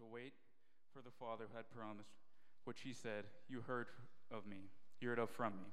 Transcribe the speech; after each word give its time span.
to 0.00 0.06
wait 0.10 0.32
for 0.94 1.02
the 1.02 1.10
Father 1.10 1.44
who 1.50 1.56
had 1.56 1.70
promised, 1.70 2.14
which 2.64 2.80
he 2.80 2.94
said, 2.94 3.24
You 3.50 3.60
heard 3.66 3.88
of 4.32 4.46
me, 4.46 4.70
you 4.98 5.10
heard 5.10 5.18
of 5.18 5.28
from 5.28 5.52
me. 5.52 5.66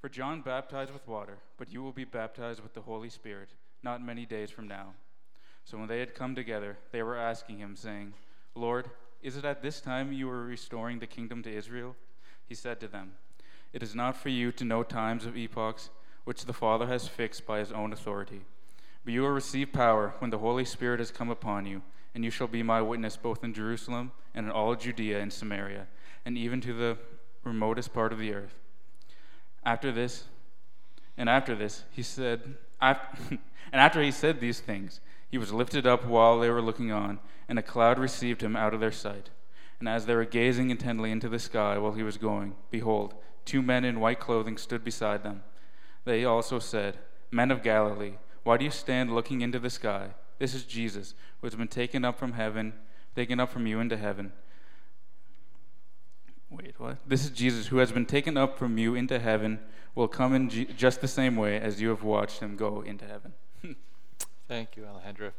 For 0.00 0.08
John 0.08 0.42
baptized 0.42 0.92
with 0.92 1.08
water, 1.08 1.38
but 1.58 1.72
you 1.72 1.82
will 1.82 1.92
be 1.92 2.04
baptized 2.04 2.62
with 2.62 2.72
the 2.72 2.82
Holy 2.82 3.08
Spirit 3.08 3.48
not 3.82 4.00
many 4.00 4.24
days 4.26 4.50
from 4.50 4.68
now. 4.68 4.94
So 5.64 5.76
when 5.76 5.88
they 5.88 5.98
had 5.98 6.14
come 6.14 6.36
together, 6.36 6.78
they 6.92 7.02
were 7.02 7.16
asking 7.16 7.58
him, 7.58 7.74
saying, 7.74 8.14
Lord, 8.54 8.90
is 9.22 9.36
it 9.36 9.44
at 9.44 9.60
this 9.60 9.80
time 9.80 10.12
you 10.12 10.30
are 10.30 10.44
restoring 10.44 11.00
the 11.00 11.06
kingdom 11.08 11.42
to 11.42 11.52
Israel? 11.52 11.96
He 12.46 12.54
said 12.54 12.78
to 12.80 12.88
them, 12.88 13.12
It 13.72 13.82
is 13.82 13.94
not 13.94 14.16
for 14.16 14.28
you 14.28 14.52
to 14.52 14.64
know 14.64 14.84
times 14.84 15.26
of 15.26 15.36
epochs 15.36 15.90
which 16.24 16.44
the 16.44 16.52
Father 16.52 16.86
has 16.86 17.08
fixed 17.08 17.44
by 17.44 17.58
his 17.58 17.72
own 17.72 17.92
authority. 17.92 18.42
But 19.04 19.14
you 19.14 19.22
will 19.22 19.30
receive 19.30 19.72
power 19.72 20.14
when 20.20 20.30
the 20.30 20.38
Holy 20.38 20.64
Spirit 20.64 21.00
has 21.00 21.10
come 21.10 21.30
upon 21.30 21.66
you, 21.66 21.82
and 22.14 22.24
you 22.24 22.30
shall 22.30 22.46
be 22.46 22.62
my 22.62 22.82
witness 22.82 23.16
both 23.16 23.42
in 23.42 23.54
Jerusalem 23.54 24.12
and 24.34 24.46
in 24.46 24.52
all 24.52 24.74
Judea 24.74 25.20
and 25.20 25.32
Samaria, 25.32 25.86
and 26.24 26.36
even 26.36 26.60
to 26.62 26.72
the 26.72 26.98
remotest 27.44 27.92
part 27.92 28.12
of 28.12 28.18
the 28.18 28.34
earth. 28.34 28.54
After 29.64 29.92
this, 29.92 30.24
and 31.16 31.28
after 31.28 31.54
this, 31.54 31.84
he 31.90 32.02
said, 32.02 32.56
and 32.80 33.38
after 33.72 34.02
he 34.02 34.10
said 34.10 34.40
these 34.40 34.60
things, 34.60 35.00
he 35.30 35.38
was 35.38 35.52
lifted 35.52 35.86
up 35.86 36.04
while 36.04 36.38
they 36.38 36.50
were 36.50 36.62
looking 36.62 36.92
on, 36.92 37.18
and 37.48 37.58
a 37.58 37.62
cloud 37.62 37.98
received 37.98 38.42
him 38.42 38.56
out 38.56 38.74
of 38.74 38.80
their 38.80 38.92
sight. 38.92 39.30
And 39.78 39.88
as 39.88 40.06
they 40.06 40.14
were 40.14 40.24
gazing 40.24 40.70
intently 40.70 41.10
into 41.10 41.28
the 41.28 41.38
sky 41.38 41.78
while 41.78 41.92
he 41.92 42.02
was 42.02 42.18
going, 42.18 42.54
behold, 42.70 43.14
two 43.44 43.62
men 43.62 43.84
in 43.84 44.00
white 44.00 44.20
clothing 44.20 44.56
stood 44.56 44.84
beside 44.84 45.22
them. 45.22 45.42
They 46.04 46.24
also 46.24 46.58
said, 46.58 46.98
Men 47.30 47.50
of 47.50 47.62
Galilee, 47.62 48.14
why 48.42 48.58
do 48.58 48.64
you 48.64 48.70
stand 48.70 49.14
looking 49.14 49.40
into 49.40 49.58
the 49.58 49.70
sky? 49.70 50.10
This 50.38 50.54
is 50.54 50.64
Jesus, 50.64 51.14
who 51.40 51.46
has 51.46 51.54
been 51.54 51.68
taken 51.68 52.04
up 52.04 52.18
from 52.18 52.32
heaven, 52.32 52.72
taken 53.14 53.40
up 53.40 53.50
from 53.50 53.66
you 53.66 53.80
into 53.80 53.96
heaven. 53.96 54.32
Wait, 56.50 56.74
what? 56.78 56.98
This 57.06 57.24
is 57.24 57.30
Jesus, 57.30 57.68
who 57.68 57.78
has 57.78 57.92
been 57.92 58.06
taken 58.06 58.36
up 58.36 58.58
from 58.58 58.76
you 58.76 58.94
into 58.94 59.18
heaven, 59.18 59.60
will 59.94 60.08
come 60.08 60.34
in 60.34 60.48
just 60.76 61.00
the 61.00 61.08
same 61.08 61.36
way 61.36 61.58
as 61.58 61.80
you 61.80 61.88
have 61.88 62.02
watched 62.02 62.40
him 62.40 62.56
go 62.56 62.82
into 62.82 63.06
heaven. 63.06 63.32
Thank 64.48 64.76
you, 64.76 64.84
Alejandro. 64.84 65.32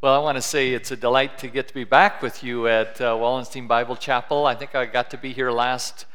Well, 0.00 0.14
I 0.14 0.18
want 0.18 0.36
to 0.36 0.42
say 0.42 0.74
it's 0.74 0.92
a 0.92 0.96
delight 0.96 1.38
to 1.38 1.48
get 1.48 1.66
to 1.68 1.74
be 1.74 1.84
back 1.84 2.22
with 2.22 2.44
you 2.44 2.68
at 2.68 3.00
uh, 3.00 3.16
Wallenstein 3.18 3.66
Bible 3.66 3.96
Chapel. 3.96 4.46
I 4.46 4.54
think 4.54 4.74
I 4.76 4.86
got 4.86 5.10
to 5.10 5.18
be 5.18 5.32
here 5.32 5.50
last, 5.50 6.06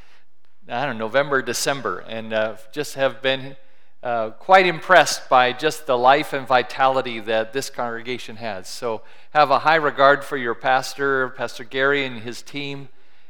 I 0.70 0.86
don't 0.86 0.98
know, 0.98 1.06
November, 1.06 1.42
December, 1.42 2.00
and 2.08 2.34
uh, 2.34 2.56
just 2.72 2.96
have 2.96 3.22
been 3.22 3.58
uh, 4.04 4.32
quite 4.32 4.68
impressed 4.68 5.30
by 5.30 5.54
just 5.54 5.88
the 5.88 5.98
life 5.98 6.34
and 6.34 6.46
vitality 6.46 7.20
that 7.22 7.54
this 7.54 7.70
congregation 7.70 8.36
has. 8.36 8.68
So, 8.68 9.02
have 9.32 9.50
a 9.50 9.60
high 9.60 9.76
regard 9.76 10.24
for 10.24 10.38
your 10.38 10.54
pastor, 10.54 11.30
Pastor 11.30 11.64
Gary, 11.64 12.06
and 12.06 12.20
his 12.20 12.42
team. 12.42 12.90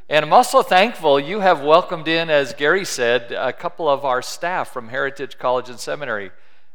And 0.09 0.25
I'm 0.25 0.33
also 0.33 0.61
thankful 0.61 1.19
you 1.19 1.39
have 1.39 1.63
welcomed 1.63 2.07
in, 2.07 2.29
as 2.29 2.53
Gary 2.53 2.83
said, 2.83 3.31
a 3.31 3.53
couple 3.53 3.87
of 3.87 4.03
our 4.03 4.21
staff 4.21 4.73
from 4.73 4.89
Heritage 4.89 5.37
College 5.37 5.69
and 5.69 5.79
Seminary 5.79 6.31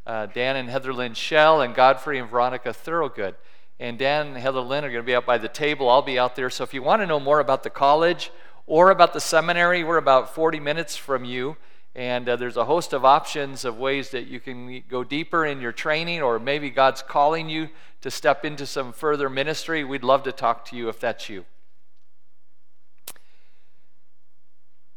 uh, 0.08 0.24
Dan 0.24 0.56
and 0.56 0.70
Heather 0.70 0.94
Lynn 0.94 1.12
Shell, 1.12 1.60
and 1.60 1.74
Godfrey 1.74 2.18
and 2.18 2.28
Veronica 2.28 2.72
Thorogood. 2.72 3.36
And 3.78 3.98
Dan 3.98 4.28
and 4.28 4.36
Heather 4.38 4.60
Lynn 4.60 4.84
are 4.84 4.90
going 4.90 5.02
to 5.02 5.06
be 5.06 5.14
out 5.14 5.27
by 5.27 5.38
the 5.38 5.48
table. 5.48 5.88
I'll 5.88 6.02
be 6.02 6.18
out 6.18 6.34
there. 6.34 6.50
So 6.50 6.64
if 6.64 6.72
you 6.72 6.83
want 6.83 7.02
to 7.02 7.06
know 7.06 7.20
more 7.20 7.38
about 7.38 7.62
the 7.62 7.70
college 7.70 8.33
or 8.66 8.90
about 8.90 9.12
the 9.12 9.20
seminary, 9.20 9.84
we're 9.84 9.98
about 9.98 10.34
40 10.34 10.58
minutes 10.58 10.96
from 10.96 11.24
you. 11.24 11.56
And 11.98 12.28
uh, 12.28 12.36
there's 12.36 12.56
a 12.56 12.64
host 12.64 12.92
of 12.92 13.04
options 13.04 13.64
of 13.64 13.77
ways 13.77 14.10
that 14.10 14.28
you 14.28 14.38
can 14.38 14.84
go 14.88 15.02
deeper 15.02 15.44
in 15.44 15.60
your 15.60 15.72
training, 15.72 16.22
or 16.22 16.38
maybe 16.38 16.70
God's 16.70 17.02
calling 17.02 17.48
you 17.48 17.70
to 18.02 18.08
step 18.08 18.44
into 18.44 18.66
some 18.66 18.92
further 18.92 19.28
ministry. 19.28 19.82
We'd 19.82 20.05
love 20.05 20.22
to 20.22 20.30
talk 20.30 20.64
to 20.66 20.77
you 20.77 20.88
if 20.88 21.00
that's 21.00 21.28
you. 21.28 21.44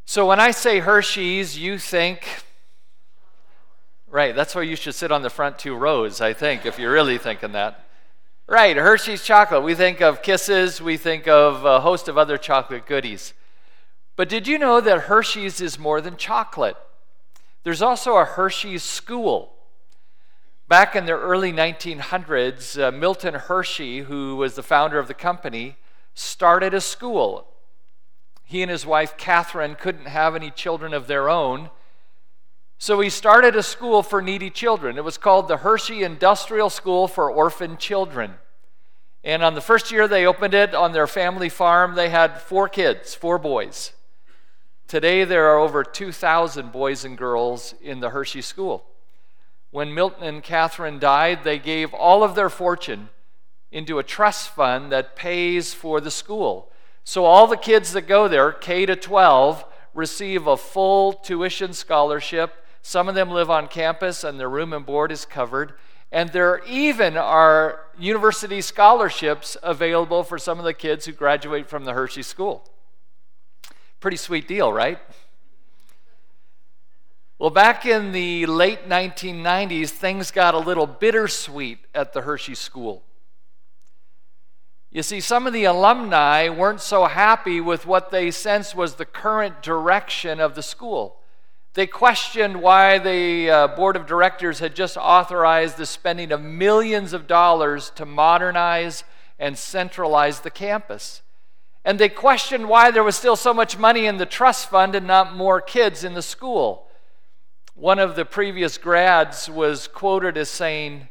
So 0.06 0.28
when 0.28 0.40
I 0.40 0.52
say 0.52 0.78
Hershey's, 0.78 1.58
you 1.58 1.80
think 1.80 2.28
Right, 4.08 4.36
that's 4.36 4.54
where 4.54 4.64
you 4.64 4.76
should 4.76 4.94
sit 4.94 5.12
on 5.12 5.24
the 5.24 5.30
front 5.32 5.58
two 5.58 5.74
rows, 5.74 6.22
I 6.22 6.34
think, 6.34 6.68
if 6.68 6.78
you're 6.78 6.92
really 6.92 7.18
thinking 7.18 7.54
that. 7.54 7.84
Right, 8.46 8.78
Hershey's 8.78 9.24
chocolate. 9.24 9.64
We 9.64 9.74
think 9.74 10.02
of 10.02 10.22
kisses, 10.22 10.80
we 10.80 10.98
think 10.98 11.28
of 11.28 11.66
a 11.66 11.80
host 11.80 12.08
of 12.08 12.18
other 12.20 12.38
chocolate 12.38 12.86
goodies. 12.86 13.34
But 14.16 14.30
did 14.30 14.48
you 14.48 14.60
know 14.60 14.82
that 14.82 15.04
Hershey's 15.04 15.62
is 15.62 15.80
more 15.80 16.00
than 16.00 16.16
chocolate? 16.16 16.78
There's 17.64 17.82
also 17.82 18.18
a 18.18 18.26
Hershey's 18.26 18.84
school. 18.84 19.54
Back 20.68 20.96
in 20.96 21.06
the 21.06 21.12
early 21.12 21.52
1900s, 21.52 22.82
uh, 22.82 22.92
Milton 22.92 23.34
Hershey, 23.36 24.00
who 24.00 24.36
was 24.38 24.56
the 24.56 24.64
founder 24.64 24.98
of 24.98 25.08
the 25.08 25.14
company, 25.14 25.76
started 26.14 26.74
a 26.74 26.82
school. 26.82 27.48
He 28.44 28.62
and 28.62 28.72
his 28.72 28.86
wife 28.86 29.18
Catherine 29.18 29.76
couldn't 29.76 30.08
have 30.08 30.36
any 30.36 30.50
children 30.50 30.94
of 30.94 31.08
their 31.08 31.30
own, 31.30 31.70
so 32.78 33.00
he 33.00 33.12
started 33.12 33.56
a 33.56 33.62
school 33.62 34.02
for 34.02 34.24
needy 34.24 34.50
children. 34.50 34.98
It 34.98 35.04
was 35.04 35.20
called 35.20 35.48
the 35.48 35.58
Hershey 35.58 36.02
Industrial 36.02 36.70
School 36.70 37.08
for 37.08 37.30
Orphan 37.30 37.78
Children. 37.78 38.34
And 39.24 39.44
on 39.44 39.54
the 39.54 39.62
first 39.62 39.92
year 39.92 40.08
they 40.08 40.26
opened 40.26 40.56
it 40.56 40.74
on 40.74 40.92
their 40.92 41.06
family 41.06 41.50
farm, 41.50 41.94
they 41.94 42.10
had 42.10 42.42
four 42.42 42.68
kids, 42.68 43.14
four 43.14 43.38
boys. 43.38 43.94
Today 44.92 45.24
there 45.24 45.46
are 45.46 45.58
over 45.58 45.86
2,000 45.86 46.70
boys 46.70 47.06
and 47.06 47.18
girls 47.18 47.74
in 47.82 48.02
the 48.02 48.10
Hershey 48.10 48.42
School. 48.42 48.84
When 49.70 49.94
Milton 49.94 50.26
and 50.26 50.44
Catherine 50.44 51.00
died, 51.00 51.46
they 51.46 51.60
gave 51.60 51.94
all 51.94 52.26
of 52.26 52.36
their 52.36 52.50
fortune 52.50 53.08
into 53.72 54.00
a 54.00 54.04
trust 54.04 54.50
fund 54.50 54.92
that 54.92 55.16
pays 55.16 55.74
for 55.74 56.02
the 56.02 56.12
school. 56.12 56.74
So 57.06 57.24
all 57.24 57.48
the 57.48 57.56
kids 57.56 57.94
that 57.94 58.02
go 58.02 58.28
there, 58.28 58.52
K 58.52 58.86
to 58.86 58.98
12, 58.98 59.64
receive 59.94 60.46
a 60.46 60.58
full 60.58 61.14
tuition 61.14 61.72
scholarship 61.72 62.54
some 62.82 63.08
of 63.08 63.16
them 63.16 63.30
live 63.30 63.50
on 63.50 63.70
campus 63.70 64.26
and 64.26 64.38
their 64.38 64.50
room 64.50 64.74
and 64.74 64.86
board 64.86 65.14
is 65.14 65.24
covered. 65.24 65.72
And 66.12 66.32
there 66.32 66.62
even 66.68 67.16
are 67.16 67.86
university 67.98 68.60
scholarships 68.60 69.56
available 69.64 70.26
for 70.26 70.38
some 70.38 70.60
of 70.60 70.66
the 70.66 70.74
kids 70.74 71.06
who 71.06 71.14
graduate 71.14 71.70
from 71.70 71.86
the 71.86 71.94
Hershey 71.94 72.24
School. 72.24 72.70
Pretty 74.02 74.18
sweet 74.18 74.48
deal, 74.48 74.74
right? 74.74 74.98
Well, 77.38 77.52
back 77.52 77.86
in 77.86 78.12
the 78.12 78.48
late 78.48 78.90
1990s, 78.90 79.90
things 79.90 80.32
got 80.32 80.56
a 80.56 80.60
little 80.60 80.88
bittersweet 80.88 81.78
at 81.94 82.12
the 82.12 82.22
Hershey 82.22 82.56
School. 82.56 83.04
You 84.90 85.04
see, 85.04 85.20
some 85.20 85.46
of 85.46 85.54
the 85.54 85.66
alumni 85.66 86.50
weren't 86.50 86.82
so 86.82 87.06
happy 87.06 87.62
with 87.62 87.86
what 87.86 88.10
they 88.10 88.32
sensed 88.32 88.76
was 88.76 88.96
the 88.96 89.06
current 89.06 89.62
direction 89.62 90.40
of 90.40 90.56
the 90.56 90.64
school. 90.64 91.18
They 91.76 91.86
questioned 91.86 92.60
why 92.60 92.98
the 92.98 93.52
uh, 93.52 93.68
board 93.68 93.96
of 93.96 94.08
directors 94.08 94.58
had 94.58 94.76
just 94.76 94.98
authorized 94.98 95.78
the 95.78 95.86
spending 95.86 96.32
of 96.32 96.42
millions 96.42 97.14
of 97.14 97.28
dollars 97.28 97.92
to 97.96 98.06
modernize 98.08 99.04
and 99.38 99.58
centralize 99.58 100.40
the 100.40 100.50
campus. 100.50 101.22
And 101.84 102.00
they 102.00 102.10
questioned 102.10 102.70
why 102.70 102.92
there 102.92 103.04
was 103.04 103.16
still 103.16 103.36
so 103.36 103.54
much 103.54 103.78
money 103.78 104.06
in 104.06 104.18
the 104.18 104.26
trust 104.26 104.70
fund 104.70 104.94
and 104.94 105.08
not 105.08 105.36
more 105.36 105.60
kids 105.60 106.04
in 106.04 106.14
the 106.14 106.22
school. 106.22 106.88
One 107.74 107.98
of 107.98 108.16
the 108.16 108.26
previous 108.26 108.78
grads 108.78 109.50
was 109.50 109.88
quoted 109.88 110.38
as 110.38 110.50
saying, 110.50 111.10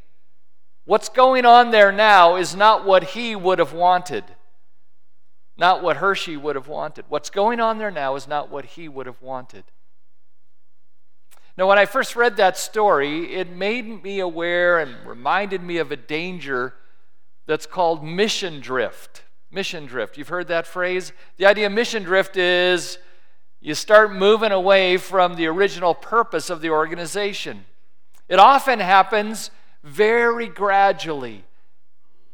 What's 0.84 1.08
going 1.08 1.44
on 1.44 1.70
there 1.70 1.92
now 1.92 2.36
is 2.36 2.54
not 2.54 2.84
what 2.84 3.04
he 3.04 3.36
would 3.36 3.58
have 3.58 3.72
wanted, 3.72 4.24
not 5.56 5.82
what 5.82 5.98
Hershey 5.98 6.36
would 6.36 6.56
have 6.56 6.68
wanted. 6.68 7.04
What's 7.08 7.30
going 7.30 7.60
on 7.60 7.78
there 7.78 7.90
now 7.90 8.14
is 8.16 8.26
not 8.26 8.50
what 8.50 8.64
he 8.64 8.88
would 8.88 9.06
have 9.06 9.20
wanted. 9.20 9.64
Now, 11.56 11.68
when 11.68 11.78
I 11.78 11.84
first 11.84 12.16
read 12.16 12.36
that 12.36 12.56
story, 12.56 13.34
it 13.34 13.50
made 13.50 14.02
me 14.02 14.20
aware 14.20 14.78
and 14.78 14.96
reminded 15.06 15.62
me 15.62 15.78
of 15.78 15.92
a 15.92 15.96
danger 15.96 16.74
that's 17.46 17.66
called 17.66 18.02
mission 18.02 18.60
drift. 18.60 19.24
Mission 19.50 19.86
drift. 19.86 20.16
You've 20.16 20.28
heard 20.28 20.48
that 20.48 20.66
phrase? 20.66 21.12
The 21.36 21.46
idea 21.46 21.66
of 21.66 21.72
mission 21.72 22.04
drift 22.04 22.36
is 22.36 22.98
you 23.60 23.74
start 23.74 24.12
moving 24.12 24.52
away 24.52 24.96
from 24.96 25.34
the 25.34 25.46
original 25.46 25.94
purpose 25.94 26.50
of 26.50 26.60
the 26.60 26.70
organization. 26.70 27.64
It 28.28 28.38
often 28.38 28.78
happens 28.78 29.50
very 29.82 30.46
gradually, 30.46 31.44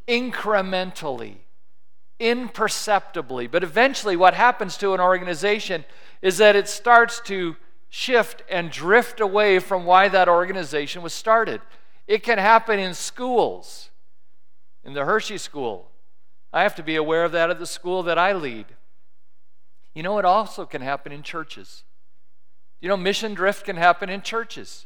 incrementally, 0.07 1.37
imperceptibly. 2.19 3.47
But 3.47 3.63
eventually, 3.63 4.15
what 4.15 4.35
happens 4.35 4.77
to 4.77 4.93
an 4.93 4.99
organization 4.99 5.85
is 6.21 6.37
that 6.37 6.55
it 6.55 6.67
starts 6.67 7.19
to 7.21 7.55
shift 7.89 8.43
and 8.49 8.69
drift 8.69 9.19
away 9.19 9.59
from 9.59 9.85
why 9.85 10.07
that 10.09 10.29
organization 10.29 11.01
was 11.01 11.13
started. 11.13 11.61
It 12.05 12.21
can 12.21 12.37
happen 12.37 12.79
in 12.79 12.93
schools, 12.93 13.89
in 14.83 14.93
the 14.93 15.05
Hershey 15.05 15.37
School. 15.37 15.86
I 16.53 16.63
have 16.63 16.75
to 16.75 16.83
be 16.83 16.95
aware 16.95 17.23
of 17.23 17.31
that 17.33 17.49
at 17.49 17.59
the 17.59 17.65
school 17.65 18.03
that 18.03 18.17
I 18.17 18.33
lead. 18.33 18.65
You 19.93 20.03
know, 20.03 20.19
it 20.19 20.25
also 20.25 20.65
can 20.65 20.81
happen 20.81 21.11
in 21.11 21.23
churches. 21.23 21.83
You 22.79 22.89
know, 22.89 22.97
mission 22.97 23.33
drift 23.33 23.65
can 23.65 23.75
happen 23.75 24.09
in 24.09 24.21
churches. 24.21 24.85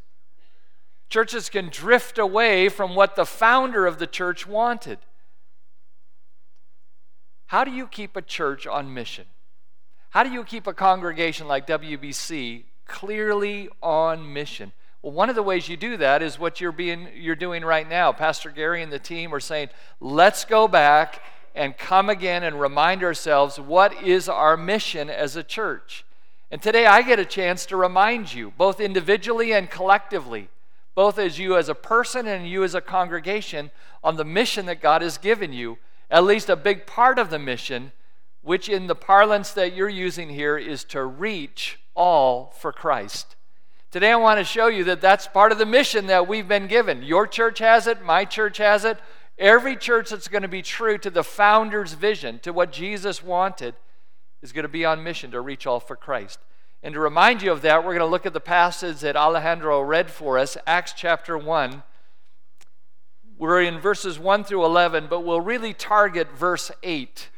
Churches 1.09 1.49
can 1.49 1.69
drift 1.69 2.17
away 2.17 2.69
from 2.69 2.95
what 2.95 3.15
the 3.15 3.25
founder 3.25 3.85
of 3.85 3.99
the 3.99 4.07
church 4.07 4.47
wanted. 4.47 4.99
How 7.47 7.65
do 7.65 7.71
you 7.71 7.85
keep 7.85 8.15
a 8.15 8.21
church 8.21 8.65
on 8.65 8.93
mission? 8.93 9.25
How 10.11 10.23
do 10.23 10.29
you 10.29 10.45
keep 10.45 10.67
a 10.67 10.73
congregation 10.73 11.47
like 11.49 11.67
WBC 11.67 12.63
clearly 12.85 13.67
on 13.83 14.31
mission? 14.31 14.71
Well, 15.01 15.11
one 15.11 15.29
of 15.29 15.35
the 15.35 15.43
ways 15.43 15.67
you 15.67 15.75
do 15.75 15.97
that 15.97 16.21
is 16.21 16.39
what 16.39 16.61
you're 16.61 16.71
being 16.71 17.09
you're 17.13 17.35
doing 17.35 17.65
right 17.65 17.89
now. 17.89 18.13
Pastor 18.13 18.49
Gary 18.49 18.81
and 18.81 18.91
the 18.91 18.99
team 18.99 19.35
are 19.35 19.39
saying, 19.41 19.69
"Let's 19.99 20.45
go 20.45 20.67
back 20.67 21.21
and 21.53 21.77
come 21.77 22.09
again 22.09 22.43
and 22.43 22.59
remind 22.59 23.03
ourselves 23.03 23.59
what 23.59 23.93
is 24.03 24.29
our 24.29 24.55
mission 24.57 25.09
as 25.09 25.35
a 25.35 25.43
church." 25.43 26.05
And 26.49 26.61
today 26.61 26.85
I 26.85 27.01
get 27.01 27.19
a 27.19 27.25
chance 27.25 27.65
to 27.67 27.77
remind 27.77 28.33
you, 28.33 28.51
both 28.57 28.79
individually 28.79 29.53
and 29.53 29.69
collectively, 29.69 30.49
both 30.95 31.17
as 31.17 31.39
you 31.39 31.55
as 31.55 31.69
a 31.69 31.75
person 31.75 32.27
and 32.27 32.47
you 32.47 32.63
as 32.63 32.75
a 32.75 32.81
congregation, 32.81 33.71
on 34.03 34.17
the 34.17 34.25
mission 34.25 34.65
that 34.65 34.81
God 34.81 35.01
has 35.01 35.17
given 35.17 35.53
you, 35.53 35.77
at 36.09 36.25
least 36.25 36.49
a 36.49 36.55
big 36.57 36.85
part 36.85 37.17
of 37.17 37.29
the 37.29 37.39
mission, 37.39 37.93
which 38.41 38.67
in 38.67 38.87
the 38.87 38.95
parlance 38.95 39.51
that 39.51 39.73
you're 39.73 39.87
using 39.87 40.29
here 40.29 40.57
is 40.57 40.83
to 40.83 41.03
reach 41.05 41.79
all 41.95 42.53
for 42.57 42.73
Christ. 42.73 43.35
Today, 43.91 44.11
I 44.11 44.15
want 44.15 44.39
to 44.39 44.43
show 44.43 44.67
you 44.67 44.83
that 44.85 45.01
that's 45.01 45.27
part 45.27 45.51
of 45.51 45.57
the 45.57 45.65
mission 45.65 46.07
that 46.07 46.27
we've 46.27 46.47
been 46.47 46.67
given. 46.67 47.03
Your 47.03 47.27
church 47.27 47.59
has 47.59 47.87
it, 47.87 48.01
my 48.01 48.25
church 48.25 48.57
has 48.57 48.83
it. 48.83 48.97
Every 49.41 49.75
church 49.75 50.11
that's 50.11 50.27
going 50.27 50.43
to 50.43 50.47
be 50.47 50.61
true 50.61 50.99
to 50.99 51.09
the 51.09 51.23
founder's 51.23 51.93
vision, 51.93 52.37
to 52.43 52.53
what 52.53 52.71
Jesus 52.71 53.23
wanted, 53.23 53.73
is 54.43 54.51
going 54.51 54.65
to 54.65 54.69
be 54.69 54.85
on 54.85 55.03
mission 55.03 55.31
to 55.31 55.41
reach 55.41 55.65
all 55.65 55.79
for 55.79 55.95
Christ. 55.95 56.37
And 56.83 56.93
to 56.93 56.99
remind 56.99 57.41
you 57.41 57.51
of 57.51 57.63
that, 57.63 57.79
we're 57.79 57.93
going 57.93 57.99
to 57.99 58.05
look 58.05 58.27
at 58.27 58.33
the 58.33 58.39
passage 58.39 58.99
that 58.99 59.15
Alejandro 59.15 59.81
read 59.81 60.11
for 60.11 60.37
us, 60.37 60.57
Acts 60.67 60.93
chapter 60.95 61.39
1. 61.39 61.81
We're 63.39 63.63
in 63.63 63.79
verses 63.79 64.19
1 64.19 64.43
through 64.43 64.63
11, 64.63 65.07
but 65.09 65.21
we'll 65.21 65.41
really 65.41 65.73
target 65.73 66.31
verse 66.31 66.69
8 66.83 67.29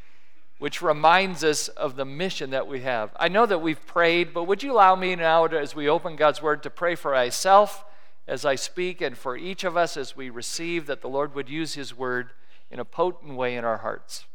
which 0.60 0.82
reminds 0.82 1.44
us 1.44 1.68
of 1.68 1.98
the 1.98 2.06
mission 2.06 2.52
that 2.52 2.68
we 2.68 2.80
have. 2.80 3.12
I 3.18 3.28
know 3.28 3.46
that 3.46 3.60
we've 3.60 3.86
prayed, 3.86 4.34
but 4.34 4.46
would 4.46 4.64
you 4.64 4.72
allow 4.72 4.96
me 4.96 5.14
now, 5.14 5.44
as 5.46 5.76
we 5.76 5.90
open 5.90 6.16
God's 6.16 6.42
Word, 6.42 6.64
to 6.64 6.70
pray 6.70 6.96
for 6.96 7.12
myself 7.12 7.84
as 8.28 8.46
I 8.46 8.56
speak 8.56 9.02
and 9.02 9.18
for 9.18 9.36
each 9.36 9.64
of 9.64 9.76
us 9.76 9.98
as 9.98 10.16
we 10.16 10.30
receive 10.30 10.86
that 10.88 11.02
the 11.02 11.10
Lord 11.10 11.36
would 11.36 11.50
use 11.50 11.74
His 11.74 11.96
Word 11.96 12.32
in 12.72 12.80
a 12.80 12.86
potent 12.86 13.36
way 13.36 13.56
in 13.56 13.66
our 13.66 13.80
hearts? 13.80 14.26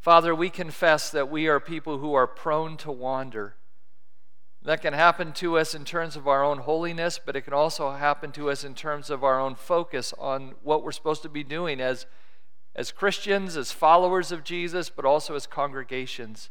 Father, 0.00 0.34
we 0.34 0.50
confess 0.50 1.10
that 1.10 1.30
we 1.30 1.46
are 1.46 1.60
people 1.60 1.98
who 1.98 2.14
are 2.14 2.26
prone 2.26 2.76
to 2.78 2.90
wander. 2.90 3.54
That 4.60 4.82
can 4.82 4.94
happen 4.94 5.32
to 5.34 5.58
us 5.58 5.74
in 5.74 5.84
terms 5.84 6.16
of 6.16 6.26
our 6.26 6.44
own 6.44 6.58
holiness, 6.58 7.20
but 7.24 7.36
it 7.36 7.42
can 7.42 7.52
also 7.52 7.92
happen 7.92 8.32
to 8.32 8.50
us 8.50 8.64
in 8.64 8.74
terms 8.74 9.10
of 9.10 9.22
our 9.22 9.40
own 9.40 9.54
focus 9.54 10.12
on 10.18 10.54
what 10.62 10.82
we're 10.82 10.92
supposed 10.92 11.22
to 11.22 11.28
be 11.28 11.44
doing 11.44 11.80
as 11.80 12.06
as 12.74 12.90
Christians, 12.90 13.56
as 13.56 13.70
followers 13.70 14.32
of 14.32 14.44
Jesus, 14.44 14.88
but 14.88 15.04
also 15.04 15.34
as 15.34 15.46
congregations. 15.46 16.50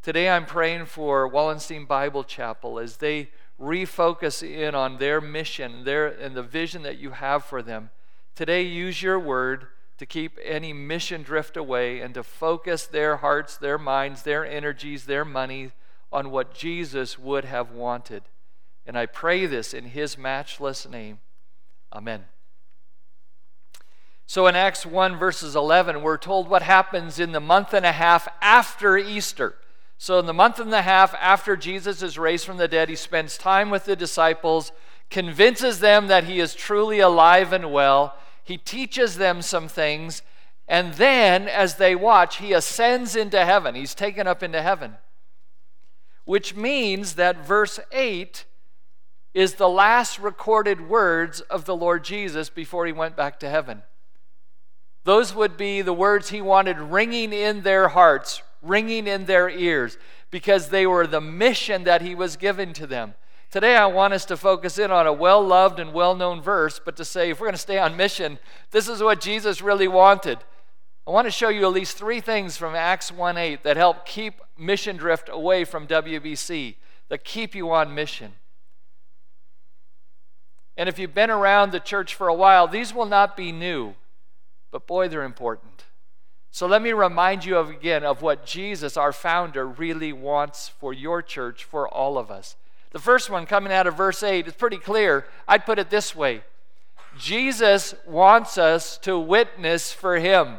Today 0.00 0.28
I'm 0.28 0.46
praying 0.46 0.86
for 0.86 1.26
Wallenstein 1.26 1.86
Bible 1.86 2.22
Chapel 2.22 2.78
as 2.78 2.98
they 2.98 3.30
refocus 3.60 4.42
in 4.42 4.74
on 4.74 4.98
their 4.98 5.20
mission 5.20 5.84
their, 5.84 6.06
and 6.06 6.34
the 6.34 6.42
vision 6.42 6.82
that 6.82 6.98
you 6.98 7.10
have 7.10 7.44
for 7.44 7.62
them. 7.62 7.90
Today, 8.34 8.62
use 8.62 9.02
your 9.02 9.18
word 9.18 9.68
to 9.98 10.06
keep 10.06 10.38
any 10.44 10.72
mission 10.72 11.22
drift 11.22 11.56
away 11.56 12.00
and 12.00 12.12
to 12.14 12.22
focus 12.22 12.86
their 12.86 13.18
hearts, 13.18 13.56
their 13.56 13.78
minds, 13.78 14.22
their 14.22 14.44
energies, 14.44 15.06
their 15.06 15.24
money 15.24 15.72
on 16.12 16.30
what 16.30 16.54
Jesus 16.54 17.18
would 17.18 17.46
have 17.46 17.72
wanted. 17.72 18.24
And 18.86 18.96
I 18.96 19.06
pray 19.06 19.46
this 19.46 19.72
in 19.72 19.86
his 19.86 20.18
matchless 20.18 20.86
name. 20.88 21.18
Amen. 21.92 22.26
So 24.26 24.46
in 24.48 24.56
Acts 24.56 24.84
1, 24.84 25.16
verses 25.16 25.56
11, 25.56 26.02
we're 26.02 26.18
told 26.18 26.48
what 26.48 26.62
happens 26.62 27.18
in 27.18 27.32
the 27.32 27.40
month 27.40 27.72
and 27.72 27.86
a 27.86 27.92
half 27.92 28.28
after 28.40 28.98
Easter. 28.98 29.54
So, 29.98 30.18
in 30.18 30.26
the 30.26 30.34
month 30.34 30.58
and 30.58 30.72
a 30.74 30.82
half 30.82 31.14
after 31.14 31.56
Jesus 31.56 32.02
is 32.02 32.18
raised 32.18 32.44
from 32.44 32.58
the 32.58 32.68
dead, 32.68 32.88
he 32.88 32.96
spends 32.96 33.38
time 33.38 33.70
with 33.70 33.86
the 33.86 33.96
disciples, 33.96 34.72
convinces 35.10 35.80
them 35.80 36.08
that 36.08 36.24
he 36.24 36.38
is 36.38 36.54
truly 36.54 37.00
alive 37.00 37.52
and 37.52 37.72
well. 37.72 38.14
He 38.44 38.58
teaches 38.58 39.16
them 39.16 39.40
some 39.42 39.68
things. 39.68 40.22
And 40.68 40.94
then, 40.94 41.48
as 41.48 41.76
they 41.76 41.94
watch, 41.94 42.38
he 42.38 42.52
ascends 42.52 43.16
into 43.16 43.44
heaven. 43.44 43.74
He's 43.74 43.94
taken 43.94 44.26
up 44.26 44.42
into 44.42 44.60
heaven. 44.60 44.96
Which 46.24 46.54
means 46.54 47.14
that 47.14 47.46
verse 47.46 47.80
8 47.92 48.44
is 49.32 49.54
the 49.54 49.68
last 49.68 50.18
recorded 50.18 50.88
words 50.88 51.40
of 51.42 51.66
the 51.66 51.76
Lord 51.76 52.04
Jesus 52.04 52.50
before 52.50 52.86
he 52.86 52.92
went 52.92 53.16
back 53.16 53.38
to 53.40 53.48
heaven. 53.48 53.82
Those 55.04 55.34
would 55.34 55.56
be 55.56 55.82
the 55.82 55.92
words 55.92 56.30
he 56.30 56.40
wanted 56.40 56.78
ringing 56.78 57.32
in 57.32 57.62
their 57.62 57.88
hearts, 57.88 58.42
ringing 58.66 59.06
in 59.06 59.24
their 59.24 59.48
ears, 59.48 59.98
because 60.30 60.68
they 60.68 60.86
were 60.86 61.06
the 61.06 61.20
mission 61.20 61.84
that 61.84 62.02
he 62.02 62.14
was 62.14 62.36
given 62.36 62.72
to 62.74 62.86
them. 62.86 63.14
Today, 63.50 63.76
I 63.76 63.86
want 63.86 64.12
us 64.12 64.24
to 64.26 64.36
focus 64.36 64.78
in 64.78 64.90
on 64.90 65.06
a 65.06 65.12
well 65.12 65.42
loved 65.42 65.78
and 65.78 65.92
well 65.92 66.14
known 66.14 66.42
verse, 66.42 66.80
but 66.84 66.96
to 66.96 67.04
say, 67.04 67.30
if 67.30 67.40
we're 67.40 67.46
going 67.46 67.54
to 67.54 67.58
stay 67.58 67.78
on 67.78 67.96
mission, 67.96 68.38
this 68.70 68.88
is 68.88 69.02
what 69.02 69.20
Jesus 69.20 69.62
really 69.62 69.88
wanted. 69.88 70.38
I 71.06 71.12
want 71.12 71.26
to 71.26 71.30
show 71.30 71.48
you 71.48 71.64
at 71.64 71.72
least 71.72 71.96
three 71.96 72.20
things 72.20 72.56
from 72.56 72.74
Acts 72.74 73.12
1 73.12 73.38
8 73.38 73.62
that 73.62 73.76
help 73.76 74.04
keep 74.04 74.40
mission 74.58 74.96
drift 74.96 75.28
away 75.30 75.64
from 75.64 75.86
WBC, 75.86 76.74
that 77.08 77.24
keep 77.24 77.54
you 77.54 77.70
on 77.70 77.94
mission. 77.94 78.32
And 80.76 80.88
if 80.88 80.98
you've 80.98 81.14
been 81.14 81.30
around 81.30 81.70
the 81.70 81.80
church 81.80 82.14
for 82.14 82.28
a 82.28 82.34
while, 82.34 82.66
these 82.66 82.92
will 82.92 83.06
not 83.06 83.36
be 83.36 83.52
new 83.52 83.94
but 84.76 84.86
boy, 84.86 85.08
they're 85.08 85.22
important. 85.22 85.75
So 86.56 86.66
let 86.66 86.80
me 86.80 86.92
remind 86.92 87.44
you 87.44 87.58
of 87.58 87.68
again 87.68 88.02
of 88.02 88.22
what 88.22 88.46
Jesus, 88.46 88.96
our 88.96 89.12
founder, 89.12 89.66
really 89.66 90.14
wants 90.14 90.70
for 90.70 90.94
your 90.94 91.20
church, 91.20 91.64
for 91.64 91.86
all 91.86 92.16
of 92.16 92.30
us. 92.30 92.56
The 92.92 92.98
first 92.98 93.28
one 93.28 93.44
coming 93.44 93.74
out 93.74 93.86
of 93.86 93.94
verse 93.94 94.22
8 94.22 94.46
is 94.46 94.54
pretty 94.54 94.78
clear. 94.78 95.26
I'd 95.46 95.66
put 95.66 95.78
it 95.78 95.90
this 95.90 96.16
way 96.16 96.44
Jesus 97.18 97.94
wants 98.06 98.56
us 98.56 98.96
to 99.02 99.18
witness 99.18 99.92
for 99.92 100.16
him. 100.16 100.56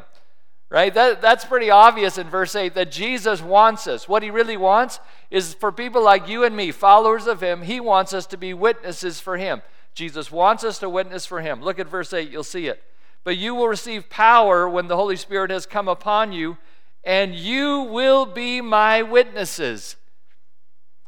Right? 0.70 0.94
That, 0.94 1.20
that's 1.20 1.46
pretty 1.46 1.72
obvious 1.72 2.20
in 2.20 2.30
verse 2.30 2.56
8 2.56 2.76
that 2.76 2.92
Jesus 2.92 3.42
wants 3.42 3.88
us. 3.88 4.08
What 4.08 4.22
he 4.22 4.30
really 4.30 4.56
wants 4.56 5.00
is 5.32 5.56
for 5.56 5.72
people 5.72 6.04
like 6.04 6.30
you 6.30 6.44
and 6.44 6.56
me, 6.56 6.70
followers 6.72 7.26
of 7.26 7.42
him, 7.42 7.64
he 7.64 7.80
wants 7.80 8.14
us 8.14 8.28
to 8.28 8.38
be 8.38 8.54
witnesses 8.54 9.20
for 9.20 9.38
him. 9.38 9.64
Jesus 9.96 10.32
wants 10.32 10.64
us 10.64 10.78
to 10.78 10.90
witness 10.92 11.26
for 11.26 11.42
him. 11.42 11.64
Look 11.64 11.80
at 11.80 11.88
verse 11.88 12.14
8, 12.14 12.30
you'll 12.30 12.44
see 12.44 12.68
it. 12.68 12.84
But 13.28 13.36
you 13.36 13.56
will 13.56 13.68
receive 13.68 14.10
power 14.10 14.70
when 14.70 14.88
the 14.88 14.96
Holy 14.96 15.18
Spirit 15.18 15.52
has 15.52 15.66
come 15.66 15.90
upon 15.90 16.32
you, 16.32 16.58
and 17.04 17.36
you 17.36 17.82
will 17.82 18.26
be 18.26 18.62
my 18.62 19.02
witnesses. 19.02 19.98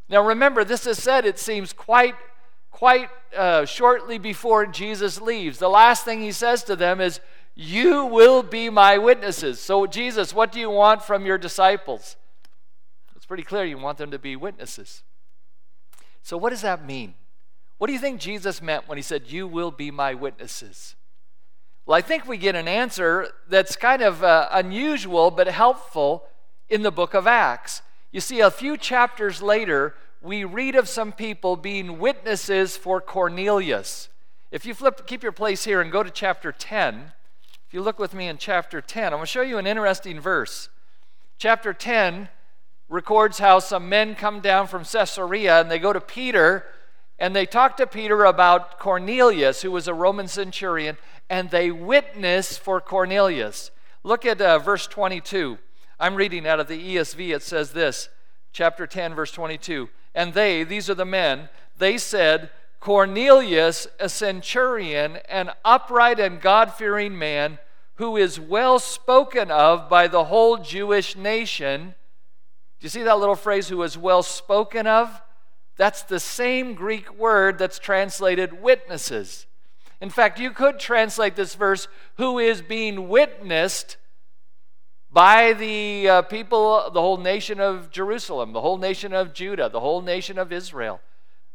Now 0.09 0.25
remember, 0.25 0.65
this 0.65 0.85
is 0.85 1.01
said, 1.01 1.25
it 1.25 1.39
seems 1.39 1.71
quite 1.71 2.15
quite 2.71 3.07
uh, 3.37 3.63
shortly 3.63 4.17
before 4.17 4.65
Jesus 4.65 5.21
leaves. 5.21 5.59
The 5.59 5.69
last 5.69 6.03
thing 6.03 6.19
he 6.19 6.33
says 6.33 6.61
to 6.65 6.75
them 6.75 6.99
is, 6.99 7.21
You 7.55 8.03
will 8.03 8.43
be 8.43 8.69
my 8.69 8.97
witnesses. 8.97 9.61
So, 9.61 9.87
Jesus, 9.87 10.33
what 10.33 10.51
do 10.51 10.59
you 10.59 10.69
want 10.69 11.01
from 11.01 11.25
your 11.25 11.37
disciples? 11.37 12.17
It's 13.15 13.25
pretty 13.25 13.43
clear 13.43 13.63
you 13.63 13.77
want 13.77 13.97
them 13.97 14.11
to 14.11 14.19
be 14.19 14.35
witnesses. 14.35 15.03
So, 16.21 16.35
what 16.35 16.49
does 16.49 16.63
that 16.63 16.85
mean? 16.85 17.13
What 17.77 17.87
do 17.87 17.93
you 17.93 17.99
think 17.99 18.19
Jesus 18.19 18.61
meant 18.61 18.89
when 18.89 18.97
he 18.97 19.01
said, 19.03 19.31
You 19.31 19.47
will 19.47 19.71
be 19.71 19.89
my 19.89 20.13
witnesses? 20.13 20.97
Well, 21.89 21.97
I 21.97 22.01
think 22.01 22.27
we 22.27 22.37
get 22.37 22.53
an 22.53 22.67
answer 22.67 23.29
that's 23.47 23.75
kind 23.75 24.03
of 24.03 24.23
uh, 24.23 24.47
unusual 24.51 25.31
but 25.31 25.47
helpful 25.47 26.23
in 26.69 26.83
the 26.83 26.91
book 26.91 27.15
of 27.15 27.25
Acts. 27.25 27.81
You 28.11 28.21
see, 28.21 28.41
a 28.41 28.51
few 28.51 28.77
chapters 28.77 29.41
later, 29.41 29.95
we 30.21 30.43
read 30.43 30.75
of 30.75 30.87
some 30.87 31.11
people 31.11 31.55
being 31.55 31.97
witnesses 31.97 32.77
for 32.77 33.01
Cornelius. 33.01 34.07
If 34.51 34.67
you 34.67 34.75
flip, 34.75 35.07
keep 35.07 35.23
your 35.23 35.31
place 35.31 35.63
here 35.63 35.81
and 35.81 35.91
go 35.91 36.03
to 36.03 36.11
chapter 36.11 36.51
10, 36.51 37.11
if 37.67 37.73
you 37.73 37.81
look 37.81 37.97
with 37.97 38.13
me 38.13 38.27
in 38.27 38.37
chapter 38.37 38.81
10, 38.81 39.05
I'm 39.05 39.11
going 39.13 39.23
to 39.23 39.25
show 39.25 39.41
you 39.41 39.57
an 39.57 39.65
interesting 39.65 40.19
verse. 40.19 40.69
Chapter 41.39 41.73
10 41.73 42.29
records 42.87 43.39
how 43.39 43.57
some 43.57 43.89
men 43.89 44.13
come 44.13 44.41
down 44.41 44.67
from 44.67 44.83
Caesarea 44.85 45.59
and 45.59 45.71
they 45.71 45.79
go 45.79 45.91
to 45.91 46.01
Peter 46.01 46.65
and 47.19 47.35
they 47.35 47.45
talk 47.45 47.75
to 47.77 47.87
Peter 47.87 48.23
about 48.23 48.79
Cornelius, 48.79 49.61
who 49.61 49.71
was 49.71 49.87
a 49.87 49.93
Roman 49.93 50.27
centurion, 50.27 50.97
and 51.29 51.49
they 51.49 51.69
witness 51.69 52.57
for 52.57 52.79
Cornelius. 52.79 53.71
Look 54.03 54.25
at 54.25 54.41
uh, 54.41 54.59
verse 54.59 54.87
22. 54.87 55.57
I'm 55.99 56.15
reading 56.15 56.47
out 56.47 56.61
of 56.61 56.69
the 56.69 56.95
ESV. 56.95 57.35
It 57.35 57.43
says 57.43 57.71
this, 57.71 58.07
chapter 58.53 58.87
10, 58.87 59.13
verse 59.13 59.31
22. 59.33 59.89
And 60.15 60.33
they, 60.33 60.63
these 60.63 60.89
are 60.89 60.95
the 60.95 61.05
men, 61.05 61.49
they 61.77 61.97
said, 61.97 62.49
Cornelius, 62.79 63.87
a 63.99 64.07
centurion, 64.07 65.17
an 65.27 65.51
upright 65.65 66.19
and 66.19 66.39
God 66.39 66.73
fearing 66.73 67.17
man, 67.17 67.59
who 67.95 68.15
is 68.15 68.39
well 68.39 68.79
spoken 68.79 69.51
of 69.51 69.89
by 69.89 70.07
the 70.07 70.25
whole 70.25 70.57
Jewish 70.57 71.17
nation. 71.17 71.95
Do 72.79 72.85
you 72.85 72.89
see 72.89 73.03
that 73.03 73.19
little 73.19 73.35
phrase, 73.35 73.67
who 73.67 73.83
is 73.83 73.97
well 73.97 74.23
spoken 74.23 74.87
of? 74.87 75.21
That's 75.79 76.03
the 76.03 76.19
same 76.19 76.73
Greek 76.73 77.17
word 77.17 77.57
that's 77.57 77.79
translated 77.79 78.61
witnesses. 78.61 79.47
In 80.01 80.09
fact, 80.09 80.37
you 80.37 80.51
could 80.51 80.77
translate 80.77 81.37
this 81.37 81.55
verse, 81.55 81.87
who 82.17 82.37
is 82.37 82.61
being 82.61 83.07
witnessed 83.07 83.95
by 85.09 85.53
the 85.53 86.09
uh, 86.09 86.21
people, 86.23 86.91
the 86.93 86.99
whole 86.99 87.15
nation 87.15 87.61
of 87.61 87.91
Jerusalem, 87.91 88.51
the 88.51 88.59
whole 88.59 88.77
nation 88.77 89.13
of 89.13 89.33
Judah, 89.33 89.69
the 89.69 89.79
whole 89.79 90.01
nation 90.01 90.37
of 90.37 90.51
Israel. 90.51 90.99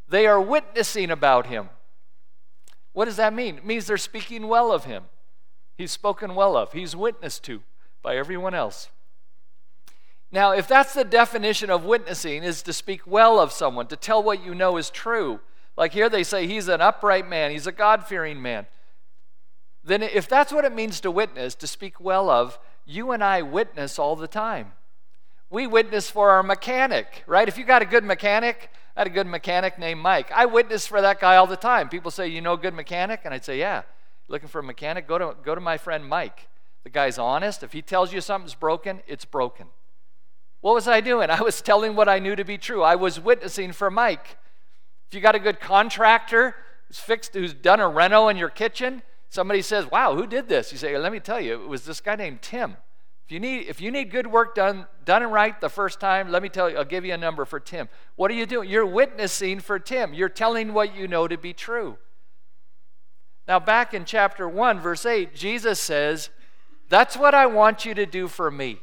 They 0.09 0.25
are 0.25 0.41
witnessing 0.41 1.11
about 1.11 1.45
him. 1.45 1.69
What 2.93 3.05
does 3.05 3.17
that 3.17 3.31
mean? 3.31 3.57
It 3.59 3.65
means 3.65 3.85
they're 3.85 3.95
speaking 3.95 4.47
well 4.47 4.71
of 4.71 4.85
him. 4.85 5.03
He's 5.77 5.91
spoken 5.91 6.33
well 6.33 6.57
of, 6.57 6.73
he's 6.73 6.95
witnessed 6.95 7.43
to 7.43 7.61
by 8.01 8.17
everyone 8.17 8.55
else. 8.55 8.89
Now, 10.35 10.51
if 10.51 10.67
that's 10.67 10.93
the 10.93 11.05
definition 11.05 11.69
of 11.69 11.85
witnessing, 11.85 12.43
is 12.43 12.61
to 12.63 12.73
speak 12.73 13.07
well 13.07 13.39
of 13.39 13.53
someone, 13.53 13.87
to 13.87 13.95
tell 13.95 14.21
what 14.21 14.43
you 14.43 14.53
know 14.53 14.75
is 14.75 14.89
true. 14.89 15.39
Like 15.77 15.93
here 15.93 16.09
they 16.09 16.25
say 16.25 16.45
he's 16.45 16.67
an 16.67 16.81
upright 16.81 17.25
man, 17.25 17.51
he's 17.51 17.67
a 17.67 17.71
God 17.71 18.05
fearing 18.05 18.41
man. 18.41 18.65
Then, 19.81 20.03
if 20.03 20.27
that's 20.27 20.51
what 20.51 20.65
it 20.65 20.75
means 20.75 20.99
to 20.99 21.09
witness, 21.09 21.55
to 21.55 21.67
speak 21.67 22.01
well 22.01 22.29
of, 22.29 22.59
you 22.85 23.11
and 23.11 23.23
I 23.23 23.43
witness 23.43 23.97
all 23.97 24.17
the 24.17 24.27
time. 24.27 24.73
We 25.49 25.67
witness 25.67 26.09
for 26.09 26.31
our 26.31 26.43
mechanic, 26.43 27.23
right? 27.27 27.47
If 27.47 27.57
you 27.57 27.63
got 27.63 27.81
a 27.81 27.85
good 27.85 28.03
mechanic, 28.03 28.71
I 28.97 28.99
had 28.99 29.07
a 29.07 29.11
good 29.11 29.27
mechanic 29.27 29.79
named 29.79 30.01
Mike. 30.01 30.33
I 30.33 30.47
witness 30.47 30.85
for 30.85 30.99
that 30.99 31.21
guy 31.21 31.37
all 31.37 31.47
the 31.47 31.55
time. 31.55 31.87
People 31.87 32.11
say, 32.11 32.27
You 32.27 32.41
know 32.41 32.55
a 32.55 32.57
good 32.57 32.73
mechanic? 32.73 33.21
And 33.23 33.33
I'd 33.33 33.45
say, 33.45 33.57
Yeah. 33.57 33.83
Looking 34.27 34.49
for 34.49 34.59
a 34.59 34.63
mechanic? 34.63 35.07
Go 35.07 35.17
to, 35.17 35.35
go 35.45 35.55
to 35.55 35.61
my 35.61 35.77
friend 35.77 36.05
Mike. 36.05 36.49
The 36.83 36.89
guy's 36.89 37.17
honest. 37.17 37.63
If 37.63 37.71
he 37.71 37.81
tells 37.81 38.11
you 38.11 38.19
something's 38.19 38.53
broken, 38.53 38.99
it's 39.07 39.23
broken. 39.23 39.67
What 40.65 40.73
was 40.73 40.87
I 40.87 40.99
doing? 40.99 41.29
I 41.29 41.43
was 41.43 41.61
telling 41.61 41.95
what 41.95 42.09
I 42.09 42.17
knew 42.17 42.35
to 42.35 42.43
be 42.43 42.57
true. 42.57 42.81
I 42.81 42.95
was 42.95 43.19
witnessing 43.19 43.71
for 43.71 43.91
Mike. 43.91 44.39
If 45.07 45.13
you 45.13 45.21
got 45.21 45.35
a 45.35 45.39
good 45.39 45.59
contractor 45.59 46.55
who's 46.87 46.97
fixed, 46.97 47.35
who's 47.35 47.53
done 47.53 47.79
a 47.79 47.87
reno 47.87 48.29
in 48.29 48.37
your 48.37 48.49
kitchen, 48.49 49.03
somebody 49.29 49.61
says, 49.61 49.85
Wow, 49.91 50.15
who 50.15 50.25
did 50.25 50.49
this? 50.49 50.71
You 50.71 50.79
say, 50.79 50.97
Let 50.97 51.11
me 51.11 51.19
tell 51.19 51.39
you, 51.39 51.61
it 51.61 51.67
was 51.67 51.85
this 51.85 52.01
guy 52.01 52.15
named 52.15 52.41
Tim. 52.41 52.77
If 53.27 53.31
you 53.31 53.39
need, 53.39 53.67
if 53.67 53.79
you 53.79 53.91
need 53.91 54.09
good 54.09 54.25
work 54.25 54.55
done, 54.55 54.87
done 55.05 55.21
and 55.21 55.31
right 55.31 55.61
the 55.61 55.69
first 55.69 55.99
time, 55.99 56.31
let 56.31 56.41
me 56.41 56.49
tell 56.49 56.67
you, 56.67 56.77
I'll 56.77 56.83
give 56.83 57.05
you 57.05 57.13
a 57.13 57.17
number 57.17 57.45
for 57.45 57.59
Tim. 57.59 57.87
What 58.15 58.31
are 58.31 58.33
you 58.33 58.47
doing? 58.47 58.67
You're 58.67 58.87
witnessing 58.87 59.59
for 59.59 59.77
Tim. 59.77 60.15
You're 60.15 60.29
telling 60.29 60.73
what 60.73 60.95
you 60.95 61.07
know 61.07 61.27
to 61.27 61.37
be 61.37 61.53
true. 61.53 61.99
Now, 63.47 63.59
back 63.59 63.93
in 63.93 64.03
chapter 64.03 64.49
1, 64.49 64.79
verse 64.79 65.05
8, 65.05 65.35
Jesus 65.35 65.79
says, 65.79 66.31
That's 66.89 67.15
what 67.15 67.35
I 67.35 67.45
want 67.45 67.85
you 67.85 67.93
to 67.93 68.07
do 68.07 68.27
for 68.27 68.49
me. 68.49 68.79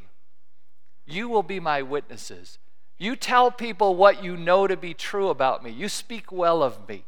You 1.06 1.28
will 1.28 1.42
be 1.42 1.60
my 1.60 1.82
witnesses. 1.82 2.58
You 2.98 3.16
tell 3.16 3.50
people 3.50 3.96
what 3.96 4.22
you 4.22 4.36
know 4.36 4.66
to 4.66 4.76
be 4.76 4.94
true 4.94 5.28
about 5.28 5.64
me. 5.64 5.70
You 5.70 5.88
speak 5.88 6.30
well 6.30 6.62
of 6.62 6.88
me. 6.88 7.04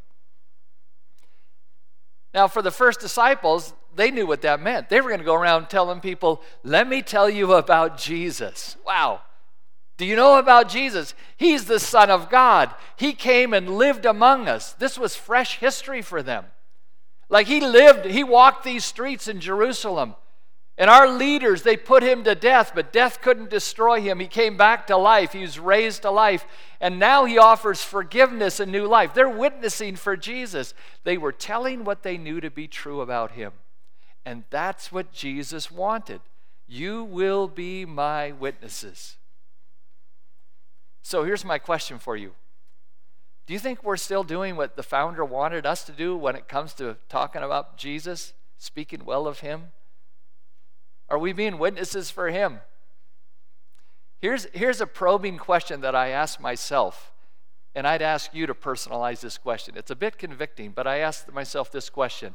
Now, 2.32 2.48
for 2.48 2.62
the 2.62 2.72
first 2.72 2.98
disciples, 2.98 3.74
they 3.94 4.10
knew 4.10 4.26
what 4.26 4.42
that 4.42 4.60
meant. 4.60 4.88
They 4.88 5.00
were 5.00 5.10
going 5.10 5.20
to 5.20 5.24
go 5.24 5.36
around 5.36 5.70
telling 5.70 6.00
people, 6.00 6.42
let 6.64 6.88
me 6.88 7.00
tell 7.00 7.30
you 7.30 7.52
about 7.52 7.96
Jesus. 7.96 8.76
Wow. 8.84 9.20
Do 9.96 10.04
you 10.04 10.16
know 10.16 10.38
about 10.38 10.68
Jesus? 10.68 11.14
He's 11.36 11.66
the 11.66 11.78
Son 11.78 12.10
of 12.10 12.28
God. 12.28 12.74
He 12.96 13.12
came 13.12 13.54
and 13.54 13.76
lived 13.76 14.04
among 14.04 14.48
us. 14.48 14.72
This 14.72 14.98
was 14.98 15.14
fresh 15.14 15.58
history 15.58 16.02
for 16.02 16.22
them. 16.22 16.46
Like 17.28 17.46
he 17.46 17.60
lived, 17.60 18.06
he 18.06 18.24
walked 18.24 18.64
these 18.64 18.84
streets 18.84 19.28
in 19.28 19.38
Jerusalem. 19.40 20.16
And 20.76 20.90
our 20.90 21.08
leaders, 21.08 21.62
they 21.62 21.76
put 21.76 22.02
him 22.02 22.24
to 22.24 22.34
death, 22.34 22.72
but 22.74 22.92
death 22.92 23.20
couldn't 23.22 23.50
destroy 23.50 24.00
him. 24.00 24.18
He 24.18 24.26
came 24.26 24.56
back 24.56 24.88
to 24.88 24.96
life. 24.96 25.32
He 25.32 25.42
was 25.42 25.58
raised 25.58 26.02
to 26.02 26.10
life. 26.10 26.46
And 26.80 26.98
now 26.98 27.26
he 27.26 27.38
offers 27.38 27.82
forgiveness 27.82 28.58
and 28.58 28.72
new 28.72 28.86
life. 28.86 29.14
They're 29.14 29.28
witnessing 29.28 29.94
for 29.94 30.16
Jesus. 30.16 30.74
They 31.04 31.16
were 31.16 31.30
telling 31.30 31.84
what 31.84 32.02
they 32.02 32.18
knew 32.18 32.40
to 32.40 32.50
be 32.50 32.66
true 32.66 33.00
about 33.00 33.32
him. 33.32 33.52
And 34.26 34.44
that's 34.50 34.90
what 34.90 35.12
Jesus 35.12 35.70
wanted. 35.70 36.20
You 36.66 37.04
will 37.04 37.46
be 37.46 37.84
my 37.84 38.32
witnesses. 38.32 39.16
So 41.02 41.22
here's 41.22 41.44
my 41.44 41.58
question 41.58 41.98
for 41.98 42.16
you 42.16 42.32
Do 43.46 43.52
you 43.52 43.60
think 43.60 43.84
we're 43.84 43.96
still 43.96 44.24
doing 44.24 44.56
what 44.56 44.74
the 44.74 44.82
founder 44.82 45.24
wanted 45.24 45.66
us 45.66 45.84
to 45.84 45.92
do 45.92 46.16
when 46.16 46.34
it 46.34 46.48
comes 46.48 46.74
to 46.74 46.96
talking 47.08 47.42
about 47.42 47.76
Jesus, 47.76 48.32
speaking 48.58 49.04
well 49.04 49.28
of 49.28 49.40
him? 49.40 49.70
Are 51.08 51.18
we 51.18 51.32
being 51.32 51.58
witnesses 51.58 52.10
for 52.10 52.28
Him? 52.28 52.60
Here's, 54.20 54.46
here's 54.54 54.80
a 54.80 54.86
probing 54.86 55.36
question 55.36 55.82
that 55.82 55.94
I 55.94 56.08
ask 56.08 56.40
myself, 56.40 57.12
and 57.74 57.86
I'd 57.86 58.00
ask 58.02 58.32
you 58.34 58.46
to 58.46 58.54
personalize 58.54 59.20
this 59.20 59.36
question. 59.36 59.76
It's 59.76 59.90
a 59.90 59.96
bit 59.96 60.16
convicting, 60.16 60.70
but 60.70 60.86
I 60.86 60.98
ask 60.98 61.30
myself 61.32 61.70
this 61.70 61.90
question 61.90 62.34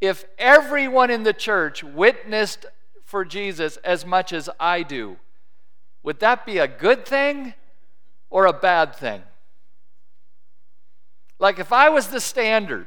If 0.00 0.24
everyone 0.38 1.10
in 1.10 1.24
the 1.24 1.32
church 1.32 1.82
witnessed 1.82 2.66
for 3.04 3.24
Jesus 3.24 3.76
as 3.78 4.06
much 4.06 4.32
as 4.32 4.48
I 4.60 4.82
do, 4.82 5.16
would 6.02 6.20
that 6.20 6.46
be 6.46 6.58
a 6.58 6.68
good 6.68 7.04
thing 7.06 7.54
or 8.30 8.46
a 8.46 8.52
bad 8.52 8.94
thing? 8.94 9.22
Like 11.38 11.58
if 11.58 11.72
I 11.72 11.88
was 11.88 12.08
the 12.08 12.20
standard, 12.20 12.86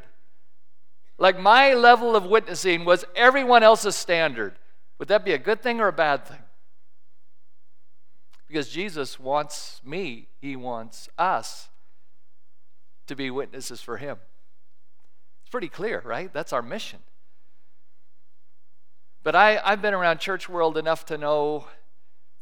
like 1.18 1.38
my 1.38 1.74
level 1.74 2.16
of 2.16 2.26
witnessing 2.26 2.86
was 2.86 3.04
everyone 3.16 3.64
else's 3.64 3.96
standard, 3.96 4.56
would 5.00 5.08
that 5.08 5.26
be 5.26 5.32
a 5.32 5.38
good 5.38 5.64
thing 5.64 5.80
or 5.80 5.88
a 5.88 5.94
bad 5.94 6.26
thing? 6.26 6.44
Because 8.48 8.70
Jesus 8.70 9.20
wants 9.20 9.82
me, 9.86 10.28
He 10.42 10.56
wants 10.56 11.08
us 11.18 11.70
to 13.08 13.16
be 13.16 13.32
witnesses 13.32 13.82
for 13.82 13.98
Him. 13.98 14.18
It's 15.42 15.50
pretty 15.50 15.70
clear, 15.70 16.02
right? 16.06 16.32
That's 16.34 16.52
our 16.52 16.62
mission. 16.62 17.00
But 19.24 19.36
I, 19.36 19.60
I've 19.64 19.82
been 19.82 19.94
around 19.94 20.20
church 20.20 20.50
world 20.50 20.78
enough 20.78 21.06
to 21.06 21.18
know 21.18 21.66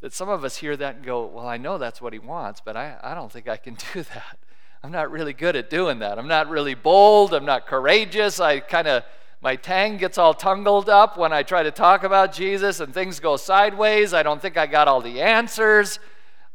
that 0.02 0.14
some 0.14 0.30
of 0.30 0.44
us 0.44 0.58
hear 0.58 0.78
that 0.78 0.96
and 0.98 1.06
go, 1.06 1.26
Well, 1.26 1.48
I 1.48 1.58
know 1.58 1.78
that's 1.78 2.02
what 2.02 2.14
He 2.14 2.20
wants, 2.20 2.62
but 2.64 2.76
I, 2.76 2.98
I 3.04 3.14
don't 3.14 3.32
think 3.32 3.48
I 3.48 3.58
can 3.58 3.78
do 3.94 4.04
that. 4.04 4.40
I'm 4.84 4.92
not 4.92 5.12
really 5.12 5.34
good 5.34 5.56
at 5.56 5.70
doing 5.70 6.00
that. 6.00 6.18
I'm 6.18 6.28
not 6.28 6.50
really 6.50 6.76
bold. 6.76 7.34
I'm 7.34 7.46
not 7.46 7.68
courageous. 7.68 8.40
I 8.40 8.60
kind 8.60 8.88
of 8.88 9.04
my 9.42 9.56
tang 9.56 9.98
gets 9.98 10.18
all 10.18 10.34
tangled 10.34 10.90
up 10.90 11.18
when 11.18 11.32
I 11.32 11.44
try 11.44 11.64
to 11.64 11.72
talk 11.72 12.04
about 12.04 12.34
Jesus 12.34 12.80
and 12.80 12.94
things 12.94 13.20
go 13.20 13.38
sideways. 13.38 14.14
I 14.14 14.24
don't 14.24 14.42
think 14.42 14.58
I 14.58 14.66
got 14.66 14.88
all 14.88 15.02
the 15.02 15.22
answers. 15.22 16.00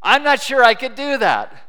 I'm 0.02 0.24
not 0.24 0.42
sure 0.42 0.64
I 0.64 0.74
could 0.74 0.96
do 0.96 1.16
that. 1.18 1.68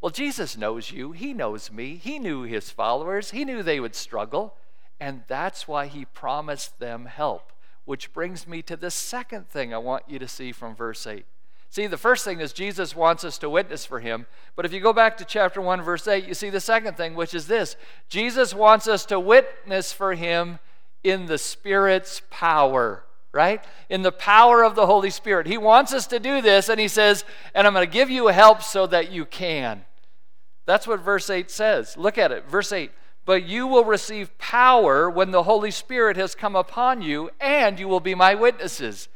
Well, 0.00 0.10
Jesus 0.10 0.56
knows 0.56 0.90
you. 0.90 1.12
He 1.12 1.32
knows 1.32 1.72
me. 1.72 1.96
He 1.96 2.18
knew 2.18 2.42
his 2.42 2.70
followers. 2.70 3.30
He 3.30 3.44
knew 3.44 3.62
they 3.62 3.80
would 3.80 3.94
struggle. 3.94 4.54
And 5.00 5.22
that's 5.26 5.66
why 5.66 5.86
he 5.86 6.04
promised 6.04 6.78
them 6.78 7.06
help. 7.06 7.52
Which 7.86 8.12
brings 8.12 8.46
me 8.46 8.62
to 8.62 8.76
the 8.76 8.90
second 8.90 9.48
thing 9.48 9.72
I 9.72 9.78
want 9.78 10.04
you 10.08 10.18
to 10.18 10.28
see 10.28 10.52
from 10.52 10.76
verse 10.76 11.06
8. 11.06 11.24
See, 11.70 11.86
the 11.86 11.96
first 11.96 12.24
thing 12.24 12.40
is 12.40 12.52
Jesus 12.52 12.96
wants 12.96 13.24
us 13.24 13.38
to 13.38 13.50
witness 13.50 13.84
for 13.84 14.00
him. 14.00 14.26
But 14.54 14.64
if 14.64 14.72
you 14.72 14.80
go 14.80 14.92
back 14.92 15.16
to 15.18 15.24
chapter 15.24 15.60
1, 15.60 15.82
verse 15.82 16.06
8, 16.06 16.26
you 16.26 16.34
see 16.34 16.50
the 16.50 16.60
second 16.60 16.96
thing, 16.96 17.14
which 17.14 17.34
is 17.34 17.46
this 17.46 17.76
Jesus 18.08 18.54
wants 18.54 18.88
us 18.88 19.04
to 19.06 19.20
witness 19.20 19.92
for 19.92 20.14
him 20.14 20.58
in 21.04 21.26
the 21.26 21.38
Spirit's 21.38 22.22
power, 22.30 23.04
right? 23.32 23.64
In 23.88 24.02
the 24.02 24.12
power 24.12 24.64
of 24.64 24.74
the 24.74 24.86
Holy 24.86 25.10
Spirit. 25.10 25.46
He 25.46 25.58
wants 25.58 25.92
us 25.92 26.06
to 26.08 26.18
do 26.18 26.40
this, 26.40 26.68
and 26.68 26.80
he 26.80 26.88
says, 26.88 27.24
and 27.54 27.66
I'm 27.66 27.74
going 27.74 27.86
to 27.86 27.92
give 27.92 28.10
you 28.10 28.28
help 28.28 28.62
so 28.62 28.86
that 28.86 29.12
you 29.12 29.24
can. 29.24 29.84
That's 30.64 30.86
what 30.86 31.00
verse 31.00 31.30
8 31.30 31.50
says. 31.50 31.96
Look 31.96 32.18
at 32.18 32.32
it. 32.32 32.48
Verse 32.48 32.72
8 32.72 32.90
But 33.24 33.44
you 33.44 33.66
will 33.66 33.84
receive 33.84 34.36
power 34.38 35.08
when 35.08 35.30
the 35.30 35.44
Holy 35.44 35.70
Spirit 35.70 36.16
has 36.16 36.34
come 36.34 36.56
upon 36.56 37.02
you, 37.02 37.30
and 37.40 37.78
you 37.78 37.86
will 37.86 38.00
be 38.00 38.14
my 38.14 38.34
witnesses. 38.34 39.08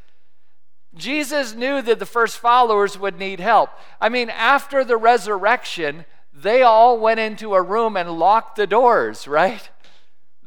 Jesus 0.94 1.54
knew 1.54 1.80
that 1.82 1.98
the 1.98 2.06
first 2.06 2.38
followers 2.38 2.98
would 2.98 3.18
need 3.18 3.40
help. 3.40 3.70
I 4.00 4.08
mean, 4.08 4.28
after 4.28 4.84
the 4.84 4.96
resurrection, 4.96 6.04
they 6.32 6.62
all 6.62 6.98
went 6.98 7.20
into 7.20 7.54
a 7.54 7.62
room 7.62 7.96
and 7.96 8.18
locked 8.18 8.56
the 8.56 8.66
doors, 8.66 9.28
right? 9.28 9.68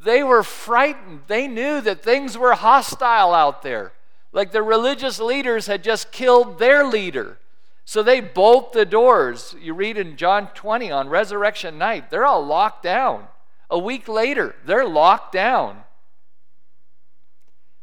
They 0.04 0.22
were 0.22 0.44
frightened. 0.44 1.22
They 1.28 1.48
knew 1.48 1.80
that 1.82 2.04
things 2.04 2.38
were 2.38 2.56
hostile 2.56 3.34
out 3.34 3.62
there. 3.62 3.94
Like 4.34 4.52
the 4.52 4.64
religious 4.64 5.20
leaders 5.20 5.68
had 5.68 5.84
just 5.84 6.12
killed 6.12 6.60
their 6.60 6.86
leader. 6.86 7.38
So 7.86 8.02
they 8.02 8.20
bolt 8.20 8.74
the 8.74 8.86
doors. 8.86 9.56
You 9.62 9.74
read 9.74 9.98
in 9.98 10.18
John 10.18 10.48
20 10.54 10.92
on 10.92 11.10
resurrection 11.10 11.78
night, 11.78 12.10
they're 12.10 12.26
all 12.26 12.46
locked 12.46 12.84
down. 12.84 13.28
A 13.70 13.78
week 13.78 14.08
later, 14.08 14.56
they're 14.66 14.88
locked 14.88 15.34
down. 15.34 15.84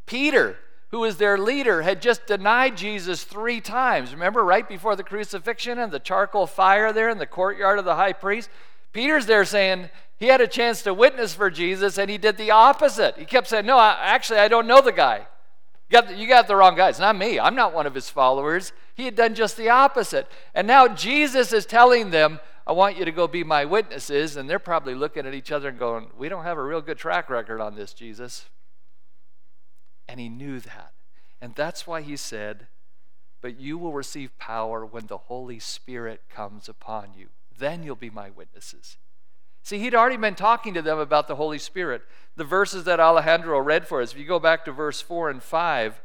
Peter, 0.06 0.56
who 0.90 1.00
was 1.00 1.18
their 1.18 1.38
leader, 1.38 1.82
had 1.82 2.02
just 2.02 2.26
denied 2.26 2.76
Jesus 2.76 3.22
three 3.22 3.60
times. 3.60 4.12
Remember, 4.12 4.44
right 4.44 4.68
before 4.68 4.96
the 4.96 5.04
crucifixion 5.04 5.78
and 5.78 5.92
the 5.92 6.00
charcoal 6.00 6.46
fire 6.46 6.92
there 6.92 7.08
in 7.08 7.18
the 7.18 7.26
courtyard 7.26 7.78
of 7.78 7.84
the 7.84 7.94
high 7.94 8.12
priest? 8.12 8.50
Peter's 8.92 9.26
there 9.26 9.44
saying 9.44 9.88
he 10.16 10.26
had 10.26 10.40
a 10.40 10.48
chance 10.48 10.82
to 10.82 10.92
witness 10.92 11.32
for 11.32 11.48
Jesus 11.48 11.96
and 11.96 12.10
he 12.10 12.18
did 12.18 12.36
the 12.36 12.50
opposite. 12.50 13.16
He 13.16 13.24
kept 13.24 13.48
saying, 13.48 13.66
No, 13.66 13.78
I, 13.78 13.96
actually, 14.00 14.40
I 14.40 14.48
don't 14.48 14.66
know 14.66 14.80
the 14.80 14.92
guy. 14.92 15.26
You 15.88 15.92
got, 16.00 16.08
the, 16.08 16.14
you 16.14 16.28
got 16.28 16.48
the 16.48 16.56
wrong 16.56 16.76
guy. 16.76 16.88
It's 16.88 16.98
not 16.98 17.16
me. 17.16 17.38
I'm 17.38 17.54
not 17.54 17.72
one 17.72 17.86
of 17.86 17.94
his 17.94 18.10
followers. 18.10 18.72
He 18.94 19.04
had 19.04 19.16
done 19.16 19.34
just 19.34 19.56
the 19.56 19.70
opposite. 19.70 20.28
And 20.54 20.66
now 20.66 20.88
Jesus 20.88 21.52
is 21.52 21.66
telling 21.66 22.10
them, 22.10 22.40
I 22.66 22.72
want 22.72 22.96
you 22.96 23.04
to 23.04 23.12
go 23.12 23.26
be 23.26 23.42
my 23.42 23.64
witnesses. 23.64 24.36
And 24.36 24.50
they're 24.50 24.58
probably 24.58 24.94
looking 24.94 25.26
at 25.26 25.34
each 25.34 25.52
other 25.52 25.68
and 25.68 25.78
going, 25.78 26.08
We 26.18 26.28
don't 26.28 26.44
have 26.44 26.58
a 26.58 26.62
real 26.62 26.80
good 26.80 26.98
track 26.98 27.30
record 27.30 27.60
on 27.60 27.76
this, 27.76 27.92
Jesus. 27.92 28.46
And 30.10 30.18
he 30.18 30.28
knew 30.28 30.58
that. 30.58 30.92
And 31.40 31.54
that's 31.54 31.86
why 31.86 32.02
he 32.02 32.16
said, 32.16 32.66
But 33.40 33.60
you 33.60 33.78
will 33.78 33.92
receive 33.92 34.36
power 34.38 34.84
when 34.84 35.06
the 35.06 35.16
Holy 35.16 35.60
Spirit 35.60 36.22
comes 36.28 36.68
upon 36.68 37.10
you. 37.16 37.28
Then 37.56 37.84
you'll 37.84 37.94
be 37.94 38.10
my 38.10 38.28
witnesses. 38.28 38.96
See, 39.62 39.78
he'd 39.78 39.94
already 39.94 40.16
been 40.16 40.34
talking 40.34 40.74
to 40.74 40.82
them 40.82 40.98
about 40.98 41.28
the 41.28 41.36
Holy 41.36 41.58
Spirit. 41.58 42.02
The 42.34 42.42
verses 42.42 42.82
that 42.84 42.98
Alejandro 42.98 43.60
read 43.60 43.86
for 43.86 44.02
us, 44.02 44.10
if 44.10 44.18
you 44.18 44.24
go 44.24 44.40
back 44.40 44.64
to 44.64 44.72
verse 44.72 45.00
4 45.00 45.30
and 45.30 45.40
5, 45.40 46.00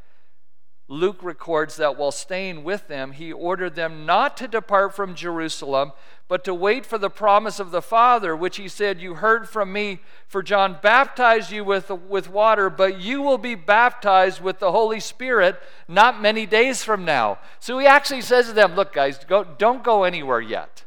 Luke 0.88 1.18
records 1.20 1.76
that 1.76 1.96
while 1.96 2.12
staying 2.12 2.62
with 2.62 2.86
them, 2.86 3.10
he 3.10 3.32
ordered 3.32 3.74
them 3.74 4.06
not 4.06 4.36
to 4.36 4.46
depart 4.46 4.94
from 4.94 5.16
Jerusalem, 5.16 5.90
but 6.28 6.44
to 6.44 6.54
wait 6.54 6.86
for 6.86 6.96
the 6.96 7.10
promise 7.10 7.58
of 7.58 7.72
the 7.72 7.82
Father, 7.82 8.36
which 8.36 8.56
he 8.56 8.68
said, 8.68 9.00
You 9.00 9.14
heard 9.14 9.48
from 9.48 9.72
me, 9.72 9.98
for 10.28 10.44
John 10.44 10.78
baptized 10.80 11.50
you 11.50 11.64
with, 11.64 11.90
with 11.90 12.30
water, 12.30 12.70
but 12.70 13.00
you 13.00 13.20
will 13.20 13.38
be 13.38 13.56
baptized 13.56 14.40
with 14.40 14.60
the 14.60 14.70
Holy 14.70 15.00
Spirit 15.00 15.60
not 15.88 16.22
many 16.22 16.46
days 16.46 16.84
from 16.84 17.04
now. 17.04 17.38
So 17.58 17.78
he 17.80 17.86
actually 17.86 18.22
says 18.22 18.46
to 18.46 18.52
them, 18.52 18.76
Look, 18.76 18.92
guys, 18.92 19.18
go, 19.24 19.42
don't 19.42 19.82
go 19.82 20.04
anywhere 20.04 20.40
yet. 20.40 20.84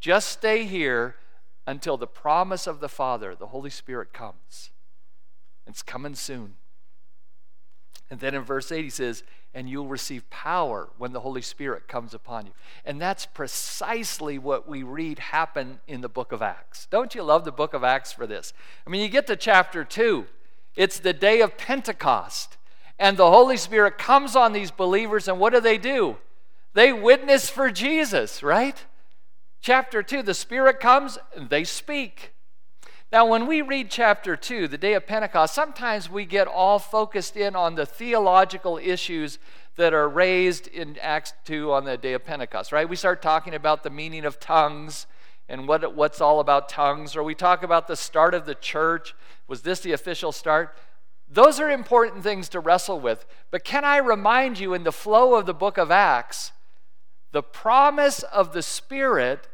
Just 0.00 0.28
stay 0.28 0.64
here 0.64 1.16
until 1.66 1.96
the 1.96 2.06
promise 2.06 2.66
of 2.66 2.80
the 2.80 2.88
Father, 2.90 3.34
the 3.34 3.48
Holy 3.48 3.70
Spirit, 3.70 4.12
comes. 4.12 4.70
It's 5.66 5.82
coming 5.82 6.14
soon. 6.14 6.56
And 8.10 8.18
then 8.18 8.34
in 8.34 8.42
verse 8.42 8.72
8, 8.72 8.82
he 8.82 8.90
says, 8.90 9.22
And 9.54 9.68
you'll 9.68 9.86
receive 9.86 10.28
power 10.30 10.88
when 10.98 11.12
the 11.12 11.20
Holy 11.20 11.42
Spirit 11.42 11.86
comes 11.86 12.12
upon 12.12 12.46
you. 12.46 12.52
And 12.84 13.00
that's 13.00 13.24
precisely 13.24 14.36
what 14.36 14.68
we 14.68 14.82
read 14.82 15.20
happen 15.20 15.78
in 15.86 16.00
the 16.00 16.08
book 16.08 16.32
of 16.32 16.42
Acts. 16.42 16.86
Don't 16.90 17.14
you 17.14 17.22
love 17.22 17.44
the 17.44 17.52
book 17.52 17.72
of 17.72 17.84
Acts 17.84 18.12
for 18.12 18.26
this? 18.26 18.52
I 18.86 18.90
mean, 18.90 19.00
you 19.00 19.08
get 19.08 19.28
to 19.28 19.36
chapter 19.36 19.84
2, 19.84 20.26
it's 20.74 20.98
the 20.98 21.12
day 21.12 21.40
of 21.40 21.56
Pentecost. 21.56 22.56
And 22.98 23.16
the 23.16 23.30
Holy 23.30 23.56
Spirit 23.56 23.96
comes 23.96 24.36
on 24.36 24.52
these 24.52 24.70
believers, 24.70 25.28
and 25.28 25.38
what 25.38 25.52
do 25.52 25.60
they 25.60 25.78
do? 25.78 26.18
They 26.74 26.92
witness 26.92 27.48
for 27.48 27.70
Jesus, 27.70 28.42
right? 28.42 28.84
Chapter 29.60 30.02
2, 30.02 30.22
the 30.22 30.34
Spirit 30.34 30.80
comes 30.80 31.18
and 31.34 31.48
they 31.48 31.64
speak. 31.64 32.32
Now, 33.12 33.26
when 33.26 33.48
we 33.48 33.60
read 33.60 33.90
chapter 33.90 34.36
2, 34.36 34.68
the 34.68 34.78
day 34.78 34.94
of 34.94 35.04
Pentecost, 35.04 35.52
sometimes 35.52 36.08
we 36.08 36.24
get 36.24 36.46
all 36.46 36.78
focused 36.78 37.36
in 37.36 37.56
on 37.56 37.74
the 37.74 37.84
theological 37.84 38.78
issues 38.78 39.40
that 39.74 39.92
are 39.92 40.08
raised 40.08 40.68
in 40.68 40.96
Acts 41.00 41.32
2 41.44 41.72
on 41.72 41.84
the 41.84 41.96
day 41.96 42.12
of 42.12 42.24
Pentecost, 42.24 42.70
right? 42.70 42.88
We 42.88 42.94
start 42.94 43.20
talking 43.20 43.52
about 43.52 43.82
the 43.82 43.90
meaning 43.90 44.24
of 44.24 44.38
tongues 44.38 45.08
and 45.48 45.66
what, 45.66 45.96
what's 45.96 46.20
all 46.20 46.38
about 46.38 46.68
tongues, 46.68 47.16
or 47.16 47.24
we 47.24 47.34
talk 47.34 47.64
about 47.64 47.88
the 47.88 47.96
start 47.96 48.32
of 48.32 48.46
the 48.46 48.54
church. 48.54 49.12
Was 49.48 49.62
this 49.62 49.80
the 49.80 49.90
official 49.90 50.30
start? 50.30 50.78
Those 51.28 51.58
are 51.58 51.68
important 51.68 52.22
things 52.22 52.48
to 52.50 52.60
wrestle 52.60 53.00
with. 53.00 53.26
But 53.50 53.64
can 53.64 53.84
I 53.84 53.96
remind 53.96 54.60
you, 54.60 54.72
in 54.72 54.84
the 54.84 54.92
flow 54.92 55.34
of 55.34 55.46
the 55.46 55.54
book 55.54 55.78
of 55.78 55.90
Acts, 55.90 56.52
the 57.32 57.42
promise 57.42 58.22
of 58.22 58.52
the 58.52 58.62
Spirit 58.62 59.48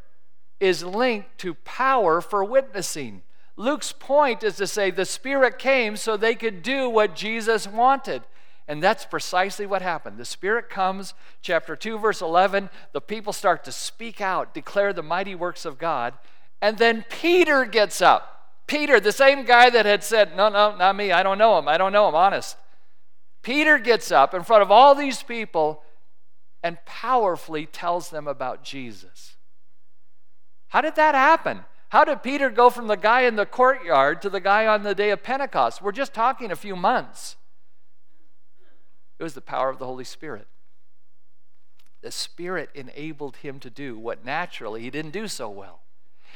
is 0.59 0.83
linked 0.83 1.39
to 1.39 1.55
power 1.55 2.21
for 2.21 2.43
witnessing. 2.43 3.23
Luke's 3.57 3.91
point 3.91 4.43
is 4.43 4.55
to 4.57 4.67
say 4.67 4.91
the 4.91 5.03
Spirit 5.03 5.57
came 5.57 5.97
so 5.97 6.15
they 6.15 6.35
could 6.35 6.61
do 6.61 6.87
what 6.87 7.15
Jesus 7.15 7.67
wanted. 7.67 8.21
And 8.67 8.83
that's 8.83 9.05
precisely 9.05 9.65
what 9.65 9.81
happened. 9.81 10.17
The 10.17 10.25
Spirit 10.25 10.69
comes, 10.69 11.13
chapter 11.41 11.75
2, 11.75 11.97
verse 11.97 12.21
11. 12.21 12.69
The 12.93 13.01
people 13.01 13.33
start 13.33 13.63
to 13.63 13.71
speak 13.71 14.21
out, 14.21 14.53
declare 14.53 14.93
the 14.93 15.01
mighty 15.01 15.35
works 15.35 15.65
of 15.65 15.77
God. 15.79 16.13
And 16.61 16.77
then 16.77 17.05
Peter 17.09 17.65
gets 17.65 18.01
up. 18.01 18.33
Peter, 18.67 18.99
the 18.99 19.11
same 19.11 19.45
guy 19.45 19.69
that 19.69 19.85
had 19.85 20.03
said, 20.03 20.35
No, 20.35 20.49
no, 20.49 20.75
not 20.75 20.95
me. 20.95 21.11
I 21.11 21.23
don't 21.23 21.37
know 21.37 21.57
him. 21.57 21.67
I 21.67 21.77
don't 21.77 21.93
know 21.93 22.09
him, 22.09 22.15
honest. 22.15 22.57
Peter 23.41 23.79
gets 23.79 24.11
up 24.11 24.33
in 24.33 24.43
front 24.43 24.61
of 24.61 24.71
all 24.71 24.93
these 24.93 25.23
people 25.23 25.81
and 26.61 26.77
powerfully 26.85 27.65
tells 27.65 28.09
them 28.09 28.27
about 28.27 28.63
Jesus. 28.63 29.37
How 30.67 30.81
did 30.81 30.95
that 30.95 31.15
happen? 31.15 31.63
How 31.89 32.03
did 32.03 32.21
Peter 32.21 32.49
go 32.49 32.69
from 32.69 32.87
the 32.87 32.97
guy 32.97 33.21
in 33.21 33.37
the 33.37 33.45
courtyard 33.45 34.21
to 34.21 34.29
the 34.29 34.41
guy 34.41 34.67
on 34.67 34.83
the 34.83 34.95
day 34.95 35.09
of 35.11 35.23
Pentecost? 35.23 35.81
We're 35.81 35.91
just 35.91 36.13
talking 36.13 36.51
a 36.51 36.55
few 36.55 36.75
months. 36.75 37.37
It 39.19 39.23
was 39.23 39.33
the 39.33 39.41
power 39.41 39.69
of 39.69 39.79
the 39.79 39.85
Holy 39.85 40.03
Spirit. 40.03 40.47
The 42.01 42.11
Spirit 42.11 42.69
enabled 42.75 43.37
him 43.37 43.59
to 43.59 43.69
do 43.69 43.97
what 43.97 44.23
naturally 44.23 44.81
he 44.81 44.89
didn't 44.89 45.11
do 45.11 45.27
so 45.27 45.49
well. 45.49 45.81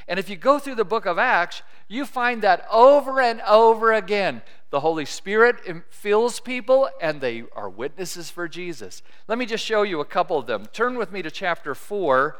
And 0.08 0.18
if 0.18 0.30
you 0.30 0.36
go 0.36 0.58
through 0.58 0.76
the 0.76 0.86
book 0.86 1.06
of 1.06 1.20
Acts, 1.20 1.62
you 1.88 2.06
find 2.06 2.42
that 2.42 2.66
over 2.72 3.22
and 3.22 3.42
over 3.42 3.92
again, 3.92 4.42
the 4.72 4.80
Holy 4.80 5.06
Spirit 5.06 5.58
fills 5.90 6.40
people 6.40 6.90
and 7.00 7.22
they 7.22 7.44
are 7.56 7.70
witnesses 7.70 8.32
for 8.32 8.48
Jesus. 8.48 9.04
Let 9.28 9.38
me 9.38 9.46
just 9.46 9.64
show 9.64 9.84
you 9.84 10.00
a 10.00 10.06
couple 10.06 10.40
of 10.40 10.48
them. 10.48 10.66
Turn 10.74 10.98
with 10.98 11.12
me 11.12 11.22
to 11.22 11.30
chapter 11.30 11.76
4 11.76 12.38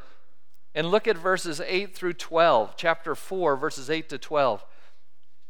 and 0.74 0.88
look 0.88 1.08
at 1.08 1.18
verses 1.18 1.62
8 1.62 1.94
through 1.96 2.14
12. 2.14 2.76
Chapter 2.78 3.16
4, 3.16 3.56
verses 3.58 3.90
8 3.90 4.10
to 4.10 4.18
12. 4.18 4.64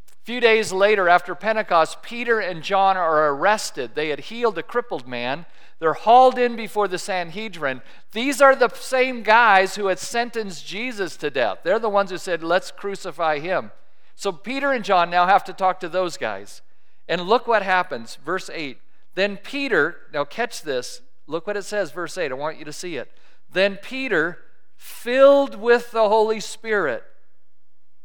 A 0.09 0.25
few 0.25 0.39
days 0.39 0.71
later, 0.71 1.09
after 1.09 1.33
Pentecost, 1.33 2.01
Peter 2.03 2.39
and 2.39 2.61
John 2.61 2.95
are 2.95 3.29
arrested. 3.29 3.91
They 3.95 4.09
had 4.09 4.19
healed 4.21 4.57
a 4.57 4.63
crippled 4.63 5.07
man. 5.07 5.45
They're 5.79 5.93
hauled 5.93 6.37
in 6.37 6.55
before 6.55 6.87
the 6.87 6.99
Sanhedrin. 6.99 7.81
These 8.11 8.39
are 8.39 8.55
the 8.55 8.69
same 8.69 9.23
guys 9.23 9.75
who 9.75 9.87
had 9.87 9.97
sentenced 9.97 10.65
Jesus 10.67 11.17
to 11.17 11.31
death. 11.31 11.59
They're 11.63 11.79
the 11.79 11.89
ones 11.89 12.11
who 12.11 12.19
said, 12.19 12.43
Let's 12.43 12.69
crucify 12.69 13.39
him. 13.39 13.71
So 14.15 14.31
Peter 14.31 14.71
and 14.71 14.85
John 14.85 15.09
now 15.09 15.25
have 15.25 15.43
to 15.45 15.53
talk 15.53 15.79
to 15.79 15.89
those 15.89 16.17
guys. 16.17 16.61
And 17.07 17.21
look 17.23 17.47
what 17.47 17.63
happens. 17.63 18.19
Verse 18.23 18.47
8. 18.53 18.77
Then 19.15 19.37
Peter, 19.37 19.97
now 20.13 20.23
catch 20.23 20.61
this. 20.61 21.01
Look 21.25 21.47
what 21.47 21.57
it 21.57 21.63
says, 21.63 21.91
verse 21.91 22.15
8. 22.15 22.31
I 22.31 22.35
want 22.35 22.59
you 22.59 22.65
to 22.65 22.73
see 22.73 22.97
it. 22.97 23.11
Then 23.51 23.77
Peter, 23.77 24.37
filled 24.81 25.53
with 25.53 25.91
the 25.91 26.09
Holy 26.09 26.39
Spirit. 26.39 27.03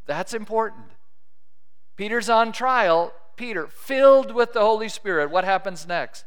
That's 0.04 0.34
important. 0.34 0.84
Peter's 1.96 2.28
on 2.28 2.52
trial. 2.52 3.14
Peter, 3.34 3.66
filled 3.66 4.34
with 4.34 4.52
the 4.52 4.60
Holy 4.60 4.90
Spirit. 4.90 5.30
What 5.30 5.44
happens 5.44 5.88
next? 5.88 6.26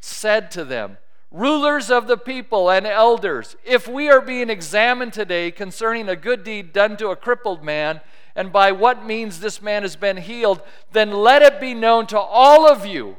Said 0.00 0.50
to 0.52 0.64
them, 0.64 0.98
Rulers 1.30 1.88
of 1.88 2.08
the 2.08 2.16
people 2.16 2.68
and 2.68 2.84
elders, 2.84 3.54
if 3.64 3.86
we 3.86 4.08
are 4.10 4.20
being 4.20 4.50
examined 4.50 5.12
today 5.12 5.52
concerning 5.52 6.08
a 6.08 6.16
good 6.16 6.42
deed 6.42 6.72
done 6.72 6.96
to 6.96 7.10
a 7.10 7.16
crippled 7.16 7.62
man, 7.62 8.00
and 8.34 8.52
by 8.52 8.72
what 8.72 9.06
means 9.06 9.38
this 9.38 9.62
man 9.62 9.82
has 9.82 9.94
been 9.94 10.16
healed, 10.16 10.62
then 10.90 11.12
let 11.12 11.42
it 11.42 11.60
be 11.60 11.74
known 11.74 12.08
to 12.08 12.18
all 12.18 12.68
of 12.68 12.84
you 12.84 13.18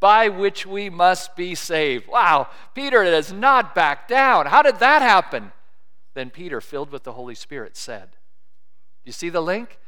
by 0.00 0.28
which 0.28 0.66
we 0.66 0.90
must 0.90 1.36
be 1.36 1.54
saved. 1.54 2.06
Wow, 2.08 2.48
Peter 2.74 3.04
does 3.04 3.32
not 3.32 3.74
back 3.74 4.08
down. 4.08 4.46
How 4.46 4.62
did 4.62 4.78
that 4.78 5.02
happen? 5.02 5.52
Then 6.14 6.30
Peter, 6.30 6.60
filled 6.60 6.90
with 6.90 7.04
the 7.04 7.12
Holy 7.12 7.34
Spirit, 7.34 7.76
said, 7.76 8.10
You 9.04 9.12
see 9.12 9.28
the 9.28 9.42
link? 9.42 9.78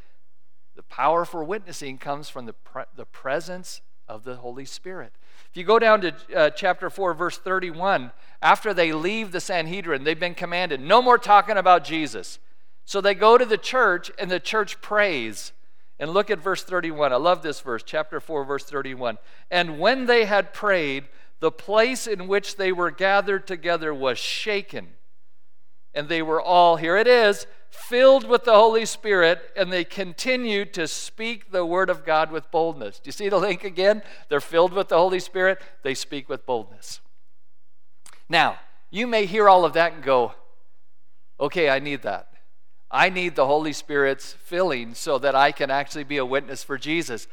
The 0.77 0.83
power 0.83 1.25
for 1.25 1.43
witnessing 1.43 1.99
comes 1.99 2.29
from 2.29 2.47
the, 2.47 2.53
pre- 2.53 2.85
the 2.95 3.05
presence 3.05 3.81
of 4.07 4.25
the 4.25 4.37
Holy 4.37 4.65
Spirit. 4.65 5.13
If 5.51 5.57
you 5.57 5.65
go 5.65 5.79
down 5.79 6.01
to 6.03 6.15
uh, 6.35 6.51
chapter 6.51 6.89
4, 6.91 7.15
verse 7.15 7.39
31, 7.39 8.13
after 8.43 8.73
they 8.73 8.93
leave 8.93 9.33
the 9.33 9.41
Sanhedrin, 9.41 10.05
they've 10.05 10.19
been 10.19 10.35
commanded 10.35 10.81
no 10.81 11.03
more 11.03 11.19
talking 11.19 11.57
about 11.57 11.85
Jesus. 11.85 12.39
So 12.85 13.01
they 13.01 13.15
go 13.15 13.37
to 13.37 13.45
the 13.45 13.59
church, 13.59 14.11
and 14.19 14.31
the 14.31 14.41
church 14.41 14.81
prays. 14.81 15.53
And 15.99 16.13
look 16.13 16.31
at 16.31 16.39
verse 16.39 16.63
31. 16.63 17.13
I 17.13 17.17
love 17.17 17.43
this 17.43 17.61
verse, 17.61 17.83
chapter 17.85 18.21
4, 18.21 18.45
verse 18.45 18.65
31. 18.65 19.19
And 19.51 19.79
when 19.79 20.07
they 20.07 20.27
had 20.27 20.55
prayed, 20.55 21.09
the 21.41 21.51
place 21.51 22.07
in 22.07 22.29
which 22.29 22.57
they 22.57 22.73
were 22.73 22.91
gathered 22.91 23.47
together 23.47 23.93
was 23.93 24.19
shaken. 24.19 24.89
And 25.95 26.09
they 26.09 26.23
were 26.23 26.41
all, 26.41 26.77
here 26.77 26.97
it 26.97 27.09
is, 27.09 27.47
filled 27.71 28.29
with 28.29 28.45
the 28.45 28.55
Holy 28.55 28.87
Spirit, 28.87 29.41
and 29.57 29.73
they 29.73 29.85
continued 29.85 30.73
to 30.75 30.87
speak 30.87 31.51
the 31.51 31.67
word 31.67 31.91
of 31.91 32.05
God 32.05 32.31
with 32.31 32.51
boldness. 32.51 32.99
Do 32.99 33.09
you 33.09 33.13
see 33.13 33.29
the 33.29 33.39
link 33.39 33.65
again? 33.65 34.03
They're 34.29 34.41
filled 34.41 34.73
with 34.73 34.89
the 34.89 34.97
Holy 34.97 35.21
Spirit, 35.21 35.61
they 35.83 35.95
speak 35.95 36.29
with 36.29 36.47
boldness. 36.47 37.01
Now, 38.29 38.59
you 38.91 39.07
may 39.07 39.27
hear 39.27 39.49
all 39.49 39.65
of 39.65 39.75
that 39.75 39.93
and 39.93 40.03
go, 40.03 40.33
okay, 41.41 41.69
I 41.69 41.79
need 41.79 42.03
that. 42.03 42.31
I 42.91 43.11
need 43.11 43.37
the 43.37 43.47
Holy 43.47 43.73
Spirit's 43.73 44.33
filling 44.33 44.95
so 44.95 45.19
that 45.19 45.35
I 45.35 45.53
can 45.53 45.71
actually 45.71 46.05
be 46.05 46.17
a 46.17 46.25
witness 46.25 46.65
for 46.65 46.79
Jesus. 46.79 47.29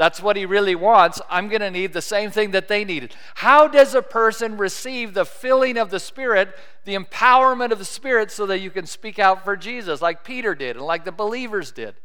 that's 0.00 0.22
what 0.22 0.36
he 0.36 0.46
really 0.46 0.74
wants, 0.74 1.20
I'm 1.28 1.48
going 1.48 1.60
to 1.60 1.70
need 1.70 1.92
the 1.92 2.00
same 2.00 2.30
thing 2.30 2.52
that 2.52 2.68
they 2.68 2.86
needed. 2.86 3.14
How 3.34 3.68
does 3.68 3.94
a 3.94 4.00
person 4.00 4.56
receive 4.56 5.12
the 5.12 5.26
filling 5.26 5.76
of 5.76 5.90
the 5.90 6.00
Spirit, 6.00 6.56
the 6.86 6.96
empowerment 6.96 7.70
of 7.70 7.78
the 7.78 7.84
Spirit, 7.84 8.30
so 8.30 8.46
that 8.46 8.60
you 8.60 8.70
can 8.70 8.86
speak 8.86 9.18
out 9.18 9.44
for 9.44 9.58
Jesus, 9.58 10.00
like 10.00 10.24
Peter 10.24 10.54
did 10.54 10.76
and 10.76 10.86
like 10.86 11.04
the 11.04 11.12
believers 11.12 11.70
did? 11.70 11.96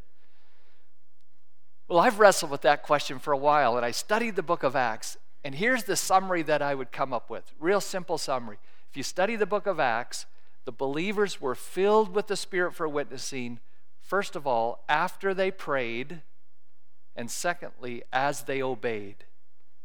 Well, 1.88 2.00
I've 2.00 2.20
wrestled 2.20 2.52
with 2.52 2.64
that 2.64 2.84
question 2.84 3.18
for 3.18 3.32
a 3.32 3.38
while, 3.38 3.78
and 3.78 3.86
I 3.86 3.92
studied 3.92 4.36
the 4.36 4.44
book 4.44 4.64
of 4.64 4.76
Acts, 4.76 5.16
and 5.46 5.56
here's 5.56 5.86
the 5.86 5.96
summary 5.96 6.42
that 6.42 6.62
I 6.62 6.76
would 6.76 6.92
come 6.92 7.14
up 7.14 7.30
with 7.30 7.54
real 7.62 7.80
simple 7.80 8.18
summary. 8.18 8.58
If 8.90 8.98
you 8.98 9.04
study 9.04 9.38
the 9.38 9.46
book 9.46 9.68
of 9.68 9.80
Acts, 9.80 10.26
the 10.66 10.72
believers 10.72 11.40
were 11.40 11.56
filled 11.56 12.14
with 12.14 12.28
the 12.28 12.36
Spirit 12.36 12.74
for 12.74 12.88
witnessing, 12.88 13.60
first 14.02 14.36
of 14.36 14.46
all, 14.46 14.84
after 14.90 15.34
they 15.34 15.52
prayed, 15.52 16.22
and 17.16 17.32
secondly, 17.32 18.04
as 18.12 18.44
they 18.44 18.62
obeyed. 18.62 19.26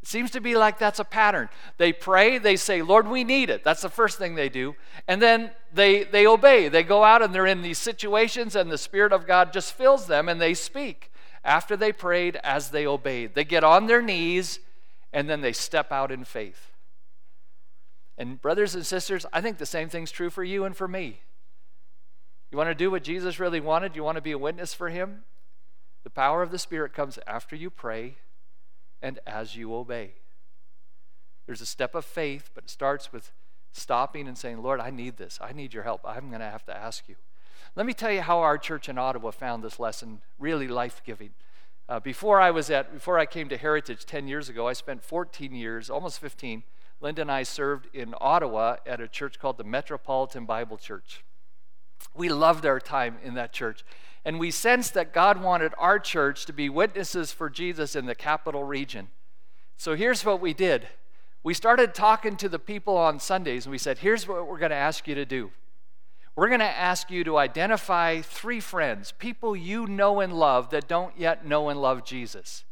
It 0.02 0.08
seems 0.08 0.30
to 0.30 0.40
be 0.40 0.56
like 0.56 0.78
that's 0.78 0.98
a 0.98 1.04
pattern. 1.04 1.50
They 1.76 1.92
pray, 1.92 2.38
they 2.38 2.56
say, 2.56 2.80
Lord, 2.80 3.06
we 3.06 3.22
need 3.22 3.50
it. 3.50 3.62
That's 3.62 3.82
the 3.82 3.90
first 3.90 4.16
thing 4.16 4.34
they 4.34 4.48
do. 4.48 4.74
And 5.06 5.20
then 5.20 5.50
they, 5.72 6.04
they 6.04 6.26
obey. 6.26 6.68
They 6.68 6.82
go 6.82 7.04
out 7.04 7.20
and 7.20 7.34
they're 7.34 7.46
in 7.46 7.60
these 7.60 7.78
situations, 7.78 8.56
and 8.56 8.70
the 8.70 8.78
Spirit 8.78 9.12
of 9.12 9.26
God 9.26 9.52
just 9.52 9.74
fills 9.74 10.06
them 10.06 10.28
and 10.28 10.40
they 10.40 10.54
speak. 10.54 11.12
After 11.44 11.76
they 11.76 11.92
prayed, 11.92 12.36
as 12.36 12.70
they 12.70 12.86
obeyed, 12.86 13.34
they 13.34 13.44
get 13.44 13.64
on 13.64 13.86
their 13.86 14.02
knees 14.02 14.60
and 15.12 15.28
then 15.28 15.40
they 15.40 15.52
step 15.52 15.90
out 15.90 16.12
in 16.12 16.24
faith. 16.24 16.69
And, 18.18 18.40
brothers 18.40 18.74
and 18.74 18.84
sisters, 18.84 19.24
I 19.32 19.40
think 19.40 19.58
the 19.58 19.66
same 19.66 19.88
thing's 19.88 20.10
true 20.10 20.30
for 20.30 20.44
you 20.44 20.64
and 20.64 20.76
for 20.76 20.88
me. 20.88 21.20
You 22.50 22.58
want 22.58 22.68
to 22.68 22.74
do 22.74 22.90
what 22.90 23.04
Jesus 23.04 23.38
really 23.38 23.60
wanted? 23.60 23.96
You 23.96 24.02
want 24.02 24.16
to 24.16 24.22
be 24.22 24.32
a 24.32 24.38
witness 24.38 24.74
for 24.74 24.88
him? 24.88 25.22
The 26.02 26.10
power 26.10 26.42
of 26.42 26.50
the 26.50 26.58
Spirit 26.58 26.92
comes 26.92 27.18
after 27.26 27.54
you 27.54 27.70
pray 27.70 28.16
and 29.00 29.18
as 29.26 29.56
you 29.56 29.74
obey. 29.74 30.12
There's 31.46 31.60
a 31.60 31.66
step 31.66 31.94
of 31.94 32.04
faith, 32.04 32.50
but 32.54 32.64
it 32.64 32.70
starts 32.70 33.12
with 33.12 33.32
stopping 33.72 34.26
and 34.26 34.36
saying, 34.36 34.62
Lord, 34.62 34.80
I 34.80 34.90
need 34.90 35.16
this. 35.16 35.38
I 35.40 35.52
need 35.52 35.72
your 35.72 35.84
help. 35.84 36.00
I'm 36.04 36.28
going 36.28 36.40
to 36.40 36.46
have 36.46 36.64
to 36.66 36.76
ask 36.76 37.08
you. 37.08 37.16
Let 37.76 37.86
me 37.86 37.92
tell 37.92 38.10
you 38.10 38.22
how 38.22 38.40
our 38.40 38.58
church 38.58 38.88
in 38.88 38.98
Ottawa 38.98 39.30
found 39.30 39.62
this 39.62 39.78
lesson 39.78 40.20
really 40.38 40.68
life 40.68 41.02
giving. 41.04 41.30
Uh, 41.88 42.00
before 42.00 42.40
I 42.40 42.50
was 42.50 42.70
at, 42.70 42.92
before 42.92 43.18
I 43.18 43.26
came 43.26 43.48
to 43.48 43.56
Heritage 43.56 44.06
10 44.06 44.28
years 44.28 44.48
ago, 44.48 44.68
I 44.68 44.72
spent 44.72 45.02
14 45.02 45.54
years, 45.54 45.90
almost 45.90 46.20
15. 46.20 46.62
Linda 47.00 47.22
and 47.22 47.32
I 47.32 47.42
served 47.44 47.88
in 47.94 48.14
Ottawa 48.20 48.76
at 48.86 49.00
a 49.00 49.08
church 49.08 49.38
called 49.38 49.56
the 49.56 49.64
Metropolitan 49.64 50.44
Bible 50.44 50.76
Church. 50.76 51.24
We 52.14 52.28
loved 52.28 52.66
our 52.66 52.80
time 52.80 53.18
in 53.22 53.34
that 53.34 53.52
church. 53.52 53.84
And 54.24 54.38
we 54.38 54.50
sensed 54.50 54.94
that 54.94 55.14
God 55.14 55.42
wanted 55.42 55.72
our 55.78 55.98
church 55.98 56.44
to 56.46 56.52
be 56.52 56.68
witnesses 56.68 57.32
for 57.32 57.48
Jesus 57.48 57.96
in 57.96 58.06
the 58.06 58.14
capital 58.14 58.64
region. 58.64 59.08
So 59.76 59.94
here's 59.94 60.24
what 60.24 60.40
we 60.40 60.52
did 60.52 60.88
we 61.42 61.54
started 61.54 61.94
talking 61.94 62.36
to 62.36 62.50
the 62.50 62.58
people 62.58 62.98
on 62.98 63.18
Sundays, 63.18 63.64
and 63.64 63.70
we 63.70 63.78
said, 63.78 63.98
Here's 63.98 64.28
what 64.28 64.46
we're 64.46 64.58
going 64.58 64.70
to 64.70 64.76
ask 64.76 65.08
you 65.08 65.14
to 65.14 65.24
do. 65.24 65.50
We're 66.36 66.48
going 66.48 66.60
to 66.60 66.66
ask 66.66 67.10
you 67.10 67.24
to 67.24 67.38
identify 67.38 68.20
three 68.20 68.60
friends, 68.60 69.12
people 69.18 69.56
you 69.56 69.86
know 69.86 70.20
and 70.20 70.32
love 70.32 70.70
that 70.70 70.86
don't 70.86 71.18
yet 71.18 71.46
know 71.46 71.70
and 71.70 71.80
love 71.80 72.04
Jesus. 72.04 72.64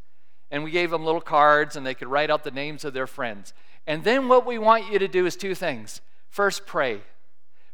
And 0.51 0.63
we 0.63 0.71
gave 0.71 0.91
them 0.91 1.03
little 1.03 1.21
cards 1.21 1.75
and 1.75 1.85
they 1.85 1.93
could 1.93 2.07
write 2.07 2.29
out 2.29 2.43
the 2.43 2.51
names 2.51 2.85
of 2.85 2.93
their 2.93 3.05
friends. 3.05 3.53
And 3.89 4.03
then 4.03 4.27
what 4.27 4.45
we 4.45 4.59
want 4.59 4.91
you 4.91 4.99
to 4.99 5.07
do 5.07 5.25
is 5.25 5.35
two 5.35 5.55
things. 5.55 5.99
First, 6.29 6.67
pray. 6.67 7.01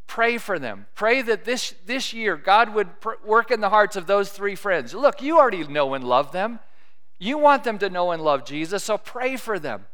Pray 0.06 0.38
for 0.38 0.58
them. 0.58 0.86
Pray 0.94 1.20
that 1.20 1.44
this, 1.44 1.74
this 1.84 2.14
year 2.14 2.38
God 2.38 2.72
would 2.72 3.00
pr- 3.02 3.22
work 3.22 3.50
in 3.50 3.60
the 3.60 3.68
hearts 3.68 3.96
of 3.96 4.06
those 4.06 4.30
three 4.30 4.54
friends. 4.54 4.94
Look, 4.94 5.20
you 5.20 5.36
already 5.36 5.66
know 5.66 5.92
and 5.92 6.02
love 6.02 6.32
them. 6.32 6.60
You 7.18 7.36
want 7.36 7.64
them 7.64 7.78
to 7.80 7.90
know 7.90 8.12
and 8.12 8.22
love 8.22 8.46
Jesus, 8.46 8.84
so 8.84 8.96
pray 8.96 9.36
for 9.36 9.58
them. 9.58 9.84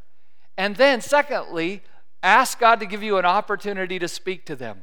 And 0.57 0.77
then, 0.77 1.01
secondly, 1.01 1.83
ask 2.23 2.57
God 2.61 2.79
to 2.79 2.87
give 2.87 3.03
you 3.03 3.19
an 3.19 3.25
opportunity 3.25 3.99
to 3.99 4.07
speak 4.07 4.47
to 4.47 4.55
them. 4.55 4.83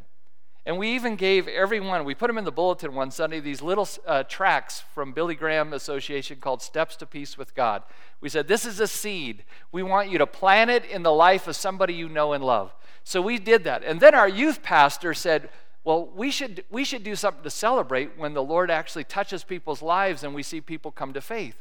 And 0.65 0.77
we 0.77 0.93
even 0.93 1.15
gave 1.15 1.47
everyone, 1.47 2.03
we 2.03 2.13
put 2.13 2.27
them 2.27 2.37
in 2.37 2.43
the 2.43 2.51
bulletin 2.51 2.93
one 2.93 3.11
Sunday, 3.11 3.39
these 3.39 3.61
little 3.61 3.87
uh, 4.05 4.23
tracks 4.23 4.83
from 4.93 5.13
Billy 5.13 5.33
Graham 5.33 5.73
Association 5.73 6.37
called 6.39 6.61
Steps 6.61 6.95
to 6.97 7.05
Peace 7.05 7.37
with 7.37 7.55
God. 7.55 7.83
We 8.19 8.29
said, 8.29 8.47
This 8.47 8.65
is 8.65 8.79
a 8.79 8.87
seed. 8.87 9.45
We 9.71 9.83
want 9.83 10.09
you 10.09 10.17
to 10.17 10.27
plant 10.27 10.69
it 10.69 10.85
in 10.85 11.03
the 11.03 11.13
life 11.13 11.47
of 11.47 11.55
somebody 11.55 11.93
you 11.93 12.09
know 12.09 12.33
and 12.33 12.43
love. 12.43 12.73
So 13.03 13.21
we 13.21 13.39
did 13.39 13.63
that. 13.63 13.83
And 13.83 13.99
then 13.99 14.13
our 14.13 14.27
youth 14.27 14.61
pastor 14.61 15.13
said, 15.13 15.49
Well, 15.85 16.09
we 16.13 16.29
should, 16.29 16.65
we 16.69 16.83
should 16.83 17.03
do 17.03 17.15
something 17.15 17.43
to 17.43 17.49
celebrate 17.49 18.17
when 18.17 18.33
the 18.33 18.43
Lord 18.43 18.69
actually 18.69 19.05
touches 19.05 19.43
people's 19.45 19.81
lives 19.81 20.23
and 20.23 20.35
we 20.35 20.43
see 20.43 20.59
people 20.59 20.91
come 20.91 21.13
to 21.13 21.21
faith. 21.21 21.55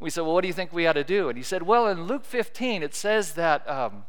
We 0.00 0.08
said, 0.10 0.22
Well, 0.22 0.34
what 0.34 0.40
do 0.40 0.48
you 0.48 0.54
think 0.54 0.72
we 0.72 0.86
ought 0.86 0.94
to 0.94 1.04
do? 1.04 1.28
And 1.28 1.36
he 1.36 1.44
said, 1.44 1.62
Well, 1.62 1.88
in 1.88 2.04
Luke 2.04 2.24
15, 2.24 2.82
it 2.82 2.94
says 2.94 3.34
that 3.34 3.68
um, 3.68 4.06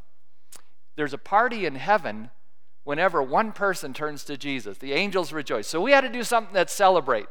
there's 0.95 1.13
a 1.13 1.17
party 1.17 1.65
in 1.65 1.75
heaven 1.75 2.31
whenever 2.85 3.21
one 3.21 3.51
person 3.51 3.93
turns 3.93 4.23
to 4.23 4.37
Jesus. 4.37 4.77
The 4.77 4.93
angels 4.93 5.33
rejoice. 5.33 5.67
So 5.67 5.81
we 5.81 5.91
had 5.91 6.01
to 6.01 6.09
do 6.09 6.23
something 6.23 6.53
that 6.53 6.69
celebrate. 6.69 7.25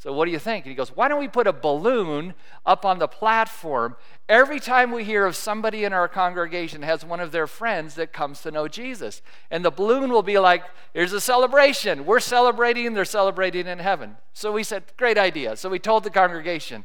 So 0.00 0.12
what 0.12 0.26
do 0.26 0.30
you 0.30 0.38
think? 0.38 0.64
And 0.64 0.70
he 0.70 0.76
goes, 0.76 0.94
Why 0.94 1.08
don't 1.08 1.18
we 1.18 1.26
put 1.26 1.48
a 1.48 1.52
balloon 1.52 2.34
up 2.64 2.84
on 2.84 3.00
the 3.00 3.08
platform 3.08 3.96
every 4.28 4.60
time 4.60 4.92
we 4.92 5.02
hear 5.02 5.26
of 5.26 5.34
somebody 5.34 5.82
in 5.82 5.92
our 5.92 6.06
congregation 6.06 6.82
has 6.82 7.04
one 7.04 7.18
of 7.18 7.32
their 7.32 7.48
friends 7.48 7.96
that 7.96 8.12
comes 8.12 8.40
to 8.42 8.52
know 8.52 8.68
Jesus? 8.68 9.22
And 9.50 9.64
the 9.64 9.72
balloon 9.72 10.10
will 10.12 10.22
be 10.22 10.38
like, 10.38 10.62
Here's 10.94 11.12
a 11.12 11.20
celebration. 11.20 12.06
We're 12.06 12.20
celebrating, 12.20 12.94
they're 12.94 13.04
celebrating 13.04 13.66
in 13.66 13.80
heaven. 13.80 14.18
So 14.34 14.52
we 14.52 14.62
said, 14.62 14.84
Great 14.96 15.18
idea. 15.18 15.56
So 15.56 15.68
we 15.68 15.80
told 15.80 16.04
the 16.04 16.10
congregation. 16.10 16.84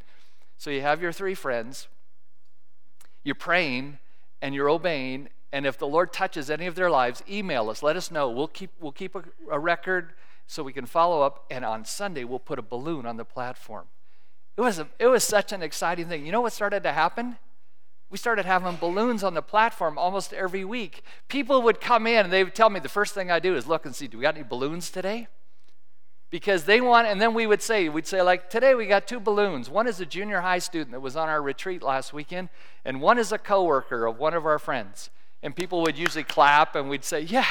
So 0.57 0.71
you 0.71 0.81
have 0.81 1.01
your 1.01 1.12
three 1.12 1.36
friends, 1.36 1.88
you're 3.23 3.36
praying, 3.36 3.99
and 4.41 4.55
you're 4.55 4.69
obeying, 4.69 5.29
and 5.54 5.68
if 5.68 5.78
the 5.78 5.88
Lord 5.88 6.12
touches 6.12 6.50
any 6.50 6.66
of 6.66 6.74
their 6.74 6.89
lives, 6.89 7.22
email 7.30 7.70
us. 7.70 7.84
Let 7.84 7.96
us 7.96 8.10
know. 8.10 8.28
We'll 8.28 8.48
keep, 8.48 8.72
we'll 8.82 8.92
keep 8.92 9.13
a, 9.13 9.24
a 9.52 9.60
record 9.60 10.13
so 10.48 10.63
we 10.63 10.74
can 10.74 10.88
follow 10.88 11.22
up. 11.22 11.46
And 11.52 11.63
on 11.63 11.86
Sunday, 11.86 12.24
we'll 12.24 12.39
put 12.39 12.58
a 12.58 12.63
balloon 12.63 13.06
on 13.06 13.18
the 13.18 13.24
platform. 13.24 13.86
It 14.58 14.62
was, 14.62 14.80
a, 14.80 14.88
it 14.98 15.06
was 15.06 15.24
such 15.24 15.52
an 15.52 15.62
exciting 15.62 16.08
thing. 16.08 16.26
You 16.26 16.32
know 16.32 16.42
what 16.42 16.54
started 16.54 16.82
to 16.84 16.92
happen? 16.92 17.38
We 18.10 18.18
started 18.18 18.46
having 18.46 18.78
balloons 18.78 19.24
on 19.24 19.36
the 19.36 19.44
platform 19.44 19.96
almost 20.00 20.34
every 20.34 20.66
week. 20.66 21.04
People 21.28 21.62
would 21.62 21.80
come 21.80 22.08
in 22.08 22.26
and 22.26 22.34
they 22.34 22.44
would 22.44 22.56
tell 22.56 22.72
me 22.72 22.80
the 22.80 22.89
first 22.89 23.13
thing 23.13 23.30
I 23.30 23.38
do 23.38 23.56
is 23.56 23.68
look 23.68 23.86
and 23.86 23.96
see, 23.96 24.08
do 24.08 24.18
we 24.18 24.24
got 24.24 24.36
any 24.36 24.44
balloons 24.44 24.89
today? 24.89 25.28
Because 26.32 26.63
they 26.63 26.82
want, 26.82 27.08
and 27.08 27.22
then 27.22 27.36
we 27.36 27.46
would 27.46 27.62
say, 27.62 27.89
we'd 27.89 28.08
say, 28.08 28.24
like, 28.24 28.50
today 28.50 28.74
we 28.74 28.88
got 28.88 29.06
two 29.06 29.20
balloons. 29.20 29.70
One 29.70 29.88
is 29.88 30.00
a 30.00 30.06
junior 30.08 30.42
high 30.42 30.58
student 30.58 30.94
that 30.94 31.00
was 31.00 31.16
on 31.16 31.30
our 31.30 31.44
retreat 31.44 31.84
last 31.84 32.12
weekend, 32.12 32.50
and 32.84 33.02
one 33.02 33.20
is 33.20 33.32
a 33.32 33.38
coworker 33.38 34.08
of 34.08 34.18
one 34.18 34.34
of 34.34 34.48
our 34.48 34.58
friends 34.58 35.12
and 35.43 35.56
people 35.56 35.82
would 35.82 35.97
usually 35.97 36.23
clap 36.23 36.75
and 36.75 36.89
we'd 36.89 37.03
say, 37.03 37.21
Yeah. 37.21 37.45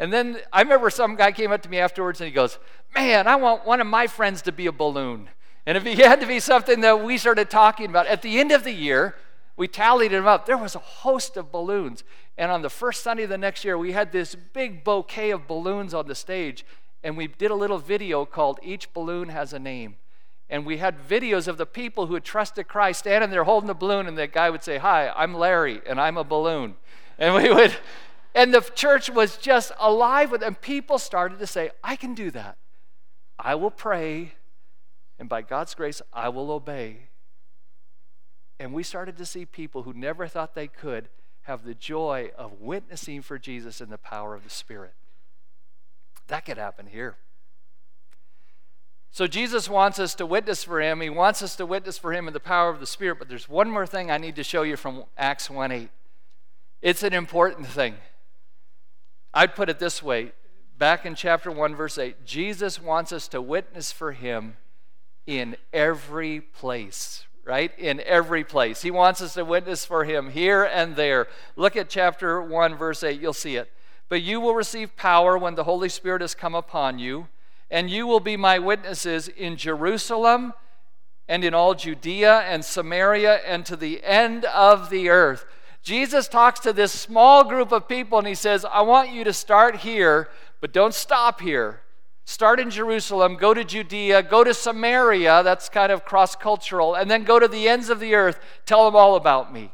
And 0.00 0.12
then 0.12 0.38
I 0.52 0.62
remember 0.62 0.90
some 0.90 1.14
guy 1.14 1.30
came 1.30 1.52
up 1.52 1.62
to 1.62 1.68
me 1.68 1.78
afterwards 1.78 2.20
and 2.20 2.26
he 2.26 2.34
goes, 2.34 2.58
Man, 2.94 3.28
I 3.28 3.36
want 3.36 3.64
one 3.64 3.80
of 3.80 3.86
my 3.86 4.08
friends 4.08 4.42
to 4.42 4.52
be 4.52 4.66
a 4.66 4.72
balloon. 4.72 5.28
And 5.66 5.86
he 5.86 5.94
had 6.02 6.20
to 6.20 6.26
be 6.26 6.40
something 6.40 6.80
that 6.80 7.04
we 7.04 7.18
started 7.18 7.50
talking 7.50 7.90
about, 7.90 8.06
at 8.06 8.22
the 8.22 8.40
end 8.40 8.50
of 8.50 8.64
the 8.64 8.72
year, 8.72 9.14
we 9.56 9.68
tallied 9.68 10.10
them 10.10 10.26
up. 10.26 10.46
There 10.46 10.58
was 10.58 10.74
a 10.74 10.80
host 10.80 11.36
of 11.36 11.52
balloons. 11.52 12.02
And 12.36 12.50
on 12.50 12.62
the 12.62 12.70
first 12.70 13.04
Sunday 13.04 13.22
of 13.22 13.28
the 13.28 13.38
next 13.38 13.64
year, 13.64 13.78
we 13.78 13.92
had 13.92 14.10
this 14.10 14.34
big 14.34 14.82
bouquet 14.82 15.30
of 15.30 15.46
balloons 15.46 15.94
on 15.94 16.08
the 16.08 16.14
stage. 16.16 16.64
And 17.04 17.16
we 17.16 17.28
did 17.28 17.50
a 17.50 17.54
little 17.54 17.78
video 17.78 18.24
called 18.24 18.58
Each 18.62 18.92
Balloon 18.92 19.28
Has 19.28 19.52
a 19.52 19.58
Name. 19.58 19.96
And 20.50 20.66
we 20.66 20.78
had 20.78 20.98
videos 20.98 21.46
of 21.46 21.56
the 21.56 21.66
people 21.66 22.06
who 22.06 22.14
had 22.14 22.24
trusted 22.24 22.66
Christ 22.66 23.00
standing 23.00 23.30
there 23.30 23.44
holding 23.44 23.68
the 23.68 23.74
balloon. 23.74 24.08
And 24.08 24.18
the 24.18 24.26
guy 24.26 24.50
would 24.50 24.64
say, 24.64 24.78
Hi, 24.78 25.12
I'm 25.14 25.34
Larry, 25.34 25.80
and 25.86 26.00
I'm 26.00 26.16
a 26.16 26.24
balloon. 26.24 26.74
And 27.18 27.34
we 27.34 27.52
would, 27.52 27.74
and 28.34 28.52
the 28.52 28.60
church 28.60 29.08
was 29.08 29.36
just 29.36 29.72
alive 29.78 30.30
with, 30.30 30.42
and 30.42 30.60
people 30.60 30.98
started 30.98 31.38
to 31.38 31.46
say, 31.46 31.70
I 31.82 31.96
can 31.96 32.14
do 32.14 32.30
that. 32.32 32.56
I 33.38 33.54
will 33.54 33.70
pray, 33.70 34.32
and 35.18 35.28
by 35.28 35.42
God's 35.42 35.74
grace, 35.74 36.02
I 36.12 36.28
will 36.28 36.50
obey. 36.50 37.08
And 38.58 38.72
we 38.72 38.82
started 38.82 39.16
to 39.18 39.26
see 39.26 39.44
people 39.44 39.82
who 39.82 39.92
never 39.92 40.26
thought 40.26 40.54
they 40.54 40.68
could 40.68 41.08
have 41.42 41.64
the 41.64 41.74
joy 41.74 42.30
of 42.38 42.60
witnessing 42.60 43.22
for 43.22 43.38
Jesus 43.38 43.80
in 43.80 43.90
the 43.90 43.98
power 43.98 44.34
of 44.34 44.44
the 44.44 44.50
Spirit. 44.50 44.94
That 46.28 46.46
could 46.46 46.58
happen 46.58 46.86
here. 46.86 47.16
So 49.10 49.26
Jesus 49.26 49.68
wants 49.68 49.98
us 49.98 50.14
to 50.16 50.26
witness 50.26 50.64
for 50.64 50.80
him. 50.80 51.00
He 51.00 51.10
wants 51.10 51.42
us 51.42 51.54
to 51.56 51.66
witness 51.66 51.98
for 51.98 52.12
him 52.12 52.26
in 52.26 52.34
the 52.34 52.40
power 52.40 52.70
of 52.70 52.80
the 52.80 52.86
Spirit. 52.86 53.18
But 53.18 53.28
there's 53.28 53.48
one 53.48 53.70
more 53.70 53.86
thing 53.86 54.10
I 54.10 54.18
need 54.18 54.34
to 54.36 54.42
show 54.42 54.62
you 54.62 54.76
from 54.76 55.04
Acts 55.16 55.48
1 55.48 55.70
8. 55.70 55.88
It's 56.84 57.02
an 57.02 57.14
important 57.14 57.66
thing. 57.66 57.94
I'd 59.32 59.54
put 59.54 59.70
it 59.70 59.78
this 59.78 60.02
way 60.02 60.32
back 60.78 61.06
in 61.06 61.14
chapter 61.14 61.50
1, 61.50 61.74
verse 61.74 61.96
8 61.96 62.26
Jesus 62.26 62.78
wants 62.78 63.10
us 63.10 63.26
to 63.28 63.40
witness 63.40 63.90
for 63.90 64.12
him 64.12 64.58
in 65.26 65.56
every 65.72 66.42
place, 66.42 67.24
right? 67.42 67.72
In 67.78 68.02
every 68.02 68.44
place. 68.44 68.82
He 68.82 68.90
wants 68.90 69.22
us 69.22 69.32
to 69.32 69.46
witness 69.46 69.86
for 69.86 70.04
him 70.04 70.28
here 70.28 70.62
and 70.62 70.94
there. 70.94 71.26
Look 71.56 71.74
at 71.74 71.88
chapter 71.88 72.42
1, 72.42 72.76
verse 72.76 73.02
8, 73.02 73.18
you'll 73.18 73.32
see 73.32 73.56
it. 73.56 73.72
But 74.10 74.20
you 74.20 74.38
will 74.38 74.54
receive 74.54 74.94
power 74.94 75.38
when 75.38 75.54
the 75.54 75.64
Holy 75.64 75.88
Spirit 75.88 76.20
has 76.20 76.34
come 76.34 76.54
upon 76.54 76.98
you, 76.98 77.28
and 77.70 77.88
you 77.88 78.06
will 78.06 78.20
be 78.20 78.36
my 78.36 78.58
witnesses 78.58 79.28
in 79.28 79.56
Jerusalem 79.56 80.52
and 81.26 81.44
in 81.44 81.54
all 81.54 81.72
Judea 81.72 82.40
and 82.40 82.62
Samaria 82.62 83.36
and 83.36 83.64
to 83.64 83.74
the 83.74 84.04
end 84.04 84.44
of 84.44 84.90
the 84.90 85.08
earth. 85.08 85.46
Jesus 85.84 86.28
talks 86.28 86.60
to 86.60 86.72
this 86.72 86.92
small 86.92 87.44
group 87.44 87.70
of 87.70 87.86
people 87.86 88.18
and 88.18 88.26
he 88.26 88.34
says, 88.34 88.64
I 88.64 88.80
want 88.80 89.12
you 89.12 89.22
to 89.24 89.34
start 89.34 89.76
here, 89.76 90.30
but 90.62 90.72
don't 90.72 90.94
stop 90.94 91.42
here. 91.42 91.82
Start 92.24 92.58
in 92.58 92.70
Jerusalem, 92.70 93.36
go 93.36 93.52
to 93.52 93.62
Judea, 93.62 94.22
go 94.22 94.42
to 94.44 94.54
Samaria, 94.54 95.42
that's 95.42 95.68
kind 95.68 95.92
of 95.92 96.06
cross 96.06 96.34
cultural, 96.34 96.94
and 96.94 97.10
then 97.10 97.22
go 97.22 97.38
to 97.38 97.46
the 97.46 97.68
ends 97.68 97.90
of 97.90 98.00
the 98.00 98.14
earth, 98.14 98.40
tell 98.64 98.86
them 98.86 98.96
all 98.96 99.14
about 99.14 99.52
me. 99.52 99.72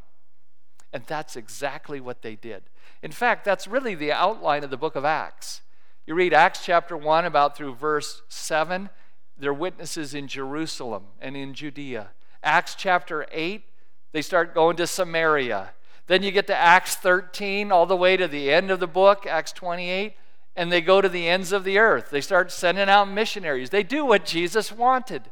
And 0.92 1.04
that's 1.06 1.36
exactly 1.36 2.00
what 2.00 2.22
they 2.22 2.34
did. 2.34 2.64
In 3.04 3.12
fact, 3.12 3.44
that's 3.44 3.68
really 3.68 3.94
the 3.94 4.10
outline 4.10 4.64
of 4.64 4.70
the 4.70 4.76
book 4.76 4.96
of 4.96 5.04
Acts. 5.04 5.60
You 6.08 6.16
read 6.16 6.34
Acts 6.34 6.64
chapter 6.64 6.96
1 6.96 7.24
about 7.24 7.56
through 7.56 7.76
verse 7.76 8.22
7, 8.28 8.90
they're 9.38 9.54
witnesses 9.54 10.12
in 10.12 10.26
Jerusalem 10.26 11.04
and 11.20 11.36
in 11.36 11.54
Judea. 11.54 12.08
Acts 12.42 12.74
chapter 12.74 13.26
8, 13.30 13.62
they 14.10 14.22
start 14.22 14.56
going 14.56 14.76
to 14.76 14.88
Samaria. 14.88 15.70
Then 16.10 16.24
you 16.24 16.32
get 16.32 16.48
to 16.48 16.56
Acts 16.56 16.96
13, 16.96 17.70
all 17.70 17.86
the 17.86 17.94
way 17.94 18.16
to 18.16 18.26
the 18.26 18.50
end 18.50 18.72
of 18.72 18.80
the 18.80 18.88
book, 18.88 19.28
Acts 19.28 19.52
28, 19.52 20.14
and 20.56 20.72
they 20.72 20.80
go 20.80 21.00
to 21.00 21.08
the 21.08 21.28
ends 21.28 21.52
of 21.52 21.62
the 21.62 21.78
earth. 21.78 22.10
They 22.10 22.20
start 22.20 22.50
sending 22.50 22.88
out 22.88 23.08
missionaries. 23.08 23.70
They 23.70 23.84
do 23.84 24.04
what 24.04 24.24
Jesus 24.24 24.72
wanted. 24.72 25.30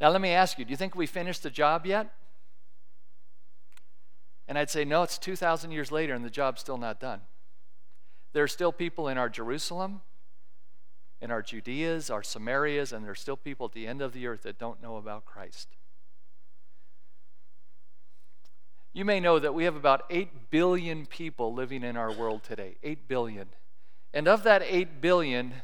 Now, 0.00 0.08
let 0.08 0.20
me 0.20 0.30
ask 0.30 0.58
you 0.58 0.64
do 0.64 0.72
you 0.72 0.76
think 0.76 0.96
we 0.96 1.06
finished 1.06 1.44
the 1.44 1.50
job 1.50 1.86
yet? 1.86 2.12
And 4.48 4.58
I'd 4.58 4.70
say, 4.70 4.84
no, 4.84 5.04
it's 5.04 5.16
2,000 5.16 5.70
years 5.70 5.92
later 5.92 6.14
and 6.14 6.24
the 6.24 6.30
job's 6.30 6.62
still 6.62 6.78
not 6.78 6.98
done. 6.98 7.20
There 8.32 8.42
are 8.42 8.48
still 8.48 8.72
people 8.72 9.06
in 9.06 9.18
our 9.18 9.28
Jerusalem, 9.28 10.00
in 11.20 11.30
our 11.30 11.44
Judeas, 11.44 12.10
our 12.10 12.22
Samarias, 12.22 12.92
and 12.92 13.04
there 13.04 13.12
are 13.12 13.14
still 13.14 13.36
people 13.36 13.66
at 13.66 13.72
the 13.72 13.86
end 13.86 14.02
of 14.02 14.12
the 14.12 14.26
earth 14.26 14.42
that 14.42 14.58
don't 14.58 14.82
know 14.82 14.96
about 14.96 15.24
Christ. 15.24 15.76
You 18.94 19.04
may 19.04 19.18
know 19.18 19.40
that 19.40 19.52
we 19.52 19.64
have 19.64 19.74
about 19.74 20.04
8 20.08 20.50
billion 20.50 21.04
people 21.04 21.52
living 21.52 21.82
in 21.82 21.96
our 21.96 22.12
world 22.12 22.44
today. 22.44 22.76
8 22.84 23.08
billion. 23.08 23.48
And 24.14 24.28
of 24.28 24.44
that 24.44 24.62
8 24.64 25.00
billion, 25.00 25.54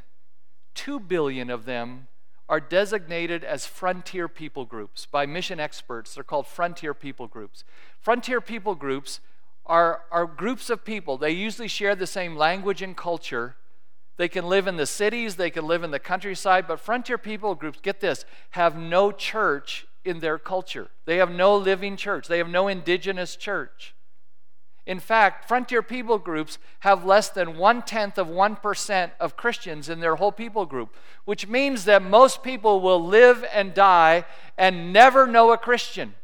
2 0.75 0.99
billion 0.99 1.49
of 1.49 1.65
them 1.65 2.09
are 2.49 2.59
designated 2.59 3.45
as 3.45 3.65
frontier 3.65 4.27
people 4.27 4.65
groups 4.65 5.07
by 5.07 5.27
mission 5.27 5.61
experts. 5.61 6.13
They're 6.13 6.25
called 6.25 6.49
frontier 6.49 6.93
people 6.93 7.29
groups. 7.29 7.63
Frontier 8.01 8.41
people 8.41 8.75
groups 8.75 9.21
are, 9.65 10.03
are 10.11 10.27
groups 10.27 10.69
of 10.69 10.85
people. 10.85 11.17
They 11.17 11.31
usually 11.31 11.69
share 11.69 11.95
the 11.95 12.09
same 12.09 12.35
language 12.35 12.83
and 12.83 12.97
culture. 12.97 13.55
They 14.17 14.29
can 14.29 14.49
live 14.49 14.67
in 14.67 14.77
the 14.77 14.87
cities, 14.87 15.37
they 15.37 15.51
can 15.51 15.69
live 15.69 15.85
in 15.85 15.93
the 15.93 16.01
countryside, 16.01 16.67
but 16.67 16.81
frontier 16.81 17.17
people 17.17 17.55
groups, 17.55 17.79
get 17.81 18.01
this, 18.01 18.25
have 18.51 18.77
no 18.77 19.13
church 19.13 19.87
in 20.05 20.21
their 20.21 20.39
culture. 20.39 20.89
They 21.05 21.19
have 21.19 21.31
no 21.31 21.57
living 21.57 21.97
church, 21.97 22.29
they 22.29 22.39
have 22.39 22.49
no 22.49 22.69
indigenous 22.69 23.37
church. 23.37 23.95
In 24.87 24.99
fact, 24.99 25.47
frontier 25.47 25.83
people 25.83 26.19
groups 26.19 26.59
have 26.81 27.05
less 27.05 27.29
than 27.29 27.57
one 27.57 27.83
tenth 27.83 28.19
of 28.19 28.27
1% 28.27 29.11
of 29.21 29.37
Christians 29.37 29.89
in 29.89 30.01
their 30.01 30.17
whole 30.17 30.33
people 30.33 30.67
group, 30.67 30.97
which 31.25 31.47
means 31.47 31.85
that 31.85 32.03
most 32.03 32.43
people 32.43 32.81
will 32.81 33.05
live 33.05 33.45
and 33.53 33.75
die 33.75 34.25
and 34.59 34.93
never 34.93 35.27
know 35.27 35.53
a 35.53 35.59
Christian. 35.59 36.15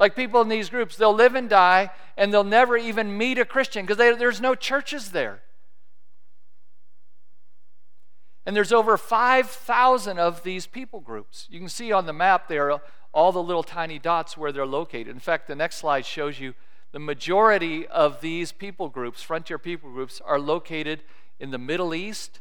Like 0.00 0.16
people 0.16 0.40
in 0.40 0.48
these 0.48 0.70
groups, 0.70 0.96
they'll 0.96 1.14
live 1.14 1.34
and 1.34 1.48
die 1.48 1.90
and 2.16 2.32
they'll 2.32 2.42
never 2.42 2.76
even 2.76 3.16
meet 3.16 3.38
a 3.38 3.44
Christian 3.44 3.86
because 3.86 3.98
there's 3.98 4.40
no 4.40 4.54
churches 4.54 5.10
there. 5.10 5.42
And 8.46 8.56
there's 8.56 8.72
over 8.72 8.96
5,000 8.96 10.18
of 10.18 10.42
these 10.42 10.66
people 10.66 11.00
groups. 11.00 11.46
You 11.50 11.58
can 11.58 11.68
see 11.68 11.92
on 11.92 12.06
the 12.06 12.12
map 12.12 12.48
there 12.48 12.80
all 13.12 13.32
the 13.32 13.42
little 13.42 13.62
tiny 13.62 13.98
dots 13.98 14.36
where 14.36 14.52
they're 14.52 14.66
located. 14.66 15.08
In 15.08 15.18
fact, 15.18 15.46
the 15.46 15.54
next 15.54 15.76
slide 15.76 16.06
shows 16.06 16.40
you 16.40 16.54
the 16.92 16.98
majority 16.98 17.86
of 17.86 18.20
these 18.20 18.52
people 18.52 18.88
groups, 18.88 19.22
frontier 19.22 19.58
people 19.58 19.90
groups, 19.90 20.20
are 20.24 20.40
located 20.40 21.02
in 21.38 21.50
the 21.50 21.58
Middle 21.58 21.94
East, 21.94 22.40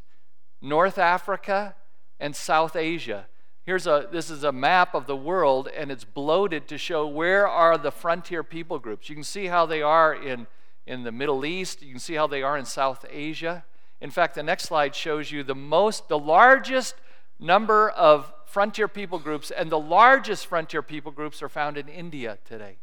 North 0.62 0.98
Africa, 0.98 1.76
and 2.20 2.36
South 2.36 2.76
Asia. 2.76 3.28
Here's 3.66 3.86
a 3.86 4.08
this 4.12 4.32
is 4.32 4.44
a 4.44 4.52
map 4.52 4.96
of 4.96 5.06
the 5.06 5.16
world 5.16 5.68
and 5.68 5.92
it's 5.92 6.04
bloated 6.04 6.68
to 6.70 6.78
show 6.78 7.06
where 7.06 7.48
are 7.48 7.78
the 7.78 7.92
frontier 7.92 8.44
people 8.44 8.80
groups. 8.80 9.10
You 9.10 9.16
can 9.16 9.24
see 9.24 9.46
how 9.46 9.66
they 9.66 9.82
are 9.82 10.14
in 10.14 10.48
in 10.88 11.04
the 11.04 11.12
Middle 11.12 11.46
East, 11.46 11.84
you 11.84 11.92
can 11.92 12.00
see 12.00 12.16
how 12.16 12.26
they 12.26 12.42
are 12.42 12.58
in 12.58 12.66
South 12.66 13.06
Asia. 13.12 13.64
In 14.02 14.12
fact, 14.12 14.36
the 14.36 14.44
next 14.44 14.64
slide 14.64 14.96
shows 14.96 15.32
you 15.32 15.44
the 15.44 15.56
most 15.56 16.08
the 16.08 16.20
largest 16.20 16.96
number 17.40 17.90
of 17.90 18.34
frontier 18.46 18.88
people 18.88 19.20
groups 19.20 19.52
and 19.52 19.72
the 19.72 19.80
largest 19.80 20.48
frontier 20.48 20.82
people 20.82 21.12
groups 21.12 21.42
are 21.42 21.50
found 21.50 21.78
in 21.78 21.88
India 21.88 22.38
today. 22.46 22.78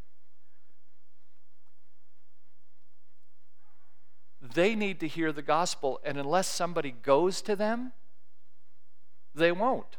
they 4.55 4.75
need 4.75 5.01
to 5.01 5.09
hear 5.09 5.33
the 5.33 5.43
gospel. 5.43 6.01
And 6.05 6.19
unless 6.19 6.47
somebody 6.47 6.95
goes 7.03 7.43
to 7.43 7.57
them, 7.57 7.93
they 9.35 9.53
won't 9.53 9.99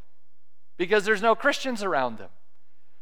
because 0.77 1.05
there's 1.05 1.21
no 1.21 1.35
Christians 1.35 1.83
around 1.83 2.17
them. 2.17 2.29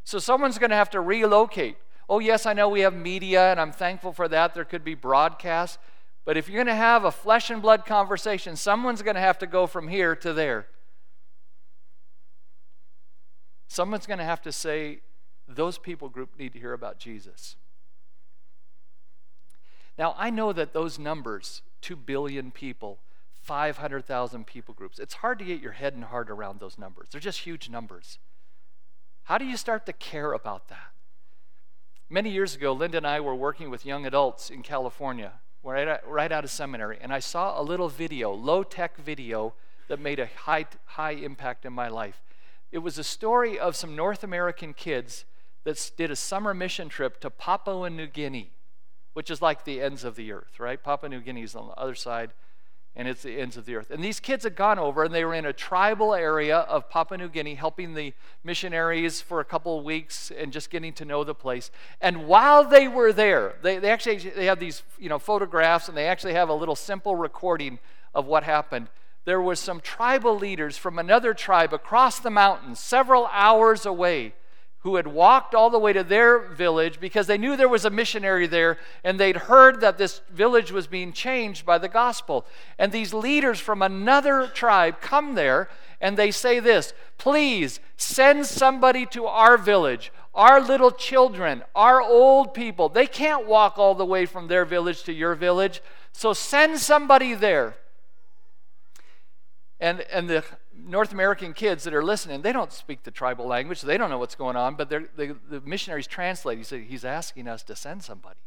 So 0.04 0.18
someone's 0.18 0.58
going 0.58 0.70
to 0.70 0.76
have 0.76 0.90
to 0.90 1.00
relocate. 1.00 1.76
Oh, 2.08 2.20
yes, 2.20 2.46
I 2.46 2.52
know 2.52 2.68
we 2.68 2.80
have 2.80 2.94
media, 2.94 3.50
and 3.50 3.60
I'm 3.60 3.72
thankful 3.72 4.12
for 4.12 4.28
that. 4.28 4.54
There 4.54 4.64
could 4.64 4.84
be 4.84 4.94
broadcasts. 4.94 5.78
But 6.26 6.36
if 6.36 6.48
you're 6.48 6.62
going 6.62 6.66
to 6.66 6.74
have 6.74 7.04
a 7.04 7.12
flesh 7.12 7.50
and 7.50 7.62
blood 7.62 7.86
conversation, 7.86 8.56
someone's 8.56 9.00
going 9.00 9.14
to 9.14 9.20
have 9.20 9.38
to 9.38 9.46
go 9.46 9.66
from 9.66 9.88
here 9.88 10.14
to 10.16 10.34
there. 10.34 10.66
Someone's 13.68 14.06
going 14.06 14.18
to 14.18 14.24
have 14.24 14.42
to 14.42 14.52
say, 14.52 15.00
those 15.48 15.78
people 15.78 16.08
group 16.08 16.36
need 16.36 16.52
to 16.52 16.58
hear 16.58 16.72
about 16.72 16.98
Jesus. 16.98 17.54
Now, 19.96 20.16
I 20.18 20.30
know 20.30 20.52
that 20.52 20.72
those 20.72 20.98
numbers 20.98 21.62
2 21.82 21.94
billion 21.94 22.50
people, 22.50 22.98
500,000 23.42 24.44
people 24.46 24.74
groups 24.74 24.98
it's 24.98 25.14
hard 25.14 25.38
to 25.38 25.44
get 25.44 25.60
your 25.60 25.72
head 25.72 25.94
and 25.94 26.04
heart 26.04 26.28
around 26.28 26.58
those 26.58 26.76
numbers. 26.76 27.08
They're 27.12 27.20
just 27.20 27.40
huge 27.40 27.70
numbers. 27.70 28.18
How 29.24 29.38
do 29.38 29.44
you 29.44 29.56
start 29.56 29.86
to 29.86 29.92
care 29.92 30.32
about 30.32 30.68
that? 30.68 30.90
Many 32.10 32.30
years 32.30 32.56
ago, 32.56 32.72
Linda 32.72 32.96
and 32.96 33.06
I 33.06 33.20
were 33.20 33.34
working 33.34 33.70
with 33.70 33.86
young 33.86 34.04
adults 34.06 34.50
in 34.50 34.62
California, 34.62 35.34
right, 35.66 36.00
right 36.06 36.32
out 36.32 36.44
of 36.44 36.50
seminary, 36.50 36.98
and 37.00 37.12
I 37.12 37.18
saw 37.18 37.60
a 37.60 37.62
little 37.62 37.88
video, 37.88 38.32
low 38.32 38.62
tech 38.62 38.96
video, 38.96 39.54
that 39.88 40.00
made 40.00 40.18
a 40.18 40.26
high, 40.26 40.66
high 40.84 41.12
impact 41.12 41.64
in 41.64 41.72
my 41.72 41.88
life. 41.88 42.22
It 42.72 42.78
was 42.78 42.98
a 42.98 43.04
story 43.04 43.58
of 43.58 43.76
some 43.76 43.94
North 43.94 44.24
American 44.24 44.74
kids 44.74 45.24
that 45.64 45.90
did 45.96 46.10
a 46.10 46.16
summer 46.16 46.54
mission 46.54 46.88
trip 46.88 47.20
to 47.20 47.30
Papua 47.30 47.88
New 47.90 48.06
Guinea 48.06 48.50
which 49.16 49.30
is 49.30 49.40
like 49.40 49.64
the 49.64 49.80
ends 49.80 50.04
of 50.04 50.14
the 50.14 50.30
earth, 50.30 50.60
right? 50.60 50.82
Papua 50.82 51.08
New 51.08 51.22
Guinea 51.22 51.42
is 51.42 51.56
on 51.56 51.68
the 51.68 51.80
other 51.80 51.94
side, 51.94 52.34
and 52.96 53.06
it's 53.06 53.22
the 53.22 53.38
ends 53.38 53.58
of 53.58 53.66
the 53.66 53.76
earth. 53.76 53.90
And 53.90 54.02
these 54.02 54.18
kids 54.18 54.44
had 54.44 54.56
gone 54.56 54.78
over, 54.78 55.04
and 55.04 55.14
they 55.14 55.24
were 55.24 55.34
in 55.34 55.44
a 55.44 55.52
tribal 55.52 56.14
area 56.14 56.60
of 56.60 56.88
Papua 56.88 57.18
New 57.18 57.28
Guinea, 57.28 57.54
helping 57.54 57.92
the 57.92 58.14
missionaries 58.42 59.20
for 59.20 59.38
a 59.38 59.44
couple 59.44 59.78
of 59.78 59.84
weeks 59.84 60.32
and 60.36 60.50
just 60.50 60.70
getting 60.70 60.94
to 60.94 61.04
know 61.04 61.22
the 61.22 61.34
place. 61.34 61.70
And 62.00 62.26
while 62.26 62.64
they 62.64 62.88
were 62.88 63.12
there, 63.12 63.56
they, 63.62 63.78
they 63.78 63.90
actually 63.90 64.16
they 64.30 64.46
have 64.46 64.58
these 64.58 64.82
you 64.98 65.10
know 65.10 65.18
photographs, 65.18 65.88
and 65.88 65.96
they 65.96 66.06
actually 66.06 66.32
have 66.32 66.48
a 66.48 66.54
little 66.54 66.74
simple 66.74 67.14
recording 67.14 67.78
of 68.14 68.24
what 68.24 68.44
happened. 68.44 68.88
There 69.26 69.42
was 69.42 69.60
some 69.60 69.80
tribal 69.80 70.36
leaders 70.38 70.78
from 70.78 70.98
another 70.98 71.34
tribe 71.34 71.74
across 71.74 72.18
the 72.18 72.30
mountains, 72.30 72.80
several 72.80 73.28
hours 73.30 73.84
away 73.84 74.34
who 74.86 74.94
had 74.94 75.08
walked 75.08 75.52
all 75.52 75.68
the 75.68 75.80
way 75.80 75.92
to 75.92 76.04
their 76.04 76.38
village 76.38 77.00
because 77.00 77.26
they 77.26 77.36
knew 77.36 77.56
there 77.56 77.68
was 77.68 77.84
a 77.84 77.90
missionary 77.90 78.46
there 78.46 78.78
and 79.02 79.18
they'd 79.18 79.36
heard 79.36 79.80
that 79.80 79.98
this 79.98 80.20
village 80.30 80.70
was 80.70 80.86
being 80.86 81.12
changed 81.12 81.66
by 81.66 81.76
the 81.76 81.88
gospel. 81.88 82.46
And 82.78 82.92
these 82.92 83.12
leaders 83.12 83.58
from 83.58 83.82
another 83.82 84.46
tribe 84.46 85.00
come 85.00 85.34
there 85.34 85.68
and 86.00 86.16
they 86.16 86.30
say 86.30 86.60
this 86.60 86.92
Please 87.18 87.80
send 87.96 88.46
somebody 88.46 89.06
to 89.06 89.26
our 89.26 89.58
village. 89.58 90.12
Our 90.36 90.60
little 90.60 90.92
children, 90.92 91.64
our 91.74 92.00
old 92.00 92.54
people, 92.54 92.88
they 92.88 93.08
can't 93.08 93.44
walk 93.44 93.78
all 93.78 93.96
the 93.96 94.06
way 94.06 94.24
from 94.24 94.46
their 94.46 94.64
village 94.64 95.02
to 95.02 95.12
your 95.12 95.34
village. 95.34 95.82
So 96.12 96.32
send 96.32 96.78
somebody 96.78 97.34
there. 97.34 97.74
And, 99.80 100.02
and 100.12 100.30
the 100.30 100.44
North 100.78 101.12
American 101.12 101.52
kids 101.52 101.84
that 101.84 101.94
are 101.94 102.04
listening, 102.04 102.42
they 102.42 102.52
don't 102.52 102.72
speak 102.72 103.02
the 103.02 103.10
tribal 103.10 103.46
language, 103.46 103.78
so 103.78 103.86
they 103.86 103.96
don't 103.96 104.10
know 104.10 104.18
what's 104.18 104.34
going 104.34 104.56
on, 104.56 104.74
but 104.74 104.90
the, 104.90 105.08
the 105.16 105.60
missionaries 105.62 106.06
translate. 106.06 106.58
He 106.58 106.64
said, 106.64 106.82
He's 106.82 107.04
asking 107.04 107.48
us 107.48 107.62
to 107.64 107.76
send 107.76 108.02
somebody. 108.02 108.38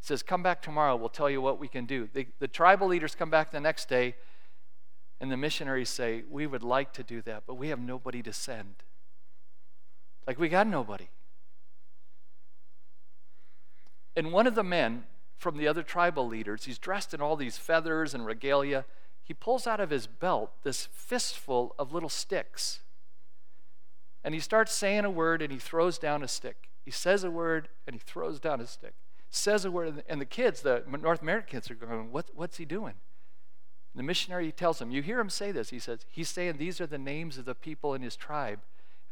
He 0.00 0.06
says, 0.06 0.22
Come 0.22 0.42
back 0.42 0.62
tomorrow, 0.62 0.96
we'll 0.96 1.08
tell 1.08 1.30
you 1.30 1.40
what 1.40 1.58
we 1.58 1.68
can 1.68 1.86
do. 1.86 2.08
The, 2.12 2.26
the 2.38 2.48
tribal 2.48 2.88
leaders 2.88 3.14
come 3.14 3.30
back 3.30 3.50
the 3.50 3.60
next 3.60 3.88
day, 3.88 4.16
and 5.20 5.30
the 5.30 5.36
missionaries 5.36 5.88
say, 5.88 6.24
We 6.28 6.46
would 6.46 6.62
like 6.62 6.92
to 6.94 7.02
do 7.02 7.22
that, 7.22 7.44
but 7.46 7.54
we 7.54 7.68
have 7.68 7.80
nobody 7.80 8.22
to 8.22 8.32
send. 8.32 8.82
Like, 10.26 10.38
we 10.38 10.48
got 10.48 10.66
nobody. 10.66 11.08
And 14.16 14.32
one 14.32 14.46
of 14.46 14.54
the 14.54 14.64
men 14.64 15.04
from 15.36 15.56
the 15.56 15.68
other 15.68 15.84
tribal 15.84 16.26
leaders, 16.26 16.64
he's 16.64 16.78
dressed 16.78 17.14
in 17.14 17.20
all 17.20 17.36
these 17.36 17.56
feathers 17.56 18.12
and 18.12 18.26
regalia 18.26 18.84
he 19.28 19.34
pulls 19.34 19.66
out 19.66 19.78
of 19.78 19.90
his 19.90 20.06
belt 20.06 20.50
this 20.62 20.88
fistful 20.90 21.74
of 21.78 21.92
little 21.92 22.08
sticks. 22.08 22.80
And 24.24 24.32
he 24.32 24.40
starts 24.40 24.72
saying 24.72 25.04
a 25.04 25.10
word 25.10 25.42
and 25.42 25.52
he 25.52 25.58
throws 25.58 25.98
down 25.98 26.22
a 26.22 26.28
stick. 26.28 26.70
He 26.82 26.90
says 26.90 27.24
a 27.24 27.30
word 27.30 27.68
and 27.86 27.94
he 27.94 28.00
throws 28.00 28.40
down 28.40 28.62
a 28.62 28.66
stick. 28.66 28.94
Says 29.28 29.66
a 29.66 29.70
word, 29.70 30.02
and 30.08 30.18
the 30.18 30.24
kids, 30.24 30.62
the 30.62 30.82
North 31.02 31.20
American 31.20 31.50
kids, 31.50 31.70
are 31.70 31.74
going, 31.74 32.10
what, 32.10 32.30
What's 32.34 32.56
he 32.56 32.64
doing? 32.64 32.94
The 33.94 34.02
missionary 34.02 34.50
tells 34.50 34.80
him, 34.80 34.90
You 34.90 35.02
hear 35.02 35.20
him 35.20 35.28
say 35.28 35.52
this. 35.52 35.68
He 35.68 35.78
says, 35.78 36.06
He's 36.08 36.30
saying 36.30 36.56
these 36.56 36.80
are 36.80 36.86
the 36.86 36.96
names 36.96 37.36
of 37.36 37.44
the 37.44 37.54
people 37.54 37.92
in 37.92 38.00
his 38.00 38.16
tribe. 38.16 38.60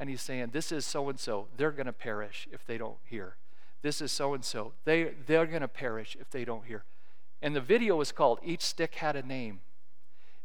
And 0.00 0.08
he's 0.08 0.22
saying, 0.22 0.50
This 0.52 0.72
is 0.72 0.86
so 0.86 1.10
and 1.10 1.20
so. 1.20 1.48
They're 1.58 1.70
going 1.70 1.86
to 1.86 1.92
perish 1.92 2.48
if 2.50 2.64
they 2.64 2.78
don't 2.78 2.96
hear. 3.04 3.36
This 3.82 4.00
is 4.00 4.10
so 4.10 4.32
and 4.32 4.42
so. 4.42 4.72
They 4.86 5.12
They're 5.26 5.44
going 5.44 5.60
to 5.60 5.68
perish 5.68 6.16
if 6.18 6.30
they 6.30 6.46
don't 6.46 6.64
hear. 6.64 6.84
And 7.42 7.54
the 7.54 7.60
video 7.60 7.96
was 7.96 8.12
called 8.12 8.38
Each 8.42 8.62
Stick 8.62 8.94
Had 8.94 9.16
a 9.16 9.22
Name. 9.22 9.60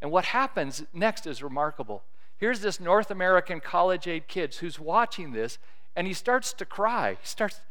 And 0.01 0.11
what 0.11 0.25
happens 0.25 0.83
next 0.93 1.27
is 1.27 1.43
remarkable. 1.43 2.03
Here's 2.37 2.61
this 2.61 2.79
North 2.79 3.11
American 3.11 3.59
college 3.59 4.07
aid 4.07 4.27
kid 4.27 4.55
who's 4.55 4.79
watching 4.79 5.31
this, 5.31 5.59
and 5.95 6.07
he 6.07 6.13
starts 6.13 6.53
to 6.53 6.65
cry. 6.65 7.17
He 7.21 7.27
starts, 7.27 7.61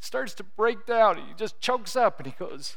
starts 0.00 0.34
to 0.34 0.44
break 0.44 0.84
down. 0.84 1.16
He 1.16 1.34
just 1.36 1.60
chokes 1.60 1.94
up 1.94 2.18
and 2.18 2.26
he 2.26 2.34
goes, 2.36 2.76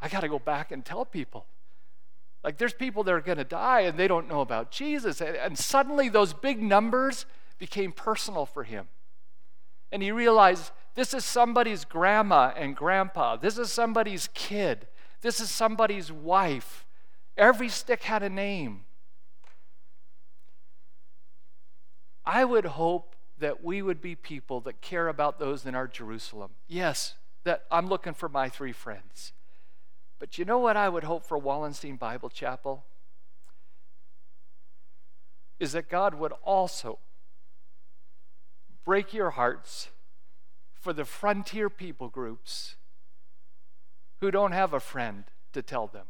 I 0.00 0.08
got 0.08 0.20
to 0.20 0.28
go 0.28 0.38
back 0.38 0.72
and 0.72 0.84
tell 0.84 1.04
people. 1.04 1.46
Like, 2.42 2.58
there's 2.58 2.72
people 2.72 3.04
that 3.04 3.12
are 3.12 3.20
going 3.20 3.38
to 3.38 3.44
die 3.44 3.80
and 3.80 3.98
they 3.98 4.08
don't 4.08 4.28
know 4.28 4.40
about 4.40 4.70
Jesus. 4.70 5.20
And, 5.20 5.36
and 5.36 5.58
suddenly, 5.58 6.08
those 6.08 6.32
big 6.32 6.62
numbers 6.62 7.26
became 7.58 7.92
personal 7.92 8.46
for 8.46 8.64
him. 8.64 8.88
And 9.90 10.02
he 10.02 10.12
realized 10.12 10.72
this 10.94 11.14
is 11.14 11.24
somebody's 11.24 11.84
grandma 11.84 12.52
and 12.56 12.74
grandpa, 12.74 13.36
this 13.36 13.58
is 13.58 13.70
somebody's 13.70 14.28
kid, 14.34 14.88
this 15.20 15.40
is 15.40 15.50
somebody's 15.50 16.10
wife. 16.10 16.84
Every 17.38 17.68
stick 17.68 18.02
had 18.02 18.24
a 18.24 18.28
name. 18.28 18.80
I 22.26 22.44
would 22.44 22.66
hope 22.66 23.14
that 23.38 23.62
we 23.62 23.80
would 23.80 24.02
be 24.02 24.16
people 24.16 24.60
that 24.62 24.80
care 24.80 25.06
about 25.06 25.38
those 25.38 25.64
in 25.64 25.76
our 25.76 25.86
Jerusalem. 25.86 26.50
Yes, 26.66 27.14
that 27.44 27.62
I'm 27.70 27.86
looking 27.86 28.12
for 28.12 28.28
my 28.28 28.48
three 28.48 28.72
friends. 28.72 29.32
But 30.18 30.36
you 30.36 30.44
know 30.44 30.58
what 30.58 30.76
I 30.76 30.88
would 30.88 31.04
hope 31.04 31.24
for 31.24 31.38
Wallenstein 31.38 31.96
Bible 31.96 32.28
Chapel? 32.28 32.84
Is 35.60 35.72
that 35.72 35.88
God 35.88 36.14
would 36.14 36.32
also 36.44 36.98
break 38.84 39.14
your 39.14 39.30
hearts 39.30 39.88
for 40.74 40.92
the 40.92 41.04
frontier 41.04 41.70
people 41.70 42.08
groups 42.08 42.74
who 44.20 44.32
don't 44.32 44.52
have 44.52 44.72
a 44.72 44.80
friend 44.80 45.24
to 45.52 45.62
tell 45.62 45.86
them 45.86 46.06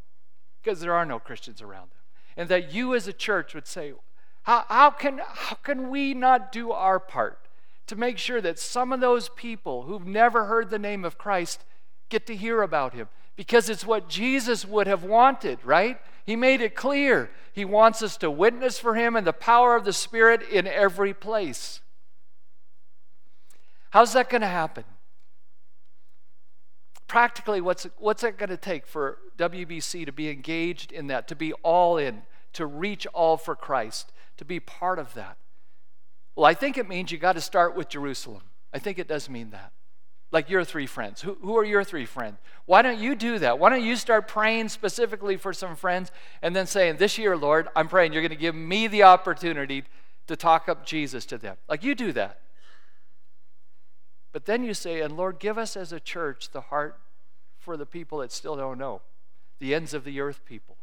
because 0.68 0.80
there 0.80 0.92
are 0.92 1.06
no 1.06 1.18
Christians 1.18 1.62
around 1.62 1.88
them. 1.88 1.98
And 2.36 2.50
that 2.50 2.74
you 2.74 2.94
as 2.94 3.08
a 3.08 3.12
church 3.14 3.54
would 3.54 3.66
say, 3.66 3.94
how, 4.42 4.66
how, 4.68 4.90
can, 4.90 5.18
how 5.26 5.56
can 5.56 5.88
we 5.88 6.12
not 6.12 6.52
do 6.52 6.72
our 6.72 7.00
part 7.00 7.38
to 7.86 7.96
make 7.96 8.18
sure 8.18 8.42
that 8.42 8.58
some 8.58 8.92
of 8.92 9.00
those 9.00 9.30
people 9.30 9.84
who've 9.84 10.06
never 10.06 10.44
heard 10.44 10.68
the 10.68 10.78
name 10.78 11.06
of 11.06 11.16
Christ 11.16 11.64
get 12.10 12.26
to 12.26 12.36
hear 12.36 12.60
about 12.60 12.92
him? 12.92 13.08
Because 13.34 13.70
it's 13.70 13.86
what 13.86 14.10
Jesus 14.10 14.66
would 14.66 14.86
have 14.86 15.04
wanted, 15.04 15.58
right? 15.64 15.98
He 16.26 16.36
made 16.36 16.60
it 16.60 16.74
clear. 16.74 17.30
He 17.54 17.64
wants 17.64 18.02
us 18.02 18.18
to 18.18 18.30
witness 18.30 18.78
for 18.78 18.94
him 18.94 19.16
and 19.16 19.26
the 19.26 19.32
power 19.32 19.74
of 19.74 19.86
the 19.86 19.94
Spirit 19.94 20.42
in 20.50 20.66
every 20.66 21.14
place. 21.14 21.80
How's 23.88 24.12
that 24.12 24.28
going 24.28 24.42
to 24.42 24.46
happen? 24.46 24.84
Practically, 27.08 27.60
what's, 27.60 27.86
what's 27.98 28.22
it 28.22 28.38
going 28.38 28.50
to 28.50 28.56
take 28.56 28.86
for 28.86 29.18
WBC 29.36 30.06
to 30.06 30.12
be 30.12 30.30
engaged 30.30 30.92
in 30.92 31.08
that, 31.08 31.26
to 31.28 31.34
be 31.34 31.52
all 31.64 31.96
in, 31.96 32.22
to 32.52 32.66
reach 32.66 33.06
all 33.08 33.36
for 33.36 33.56
Christ? 33.56 34.12
to 34.38 34.44
be 34.44 34.58
part 34.58 34.98
of 34.98 35.12
that? 35.14 35.36
Well, 36.34 36.46
I 36.46 36.54
think 36.54 36.78
it 36.78 36.88
means 36.88 37.12
you 37.12 37.18
got 37.18 37.34
to 37.34 37.40
start 37.40 37.76
with 37.76 37.88
Jerusalem. 37.88 38.42
I 38.72 38.78
think 38.78 38.98
it 38.98 39.08
does 39.08 39.28
mean 39.28 39.50
that. 39.50 39.72
Like 40.30 40.48
your 40.48 40.64
three 40.64 40.86
friends. 40.86 41.22
Who, 41.22 41.36
who 41.40 41.56
are 41.56 41.64
your 41.64 41.84
three 41.84 42.06
friends? 42.06 42.38
Why 42.66 42.82
don't 42.82 42.98
you 42.98 43.14
do 43.14 43.38
that? 43.40 43.58
Why 43.58 43.70
don't 43.70 43.84
you 43.84 43.96
start 43.96 44.28
praying 44.28 44.68
specifically 44.68 45.36
for 45.36 45.52
some 45.52 45.74
friends 45.74 46.12
and 46.42 46.54
then 46.54 46.66
saying, 46.66 46.98
This 46.98 47.18
year, 47.18 47.36
Lord, 47.36 47.68
I'm 47.74 47.88
praying 47.88 48.12
you're 48.12 48.22
going 48.22 48.30
to 48.30 48.36
give 48.36 48.54
me 48.54 48.86
the 48.86 49.02
opportunity 49.02 49.84
to 50.26 50.36
talk 50.36 50.68
up 50.68 50.86
Jesus 50.86 51.24
to 51.26 51.38
them. 51.38 51.56
Like 51.68 51.82
you 51.82 51.94
do 51.94 52.12
that. 52.12 52.40
But 54.38 54.46
then 54.46 54.62
you 54.62 54.72
say, 54.72 55.00
And 55.00 55.16
Lord, 55.16 55.40
give 55.40 55.58
us 55.58 55.76
as 55.76 55.92
a 55.92 55.98
church 55.98 56.50
the 56.50 56.60
heart 56.60 56.96
for 57.58 57.76
the 57.76 57.84
people 57.84 58.18
that 58.18 58.30
still 58.30 58.54
don't 58.54 58.78
know, 58.78 59.00
the 59.58 59.74
ends 59.74 59.94
of 59.94 60.04
the 60.04 60.20
earth 60.20 60.44
people. 60.44 60.76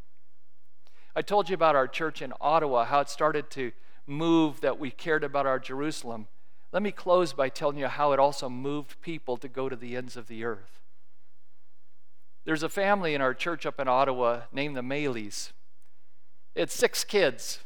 I 1.15 1.22
told 1.22 1.48
you 1.48 1.54
about 1.54 1.74
our 1.74 1.88
church 1.88 2.22
in 2.22 2.34
Ottawa, 2.41 2.84
how 2.84 3.00
it 3.00 3.10
started 3.10 3.50
to 3.52 3.72
move 4.06 4.60
that 4.60 4.78
we 4.78 4.91
cared 4.91 5.24
about 5.24 5.46
our 5.46 5.58
Jerusalem. 5.58 6.28
Let 6.74 6.84
me 6.84 6.91
close 6.91 7.32
by 7.32 7.48
telling 7.48 7.78
you 7.78 7.88
how 7.88 8.12
it 8.12 8.20
also 8.20 8.50
moved 8.50 9.00
people 9.00 9.38
to 9.38 9.48
go 9.48 9.70
to 9.70 9.78
the 9.78 9.96
ends 9.96 10.18
of 10.18 10.28
the 10.28 10.44
earth. 10.44 10.82
There's 12.44 12.62
a 12.62 12.68
family 12.68 13.13
in 13.13 13.22
our 13.22 13.34
church 13.34 13.65
up 13.65 13.80
in 13.80 13.88
Ottawa 13.88 14.41
named 14.52 14.76
the 14.76 14.82
Maleys. 14.82 15.54
It's 16.56 16.76
six 16.76 17.06
kids. 17.06 17.60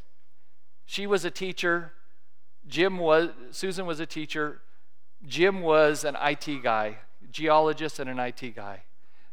She 0.85 1.07
was 1.07 1.25
a 1.25 1.31
teacher. 1.31 1.93
Jim 2.67 2.99
was, 2.99 3.31
Susan 3.49 3.87
was 3.87 3.99
a 3.99 4.05
teacher. 4.05 4.61
Jim 5.25 5.61
was 5.61 6.03
an 6.03 6.17
IT 6.21 6.63
guy, 6.63 6.97
geologist 7.31 7.99
and 7.99 8.09
an 8.09 8.19
IT 8.19 8.55
guy. 8.55 8.83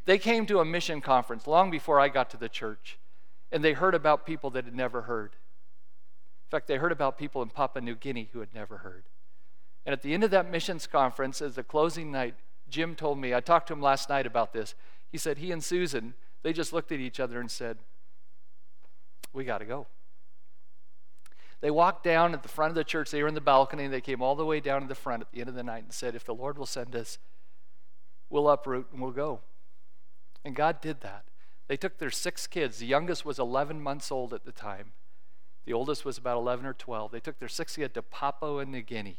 They 0.05 0.17
came 0.17 0.45
to 0.45 0.59
a 0.59 0.65
mission 0.65 1.01
conference 1.01 1.47
long 1.47 1.69
before 1.71 1.99
I 1.99 2.09
got 2.09 2.29
to 2.31 2.37
the 2.37 2.49
church 2.49 2.97
and 3.51 3.63
they 3.63 3.73
heard 3.73 3.95
about 3.95 4.25
people 4.25 4.49
that 4.51 4.65
had 4.65 4.75
never 4.75 5.03
heard. 5.03 5.33
In 5.33 6.49
fact, 6.51 6.67
they 6.67 6.77
heard 6.77 6.91
about 6.91 7.17
people 7.17 7.41
in 7.41 7.49
Papua 7.49 7.81
New 7.81 7.95
Guinea 7.95 8.29
who 8.33 8.39
had 8.39 8.53
never 8.53 8.77
heard. 8.77 9.03
And 9.85 9.93
at 9.93 10.01
the 10.01 10.13
end 10.13 10.23
of 10.23 10.31
that 10.31 10.51
missions 10.51 10.87
conference, 10.87 11.41
as 11.41 11.55
the 11.55 11.63
closing 11.63 12.11
night, 12.11 12.35
Jim 12.69 12.95
told 12.95 13.19
me, 13.19 13.33
I 13.33 13.39
talked 13.39 13.67
to 13.67 13.73
him 13.73 13.81
last 13.81 14.09
night 14.09 14.25
about 14.25 14.53
this. 14.53 14.75
He 15.09 15.17
said 15.17 15.37
he 15.37 15.51
and 15.51 15.63
Susan, 15.63 16.13
they 16.43 16.51
just 16.51 16.73
looked 16.73 16.91
at 16.91 16.99
each 16.99 17.19
other 17.19 17.39
and 17.39 17.49
said, 17.49 17.77
We 19.33 19.45
got 19.45 19.59
to 19.59 19.65
go. 19.65 19.87
They 21.59 21.71
walked 21.71 22.03
down 22.03 22.33
at 22.33 22.43
the 22.43 22.49
front 22.49 22.69
of 22.69 22.75
the 22.75 22.83
church. 22.83 23.09
They 23.09 23.21
were 23.21 23.27
in 23.27 23.33
the 23.33 23.41
balcony. 23.41 23.87
They 23.87 24.01
came 24.01 24.21
all 24.21 24.35
the 24.35 24.45
way 24.45 24.59
down 24.59 24.81
to 24.81 24.87
the 24.87 24.95
front 24.95 25.21
at 25.21 25.31
the 25.31 25.39
end 25.39 25.49
of 25.49 25.55
the 25.55 25.63
night 25.63 25.83
and 25.83 25.93
said, 25.93 26.15
If 26.15 26.23
the 26.23 26.35
Lord 26.35 26.57
will 26.57 26.65
send 26.65 26.95
us, 26.95 27.17
we'll 28.29 28.49
uproot 28.49 28.87
and 28.91 29.01
we'll 29.01 29.11
go. 29.11 29.41
And 30.45 30.55
God 30.55 30.81
did 30.81 31.01
that. 31.01 31.25
They 31.67 31.77
took 31.77 31.97
their 31.97 32.11
six 32.11 32.47
kids. 32.47 32.77
The 32.77 32.85
youngest 32.85 33.25
was 33.25 33.39
11 33.39 33.81
months 33.81 34.11
old 34.11 34.33
at 34.33 34.45
the 34.45 34.51
time. 34.51 34.91
The 35.65 35.73
oldest 35.73 36.05
was 36.05 36.17
about 36.17 36.37
11 36.37 36.65
or 36.65 36.73
12. 36.73 37.11
They 37.11 37.19
took 37.19 37.39
their 37.39 37.49
six 37.49 37.75
kids 37.75 37.93
to 37.95 38.01
Papua 38.01 38.65
New 38.65 38.81
Guinea. 38.81 39.17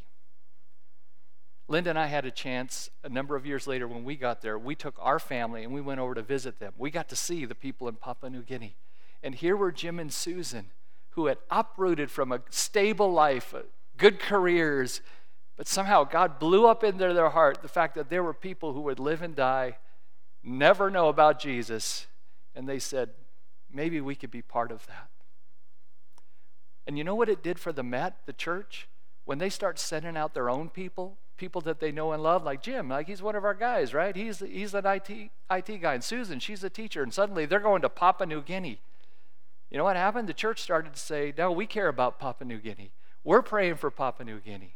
Linda 1.67 1.91
and 1.91 1.99
I 1.99 2.07
had 2.07 2.25
a 2.25 2.31
chance 2.31 2.89
a 3.03 3.09
number 3.09 3.35
of 3.35 3.45
years 3.45 3.67
later 3.67 3.87
when 3.87 4.03
we 4.03 4.15
got 4.15 4.41
there. 4.41 4.57
We 4.57 4.73
took 4.73 4.95
our 4.99 5.19
family 5.19 5.63
and 5.63 5.71
we 5.71 5.81
went 5.81 5.99
over 5.99 6.15
to 6.15 6.23
visit 6.23 6.59
them. 6.59 6.73
We 6.75 6.89
got 6.89 7.07
to 7.09 7.15
see 7.15 7.45
the 7.45 7.53
people 7.53 7.87
in 7.87 7.95
Papua 7.95 8.31
New 8.31 8.41
Guinea. 8.41 8.75
And 9.21 9.35
here 9.35 9.55
were 9.55 9.71
Jim 9.71 9.99
and 9.99 10.11
Susan, 10.11 10.71
who 11.19 11.25
had 11.25 11.37
uprooted 11.51 12.09
from 12.09 12.31
a 12.31 12.39
stable 12.49 13.11
life, 13.11 13.53
uh, 13.53 13.59
good 13.97 14.19
careers, 14.19 15.01
but 15.57 15.67
somehow 15.67 16.05
God 16.05 16.39
blew 16.39 16.65
up 16.65 16.85
into 16.85 17.13
their 17.13 17.29
heart 17.29 17.61
the 17.61 17.67
fact 17.67 17.95
that 17.95 18.09
there 18.09 18.23
were 18.23 18.33
people 18.33 18.71
who 18.71 18.79
would 18.81 18.99
live 18.99 19.21
and 19.21 19.35
die, 19.35 19.77
never 20.41 20.89
know 20.89 21.09
about 21.09 21.37
Jesus, 21.37 22.07
and 22.55 22.69
they 22.69 22.79
said, 22.79 23.09
maybe 23.69 23.99
we 23.99 24.15
could 24.15 24.31
be 24.31 24.41
part 24.41 24.71
of 24.71 24.87
that. 24.87 25.09
And 26.87 26.97
you 26.97 27.03
know 27.03 27.15
what 27.15 27.27
it 27.27 27.43
did 27.43 27.59
for 27.59 27.73
the 27.73 27.83
Met, 27.83 28.15
the 28.25 28.31
church? 28.31 28.87
When 29.25 29.37
they 29.37 29.49
start 29.49 29.77
sending 29.77 30.15
out 30.15 30.33
their 30.33 30.49
own 30.49 30.69
people, 30.69 31.17
people 31.35 31.59
that 31.61 31.81
they 31.81 31.91
know 31.91 32.13
and 32.13 32.23
love, 32.23 32.45
like 32.45 32.61
Jim, 32.61 32.87
like 32.87 33.07
he's 33.07 33.21
one 33.21 33.35
of 33.35 33.43
our 33.43 33.53
guys, 33.53 33.93
right? 33.93 34.15
He's, 34.15 34.39
he's 34.39 34.73
an 34.73 34.85
IT, 34.85 35.09
IT 35.51 35.81
guy. 35.81 35.95
And 35.95 36.03
Susan, 36.03 36.39
she's 36.39 36.63
a 36.63 36.69
teacher. 36.69 37.03
And 37.03 37.13
suddenly 37.13 37.45
they're 37.45 37.59
going 37.59 37.81
to 37.81 37.89
Papua 37.89 38.25
New 38.25 38.41
Guinea. 38.41 38.79
You 39.69 39.77
know 39.77 39.83
what 39.83 39.95
happened? 39.95 40.27
The 40.27 40.33
church 40.33 40.61
started 40.61 40.93
to 40.93 40.99
say, 40.99 41.33
no, 41.37 41.51
we 41.51 41.65
care 41.65 41.87
about 41.87 42.19
Papua 42.19 42.47
New 42.47 42.57
Guinea. 42.57 42.91
We're 43.23 43.41
praying 43.41 43.75
for 43.75 43.91
Papua 43.91 44.25
New 44.25 44.39
Guinea. 44.39 44.75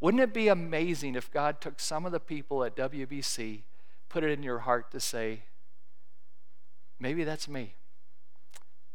Wouldn't 0.00 0.22
it 0.22 0.32
be 0.32 0.48
amazing 0.48 1.14
if 1.14 1.30
God 1.30 1.60
took 1.60 1.80
some 1.80 2.06
of 2.06 2.12
the 2.12 2.20
people 2.20 2.64
at 2.64 2.76
WBC, 2.76 3.62
put 4.08 4.24
it 4.24 4.30
in 4.30 4.42
your 4.42 4.60
heart 4.60 4.90
to 4.92 5.00
say, 5.00 5.42
Maybe 7.00 7.24
that's 7.24 7.48
me. 7.48 7.74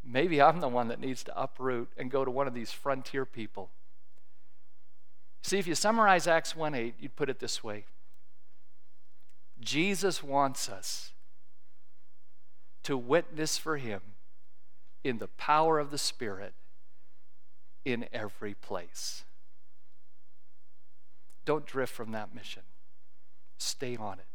Maybe 0.03 0.39
I'm 0.39 0.59
the 0.59 0.67
one 0.67 0.87
that 0.89 0.99
needs 0.99 1.23
to 1.23 1.41
uproot 1.41 1.89
and 1.97 2.11
go 2.11 2.23
to 2.23 2.29
one 2.29 2.47
of 2.47 2.53
these 2.53 2.71
frontier 2.71 3.25
people. 3.25 3.71
See, 5.41 5.57
if 5.57 5.65
you 5.65 5.73
summarize 5.73 6.27
Acts 6.27 6.55
1 6.55 6.75
8, 6.75 6.95
you'd 6.99 7.15
put 7.15 7.29
it 7.29 7.39
this 7.39 7.63
way 7.63 7.85
Jesus 9.59 10.23
wants 10.23 10.69
us 10.69 11.11
to 12.83 12.95
witness 12.95 13.57
for 13.57 13.77
him 13.77 14.01
in 15.05 15.19
the 15.19 15.27
power 15.27 15.77
of 15.77 15.91
the 15.91 15.99
Spirit 15.99 16.55
in 17.85 18.07
every 18.11 18.55
place. 18.55 19.23
Don't 21.45 21.67
drift 21.67 21.93
from 21.93 22.11
that 22.13 22.33
mission. 22.33 22.63
Stay 23.59 23.95
on 23.95 24.17
it. 24.17 24.25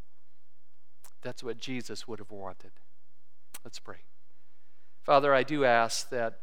That's 1.23 1.43
what 1.43 1.59
Jesus 1.59 2.07
would 2.07 2.21
have 2.21 2.31
wanted. 2.31 2.71
Let's 3.64 3.81
pray. 3.81 3.97
Father, 5.03 5.35
I 5.35 5.43
do 5.43 5.64
ask 5.64 6.09
that 6.11 6.39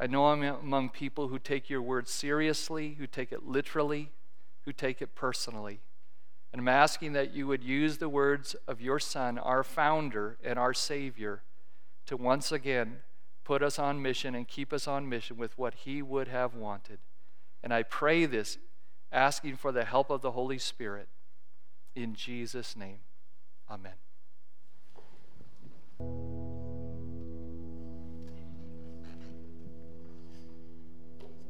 I 0.00 0.08
know 0.08 0.26
I'm 0.26 0.42
among 0.42 0.88
people 0.88 1.28
who 1.28 1.38
take 1.38 1.70
your 1.70 1.80
word 1.80 2.08
seriously, 2.08 2.96
who 2.98 3.06
take 3.06 3.30
it 3.30 3.46
literally, 3.46 4.10
who 4.64 4.72
take 4.72 5.00
it 5.00 5.14
personally. 5.14 5.78
And 6.52 6.60
I'm 6.60 6.68
asking 6.68 7.12
that 7.12 7.32
you 7.34 7.46
would 7.46 7.62
use 7.62 7.98
the 7.98 8.08
words 8.08 8.56
of 8.66 8.80
your 8.80 8.98
Son, 8.98 9.38
our 9.38 9.62
founder 9.62 10.38
and 10.42 10.58
our 10.58 10.74
Savior, 10.74 11.42
to 12.06 12.16
once 12.16 12.50
again 12.50 13.02
put 13.44 13.62
us 13.62 13.78
on 13.78 14.00
mission 14.00 14.34
and 14.34 14.46
keep 14.46 14.72
us 14.72 14.86
on 14.86 15.08
mission 15.08 15.36
with 15.36 15.56
what 15.58 15.74
He 15.74 16.02
would 16.02 16.28
have 16.28 16.54
wanted. 16.54 16.98
And 17.62 17.74
I 17.74 17.82
pray 17.82 18.26
this, 18.26 18.58
asking 19.12 19.56
for 19.56 19.72
the 19.72 19.84
help 19.84 20.10
of 20.10 20.20
the 20.22 20.32
Holy 20.32 20.58
Spirit. 20.58 21.08
In 21.94 22.14
Jesus' 22.14 22.76
name, 22.76 22.98
amen. 23.70 23.92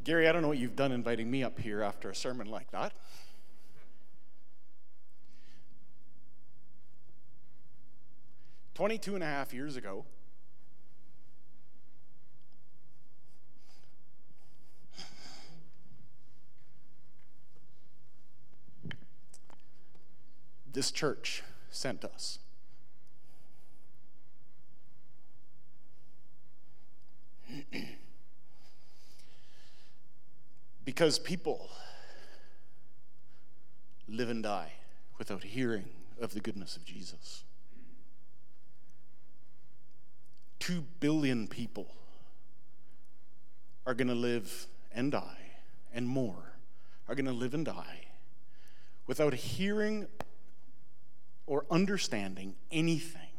Gary, 0.02 0.26
I 0.26 0.32
don't 0.32 0.40
know 0.40 0.48
what 0.48 0.58
you've 0.58 0.74
done 0.74 0.92
inviting 0.92 1.30
me 1.30 1.44
up 1.44 1.58
here 1.58 1.82
after 1.82 2.08
a 2.08 2.14
sermon 2.14 2.46
like 2.48 2.70
that. 2.70 2.92
Twenty-two 8.74 9.14
and 9.14 9.22
a 9.22 9.26
half 9.26 9.52
years 9.52 9.76
ago, 9.76 10.06
this 20.72 20.90
church 20.90 21.42
sent 21.70 22.04
us. 22.04 22.38
because 30.84 31.18
people 31.18 31.70
live 34.08 34.28
and 34.28 34.42
die 34.42 34.72
without 35.18 35.42
hearing 35.44 35.88
of 36.20 36.34
the 36.34 36.40
goodness 36.40 36.76
of 36.76 36.84
Jesus. 36.84 37.44
Two 40.58 40.84
billion 41.00 41.46
people 41.46 41.86
are 43.86 43.94
going 43.94 44.08
to 44.08 44.14
live 44.14 44.66
and 44.92 45.10
die, 45.12 45.38
and 45.92 46.06
more 46.06 46.52
are 47.08 47.14
going 47.14 47.26
to 47.26 47.32
live 47.32 47.54
and 47.54 47.64
die 47.64 48.06
without 49.06 49.34
hearing 49.34 50.06
or 51.50 51.66
understanding 51.68 52.54
anything 52.70 53.32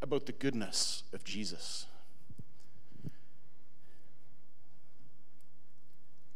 about 0.00 0.24
the 0.24 0.30
goodness 0.30 1.02
of 1.12 1.24
Jesus. 1.24 1.86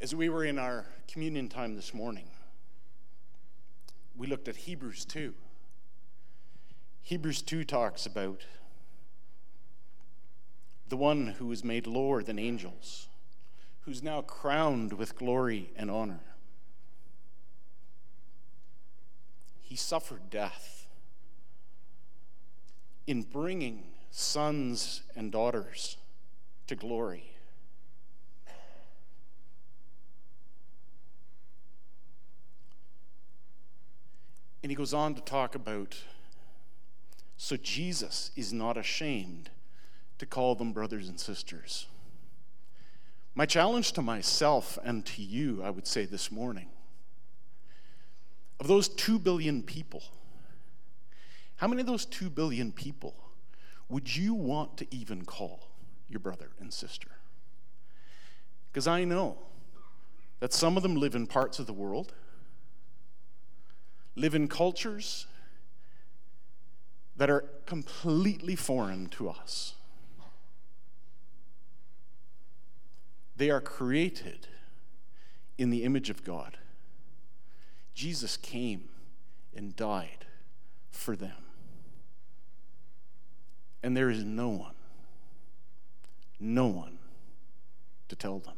As 0.00 0.16
we 0.16 0.28
were 0.28 0.44
in 0.44 0.58
our 0.58 0.86
communion 1.06 1.48
time 1.48 1.76
this 1.76 1.94
morning, 1.94 2.30
we 4.16 4.26
looked 4.26 4.48
at 4.48 4.56
Hebrews 4.56 5.04
2. 5.04 5.32
Hebrews 7.02 7.40
2 7.42 7.62
talks 7.62 8.04
about 8.04 8.40
the 10.88 10.96
one 10.96 11.28
who 11.38 11.46
was 11.46 11.62
made 11.62 11.86
lower 11.86 12.24
than 12.24 12.40
angels, 12.40 13.06
who's 13.82 14.02
now 14.02 14.22
crowned 14.22 14.94
with 14.94 15.14
glory 15.14 15.70
and 15.76 15.88
honor. 15.88 16.27
He 19.68 19.76
suffered 19.76 20.30
death 20.30 20.86
in 23.06 23.20
bringing 23.20 23.82
sons 24.10 25.02
and 25.14 25.30
daughters 25.30 25.98
to 26.66 26.74
glory. 26.74 27.24
And 34.62 34.72
he 34.72 34.74
goes 34.74 34.94
on 34.94 35.14
to 35.14 35.20
talk 35.20 35.54
about 35.54 35.98
so 37.36 37.58
Jesus 37.58 38.30
is 38.36 38.54
not 38.54 38.78
ashamed 38.78 39.50
to 40.16 40.24
call 40.24 40.54
them 40.54 40.72
brothers 40.72 41.10
and 41.10 41.20
sisters. 41.20 41.86
My 43.34 43.44
challenge 43.44 43.92
to 43.92 44.02
myself 44.02 44.78
and 44.82 45.04
to 45.04 45.22
you, 45.22 45.62
I 45.62 45.68
would 45.68 45.86
say 45.86 46.06
this 46.06 46.32
morning, 46.32 46.70
of 48.60 48.66
those 48.66 48.88
2 48.88 49.18
billion 49.18 49.62
people, 49.62 50.02
how 51.56 51.66
many 51.68 51.80
of 51.80 51.86
those 51.86 52.04
2 52.06 52.30
billion 52.30 52.72
people 52.72 53.14
would 53.88 54.16
you 54.16 54.34
want 54.34 54.76
to 54.76 54.86
even 54.94 55.24
call 55.24 55.68
your 56.08 56.20
brother 56.20 56.50
and 56.60 56.72
sister? 56.72 57.08
Because 58.70 58.86
I 58.86 59.04
know 59.04 59.38
that 60.40 60.52
some 60.52 60.76
of 60.76 60.82
them 60.82 60.96
live 60.96 61.14
in 61.14 61.26
parts 61.26 61.58
of 61.58 61.66
the 61.66 61.72
world, 61.72 62.12
live 64.14 64.34
in 64.34 64.48
cultures 64.48 65.26
that 67.16 67.28
are 67.28 67.44
completely 67.66 68.54
foreign 68.54 69.08
to 69.08 69.28
us. 69.28 69.74
They 73.36 73.50
are 73.50 73.60
created 73.60 74.46
in 75.56 75.70
the 75.70 75.84
image 75.84 76.10
of 76.10 76.24
God. 76.24 76.58
Jesus 77.98 78.36
came 78.36 78.90
and 79.56 79.74
died 79.74 80.24
for 80.88 81.16
them. 81.16 81.32
And 83.82 83.96
there 83.96 84.08
is 84.08 84.22
no 84.22 84.50
one, 84.50 84.76
no 86.38 86.68
one 86.68 86.98
to 88.06 88.14
tell 88.14 88.38
them. 88.38 88.54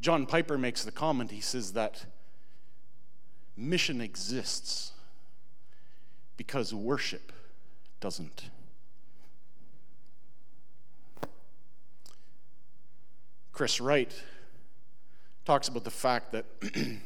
John 0.00 0.24
Piper 0.24 0.56
makes 0.56 0.84
the 0.84 0.90
comment, 0.90 1.32
he 1.32 1.42
says 1.42 1.74
that 1.74 2.06
mission 3.54 4.00
exists 4.00 4.92
because 6.38 6.72
worship 6.72 7.30
doesn't. 8.00 8.44
Chris 13.52 13.78
Wright 13.78 14.10
talks 15.44 15.68
about 15.68 15.84
the 15.84 15.90
fact 15.90 16.32
that 16.32 16.44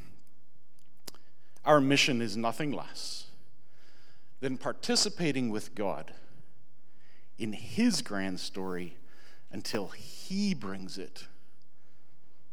our 1.65 1.81
mission 1.81 2.21
is 2.21 2.37
nothing 2.37 2.73
less 2.73 3.27
than 4.41 4.59
participating 4.59 5.51
with 5.51 5.75
God 5.75 6.13
in 7.39 7.53
His 7.53 8.03
grand 8.03 8.41
story 8.41 8.97
until 9.51 9.89
He 9.89 10.55
brings 10.55 10.99
it 10.99 11.27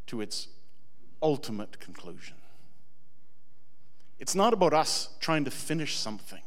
to 0.08 0.22
its 0.22 0.48
ultimate 1.22 1.80
conclusion. 1.80 2.36
It's 4.20 4.36
not 4.36 4.54
about 4.54 4.74
us 4.74 5.10
trying 5.20 5.44
to 5.46 5.52
finish 5.52 5.98
something. 5.98 6.42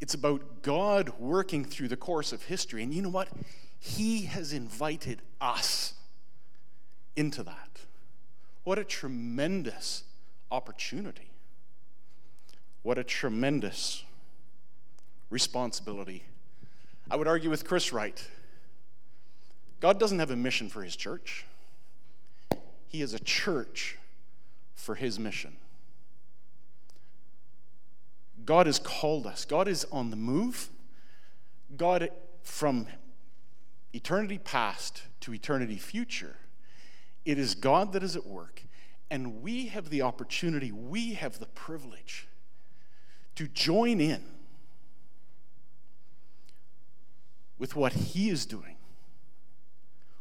It's 0.00 0.14
about 0.14 0.62
God 0.62 1.12
working 1.18 1.64
through 1.64 1.88
the 1.88 1.96
course 1.96 2.32
of 2.32 2.44
history. 2.44 2.82
And 2.82 2.92
you 2.92 3.02
know 3.02 3.08
what? 3.08 3.28
He 3.78 4.22
has 4.22 4.52
invited 4.52 5.22
us 5.40 5.94
into 7.14 7.42
that. 7.44 7.65
What 8.66 8.80
a 8.80 8.84
tremendous 8.84 10.02
opportunity. 10.50 11.30
What 12.82 12.98
a 12.98 13.04
tremendous 13.04 14.02
responsibility. 15.30 16.24
I 17.08 17.14
would 17.14 17.28
argue 17.28 17.48
with 17.48 17.64
Chris 17.64 17.92
Wright 17.92 18.20
God 19.78 20.00
doesn't 20.00 20.18
have 20.18 20.32
a 20.32 20.36
mission 20.36 20.68
for 20.68 20.82
his 20.82 20.96
church, 20.96 21.46
he 22.88 23.02
is 23.02 23.14
a 23.14 23.20
church 23.20 23.98
for 24.74 24.96
his 24.96 25.16
mission. 25.16 25.54
God 28.44 28.66
has 28.66 28.80
called 28.80 29.28
us, 29.28 29.44
God 29.44 29.68
is 29.68 29.86
on 29.92 30.10
the 30.10 30.16
move. 30.16 30.70
God, 31.76 32.10
from 32.42 32.88
eternity 33.92 34.38
past 34.38 35.02
to 35.20 35.32
eternity 35.32 35.76
future, 35.76 36.34
it 37.26 37.38
is 37.38 37.56
God 37.56 37.92
that 37.92 38.04
is 38.04 38.14
at 38.14 38.24
work, 38.24 38.62
and 39.10 39.42
we 39.42 39.66
have 39.66 39.90
the 39.90 40.00
opportunity, 40.00 40.70
we 40.70 41.14
have 41.14 41.40
the 41.40 41.46
privilege 41.46 42.28
to 43.34 43.48
join 43.48 44.00
in 44.00 44.22
with 47.58 47.74
what 47.74 47.92
He 47.92 48.30
is 48.30 48.46
doing. 48.46 48.76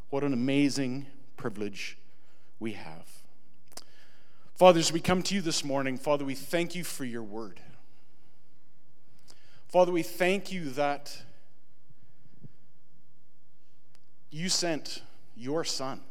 What 0.10 0.24
an 0.24 0.34
amazing 0.34 1.06
privilege 1.38 1.97
we 2.60 2.74
have. 2.74 3.08
Fathers, 4.56 4.91
we 4.91 4.99
come 4.99 5.22
to 5.24 5.36
you 5.36 5.41
this 5.41 5.64
morning, 5.64 5.97
Father, 5.97 6.26
we 6.26 6.36
thank 6.36 6.74
you 6.74 6.84
for 6.84 7.06
your 7.06 7.24
word. 7.24 7.60
Father, 9.68 9.91
we 9.91 10.01
thank 10.01 10.51
you 10.51 10.72
that 10.72 11.22
you 14.32 14.49
sent 14.49 15.03
your 15.36 15.64
Son 15.64 16.01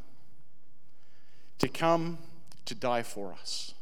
to 1.58 1.68
come 1.68 2.18
to 2.64 2.74
die 2.74 3.02
for 3.02 3.32
us. 3.32 3.74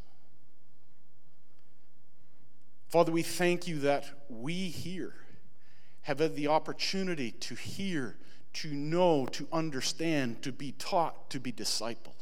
Father, 2.89 3.11
we 3.11 3.23
thank 3.23 3.67
you 3.67 3.79
that 3.81 4.11
we 4.29 4.69
here 4.69 5.15
have 6.03 6.19
had 6.19 6.37
the 6.37 6.49
opportunity 6.49 7.31
to 7.31 7.55
hear, 7.55 8.17
to 8.53 8.69
know, 8.69 9.25
to 9.27 9.47
understand, 9.53 10.43
to 10.43 10.53
be 10.53 10.73
taught, 10.73 11.31
to 11.31 11.41
be 11.41 11.53
discipled. 11.53 12.13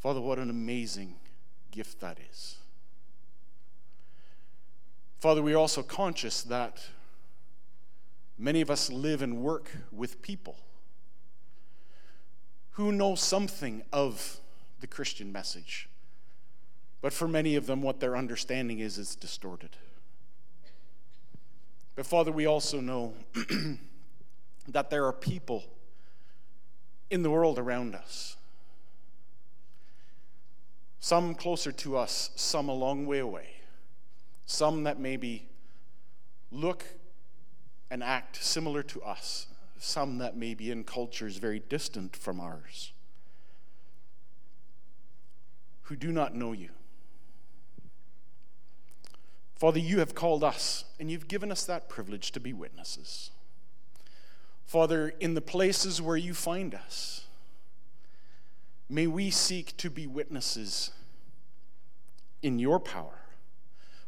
Father, 0.00 0.20
what 0.20 0.38
an 0.38 0.50
amazing 0.50 1.14
gift 1.70 2.00
that 2.00 2.18
is. 2.30 2.56
Father, 5.20 5.42
we 5.42 5.52
are 5.52 5.58
also 5.58 5.82
conscious 5.82 6.42
that 6.42 6.84
many 8.38 8.60
of 8.60 8.70
us 8.70 8.90
live 8.90 9.20
and 9.20 9.38
work 9.38 9.70
with 9.92 10.22
people 10.22 10.56
who 12.78 12.92
know 12.92 13.16
something 13.16 13.82
of 13.92 14.38
the 14.78 14.86
Christian 14.86 15.32
message. 15.32 15.88
But 17.00 17.12
for 17.12 17.26
many 17.26 17.56
of 17.56 17.66
them, 17.66 17.82
what 17.82 17.98
their 17.98 18.16
understanding 18.16 18.78
is, 18.78 18.98
is 18.98 19.16
distorted. 19.16 19.70
But 21.96 22.06
Father, 22.06 22.30
we 22.30 22.46
also 22.46 22.80
know 22.80 23.14
that 24.68 24.90
there 24.90 25.04
are 25.06 25.12
people 25.12 25.64
in 27.10 27.24
the 27.24 27.30
world 27.32 27.58
around 27.58 27.96
us, 27.96 28.36
some 31.00 31.34
closer 31.34 31.72
to 31.72 31.96
us, 31.96 32.30
some 32.36 32.68
a 32.68 32.74
long 32.74 33.06
way 33.06 33.18
away, 33.18 33.48
some 34.46 34.84
that 34.84 35.00
maybe 35.00 35.48
look 36.52 36.84
and 37.90 38.04
act 38.04 38.40
similar 38.40 38.84
to 38.84 39.02
us, 39.02 39.47
some 39.78 40.18
that 40.18 40.36
may 40.36 40.54
be 40.54 40.70
in 40.70 40.84
cultures 40.84 41.36
very 41.36 41.60
distant 41.60 42.16
from 42.16 42.40
ours, 42.40 42.92
who 45.82 45.96
do 45.96 46.12
not 46.12 46.34
know 46.34 46.52
you. 46.52 46.70
Father, 49.56 49.80
you 49.80 49.98
have 49.98 50.14
called 50.14 50.44
us 50.44 50.84
and 51.00 51.10
you've 51.10 51.26
given 51.26 51.50
us 51.50 51.64
that 51.64 51.88
privilege 51.88 52.30
to 52.32 52.40
be 52.40 52.52
witnesses. 52.52 53.30
Father, 54.66 55.14
in 55.18 55.34
the 55.34 55.40
places 55.40 56.00
where 56.00 56.16
you 56.16 56.34
find 56.34 56.74
us, 56.74 57.24
may 58.88 59.06
we 59.06 59.30
seek 59.30 59.76
to 59.78 59.90
be 59.90 60.06
witnesses 60.06 60.90
in 62.42 62.58
your 62.58 62.78
power. 62.78 63.20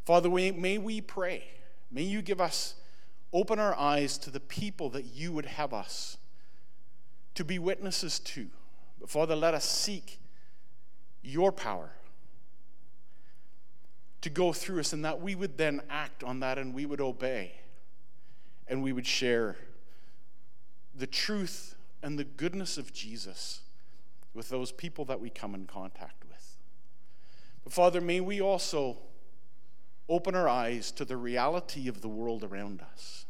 Father, 0.04 0.28
may 0.28 0.78
we 0.78 1.00
pray. 1.00 1.44
May 1.90 2.02
you 2.02 2.22
give 2.22 2.40
us, 2.40 2.74
open 3.32 3.58
our 3.58 3.76
eyes 3.76 4.18
to 4.18 4.30
the 4.30 4.40
people 4.40 4.90
that 4.90 5.04
you 5.04 5.32
would 5.32 5.46
have 5.46 5.72
us 5.72 6.18
to 7.34 7.44
be 7.44 7.58
witnesses 7.58 8.18
to. 8.18 8.48
But 8.98 9.08
Father, 9.08 9.36
let 9.36 9.54
us 9.54 9.64
seek 9.64 10.18
your 11.22 11.52
power 11.52 11.92
to 14.20 14.30
go 14.30 14.52
through 14.52 14.80
us, 14.80 14.92
and 14.92 15.04
that 15.04 15.20
we 15.20 15.34
would 15.34 15.56
then 15.56 15.80
act 15.88 16.22
on 16.22 16.40
that 16.40 16.58
and 16.58 16.74
we 16.74 16.84
would 16.84 17.00
obey 17.00 17.52
and 18.68 18.82
we 18.82 18.92
would 18.92 19.06
share 19.06 19.56
the 20.94 21.06
truth 21.06 21.74
and 22.02 22.18
the 22.18 22.24
goodness 22.24 22.76
of 22.76 22.92
Jesus 22.92 23.62
with 24.34 24.48
those 24.48 24.72
people 24.72 25.04
that 25.06 25.20
we 25.20 25.30
come 25.30 25.54
in 25.54 25.66
contact 25.66 26.24
with. 26.28 26.58
But 27.64 27.72
Father, 27.72 28.00
may 28.00 28.20
we 28.20 28.40
also 28.40 28.98
open 30.11 30.34
our 30.34 30.48
eyes 30.48 30.90
to 30.90 31.04
the 31.04 31.16
reality 31.16 31.88
of 31.88 32.00
the 32.00 32.08
world 32.08 32.42
around 32.42 32.82
us. 32.82 33.24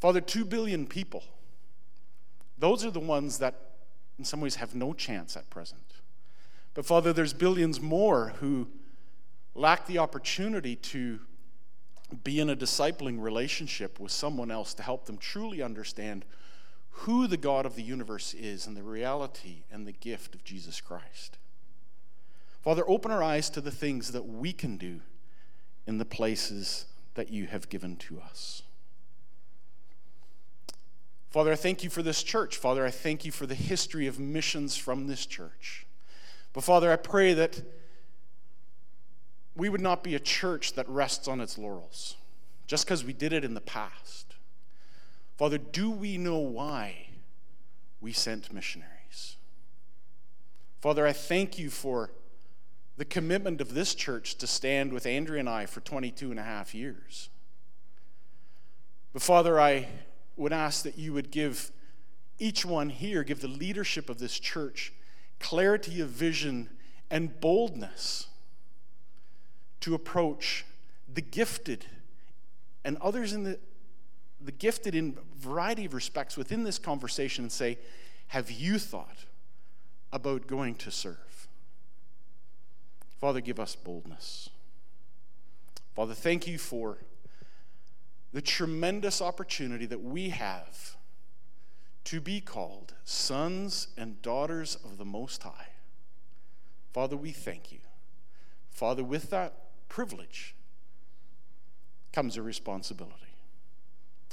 Father, 0.00 0.20
two 0.20 0.44
billion 0.44 0.84
people, 0.84 1.22
those 2.58 2.84
are 2.84 2.90
the 2.90 3.00
ones 3.00 3.38
that 3.38 3.54
in 4.18 4.24
some 4.24 4.40
ways 4.40 4.56
have 4.56 4.74
no 4.74 4.92
chance 4.92 5.36
at 5.36 5.48
present. 5.48 5.94
But 6.74 6.84
Father, 6.84 7.12
there's 7.12 7.32
billions 7.32 7.80
more 7.80 8.34
who 8.40 8.68
lack 9.54 9.86
the 9.86 9.98
opportunity 9.98 10.74
to 10.76 11.20
be 12.24 12.40
in 12.40 12.50
a 12.50 12.56
discipling 12.56 13.20
relationship 13.20 14.00
with 14.00 14.10
someone 14.10 14.50
else 14.50 14.74
to 14.74 14.82
help 14.82 15.06
them 15.06 15.18
truly 15.18 15.62
understand 15.62 16.24
who 16.90 17.26
the 17.26 17.36
God 17.36 17.64
of 17.64 17.76
the 17.76 17.82
universe 17.82 18.34
is 18.34 18.66
and 18.66 18.76
the 18.76 18.82
reality 18.82 19.62
and 19.70 19.86
the 19.86 19.92
gift 19.92 20.34
of 20.34 20.44
Jesus 20.44 20.80
Christ. 20.80 21.38
Father, 22.62 22.82
open 22.86 23.10
our 23.10 23.22
eyes 23.22 23.48
to 23.50 23.60
the 23.60 23.70
things 23.70 24.12
that 24.12 24.26
we 24.26 24.52
can 24.52 24.76
do 24.76 25.00
in 25.86 25.98
the 25.98 26.04
places 26.04 26.86
that 27.14 27.30
you 27.30 27.46
have 27.46 27.68
given 27.68 27.96
to 27.96 28.20
us. 28.20 28.62
Father, 31.30 31.52
I 31.52 31.56
thank 31.56 31.82
you 31.82 31.90
for 31.90 32.02
this 32.02 32.22
church. 32.22 32.56
Father, 32.56 32.84
I 32.84 32.90
thank 32.90 33.24
you 33.24 33.32
for 33.32 33.46
the 33.46 33.54
history 33.54 34.06
of 34.06 34.18
missions 34.18 34.76
from 34.76 35.06
this 35.06 35.24
church. 35.24 35.86
But 36.52 36.62
Father, 36.62 36.92
I 36.92 36.96
pray 36.96 37.32
that 37.32 37.62
we 39.56 39.68
would 39.68 39.80
not 39.80 40.02
be 40.02 40.14
a 40.14 40.20
church 40.20 40.74
that 40.74 40.88
rests 40.88 41.28
on 41.28 41.40
its 41.40 41.56
laurels 41.56 42.16
just 42.66 42.84
because 42.84 43.04
we 43.04 43.12
did 43.12 43.32
it 43.32 43.44
in 43.44 43.54
the 43.54 43.60
past. 43.60 44.34
Father, 45.36 45.58
do 45.58 45.90
we 45.90 46.18
know 46.18 46.38
why 46.38 47.08
we 48.00 48.12
sent 48.12 48.52
missionaries? 48.52 49.36
Father, 50.80 51.06
I 51.06 51.12
thank 51.12 51.58
you 51.58 51.70
for 51.70 52.10
the 53.02 53.06
commitment 53.06 53.60
of 53.60 53.74
this 53.74 53.96
church 53.96 54.36
to 54.36 54.46
stand 54.46 54.92
with 54.92 55.06
Andrea 55.06 55.40
and 55.40 55.48
I 55.48 55.66
for 55.66 55.80
22 55.80 56.30
and 56.30 56.38
a 56.38 56.44
half 56.44 56.72
years. 56.72 57.30
But 59.12 59.22
Father, 59.22 59.58
I 59.58 59.88
would 60.36 60.52
ask 60.52 60.84
that 60.84 60.96
you 60.96 61.12
would 61.12 61.32
give 61.32 61.72
each 62.38 62.64
one 62.64 62.90
here, 62.90 63.24
give 63.24 63.40
the 63.40 63.48
leadership 63.48 64.08
of 64.08 64.20
this 64.20 64.38
church 64.38 64.92
clarity 65.40 66.00
of 66.00 66.10
vision 66.10 66.70
and 67.10 67.40
boldness 67.40 68.28
to 69.80 69.96
approach 69.96 70.64
the 71.12 71.22
gifted 71.22 71.84
and 72.84 72.96
others 72.98 73.32
in 73.32 73.42
the, 73.42 73.58
the 74.40 74.52
gifted 74.52 74.94
in 74.94 75.18
variety 75.40 75.86
of 75.86 75.94
respects 75.94 76.36
within 76.36 76.62
this 76.62 76.78
conversation 76.78 77.42
and 77.42 77.50
say, 77.50 77.80
Have 78.28 78.52
you 78.52 78.78
thought 78.78 79.24
about 80.12 80.46
going 80.46 80.76
to 80.76 80.92
serve? 80.92 81.31
Father, 83.22 83.40
give 83.40 83.60
us 83.60 83.76
boldness. 83.76 84.50
Father, 85.94 86.12
thank 86.12 86.48
you 86.48 86.58
for 86.58 86.98
the 88.32 88.42
tremendous 88.42 89.22
opportunity 89.22 89.86
that 89.86 90.02
we 90.02 90.30
have 90.30 90.96
to 92.02 92.20
be 92.20 92.40
called 92.40 92.94
sons 93.04 93.86
and 93.96 94.20
daughters 94.22 94.76
of 94.84 94.98
the 94.98 95.04
Most 95.04 95.44
High. 95.44 95.68
Father, 96.92 97.16
we 97.16 97.30
thank 97.30 97.70
you. 97.70 97.78
Father, 98.72 99.04
with 99.04 99.30
that 99.30 99.54
privilege 99.88 100.56
comes 102.12 102.36
a 102.36 102.42
responsibility. 102.42 103.36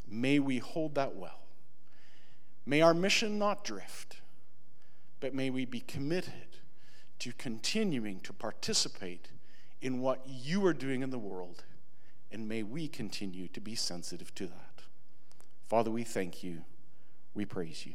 May 0.07 0.39
we 0.39 0.57
hold 0.57 0.95
that 0.95 1.15
well. 1.15 1.41
May 2.65 2.81
our 2.81 2.95
mission 2.95 3.37
not 3.37 3.63
drift, 3.63 4.21
but 5.19 5.35
may 5.35 5.51
we 5.51 5.65
be 5.65 5.81
committed 5.81 6.48
to 7.19 7.33
continuing 7.33 8.19
to 8.21 8.33
participate 8.33 9.29
in 9.81 10.01
what 10.01 10.21
you 10.25 10.65
are 10.65 10.73
doing 10.73 11.01
in 11.01 11.09
the 11.09 11.19
world, 11.19 11.63
and 12.31 12.47
may 12.47 12.63
we 12.63 12.87
continue 12.87 13.47
to 13.49 13.61
be 13.61 13.75
sensitive 13.75 14.33
to 14.35 14.47
that. 14.47 14.83
Father, 15.67 15.91
we 15.91 16.03
thank 16.03 16.43
you. 16.43 16.63
We 17.33 17.45
praise 17.45 17.85
you. 17.85 17.93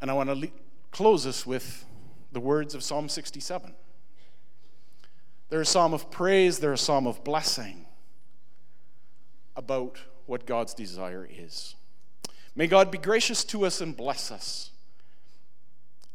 And 0.00 0.10
I 0.10 0.14
want 0.14 0.28
to 0.28 0.34
le- 0.34 0.48
close 0.90 1.26
us 1.26 1.46
with 1.46 1.84
the 2.32 2.40
words 2.40 2.74
of 2.74 2.82
Psalm 2.82 3.08
67. 3.08 3.72
They're 5.48 5.60
a 5.62 5.66
psalm 5.66 5.94
of 5.94 6.10
praise, 6.10 6.58
they're 6.58 6.72
a 6.72 6.78
psalm 6.78 7.06
of 7.06 7.24
blessing 7.24 7.86
about 9.56 9.98
what 10.26 10.46
God's 10.46 10.74
desire 10.74 11.26
is. 11.30 11.74
May 12.54 12.66
God 12.66 12.90
be 12.90 12.98
gracious 12.98 13.44
to 13.44 13.64
us 13.64 13.80
and 13.80 13.96
bless 13.96 14.30
us, 14.30 14.70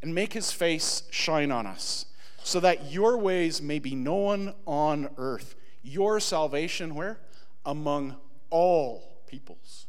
and 0.04 0.14
make 0.14 0.34
his 0.34 0.52
face 0.52 1.04
shine 1.10 1.50
on 1.50 1.66
us, 1.66 2.06
so 2.44 2.60
that 2.60 2.92
your 2.92 3.18
ways 3.18 3.62
may 3.62 3.80
be 3.80 3.96
known 3.96 4.54
on 4.68 5.10
earth. 5.18 5.56
Your 5.82 6.20
salvation, 6.20 6.94
where? 6.94 7.20
Among 7.66 8.18
all 8.50 9.24
peoples. 9.28 9.88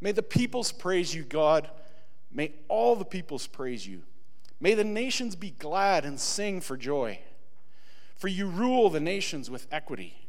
May 0.00 0.12
the 0.12 0.22
peoples 0.22 0.72
praise 0.72 1.14
you, 1.14 1.22
God. 1.24 1.70
May 2.30 2.52
all 2.68 2.94
the 2.94 3.06
peoples 3.06 3.46
praise 3.46 3.86
you. 3.86 4.02
May 4.60 4.74
the 4.74 4.84
nations 4.84 5.36
be 5.36 5.50
glad 5.50 6.04
and 6.04 6.20
sing 6.20 6.60
for 6.60 6.76
joy. 6.76 7.18
For 8.16 8.28
you 8.28 8.46
rule 8.46 8.90
the 8.90 9.00
nations 9.00 9.48
with 9.50 9.66
equity 9.72 10.28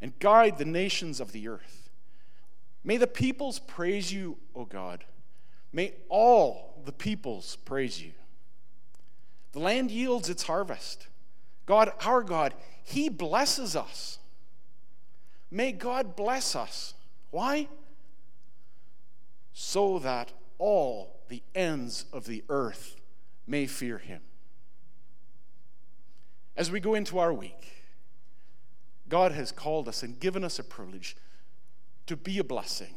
and 0.00 0.18
guide 0.18 0.56
the 0.56 0.64
nations 0.64 1.20
of 1.20 1.32
the 1.32 1.48
earth. 1.48 1.90
May 2.82 2.96
the 2.96 3.06
peoples 3.06 3.58
praise 3.58 4.10
you, 4.10 4.38
O 4.54 4.64
God. 4.64 5.04
May 5.70 5.92
the 6.86 6.92
peoples 6.92 7.56
praise 7.64 8.02
you. 8.02 8.12
The 9.52 9.60
land 9.60 9.90
yields 9.90 10.28
its 10.28 10.44
harvest. 10.44 11.08
God, 11.66 11.92
our 12.04 12.22
God, 12.22 12.54
He 12.84 13.08
blesses 13.08 13.76
us. 13.76 14.18
May 15.50 15.72
God 15.72 16.16
bless 16.16 16.54
us. 16.54 16.94
Why? 17.30 17.68
So 19.52 19.98
that 19.98 20.32
all 20.58 21.20
the 21.28 21.42
ends 21.54 22.04
of 22.12 22.26
the 22.26 22.44
earth 22.48 22.96
may 23.46 23.66
fear 23.66 23.98
Him. 23.98 24.20
As 26.56 26.70
we 26.70 26.80
go 26.80 26.94
into 26.94 27.18
our 27.18 27.32
week, 27.32 27.84
God 29.08 29.32
has 29.32 29.52
called 29.52 29.88
us 29.88 30.02
and 30.02 30.18
given 30.18 30.44
us 30.44 30.58
a 30.58 30.64
privilege 30.64 31.16
to 32.06 32.16
be 32.16 32.38
a 32.38 32.44
blessing 32.44 32.94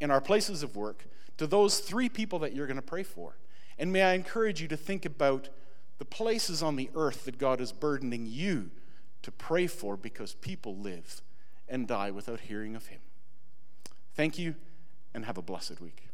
in 0.00 0.10
our 0.10 0.20
places 0.20 0.62
of 0.62 0.76
work 0.76 1.04
to 1.36 1.46
those 1.46 1.80
three 1.80 2.08
people 2.08 2.38
that 2.40 2.54
you're 2.54 2.66
going 2.66 2.76
to 2.76 2.82
pray 2.82 3.02
for. 3.02 3.36
And 3.78 3.92
may 3.92 4.02
I 4.02 4.14
encourage 4.14 4.60
you 4.62 4.68
to 4.68 4.76
think 4.76 5.04
about 5.04 5.48
the 5.98 6.04
places 6.04 6.62
on 6.62 6.76
the 6.76 6.90
earth 6.94 7.24
that 7.24 7.38
God 7.38 7.60
is 7.60 7.72
burdening 7.72 8.26
you 8.26 8.70
to 9.22 9.32
pray 9.32 9.66
for 9.66 9.96
because 9.96 10.34
people 10.34 10.76
live 10.76 11.22
and 11.68 11.88
die 11.88 12.10
without 12.10 12.40
hearing 12.40 12.76
of 12.76 12.86
Him. 12.86 13.00
Thank 14.14 14.38
you 14.38 14.54
and 15.12 15.24
have 15.24 15.38
a 15.38 15.42
blessed 15.42 15.80
week. 15.80 16.08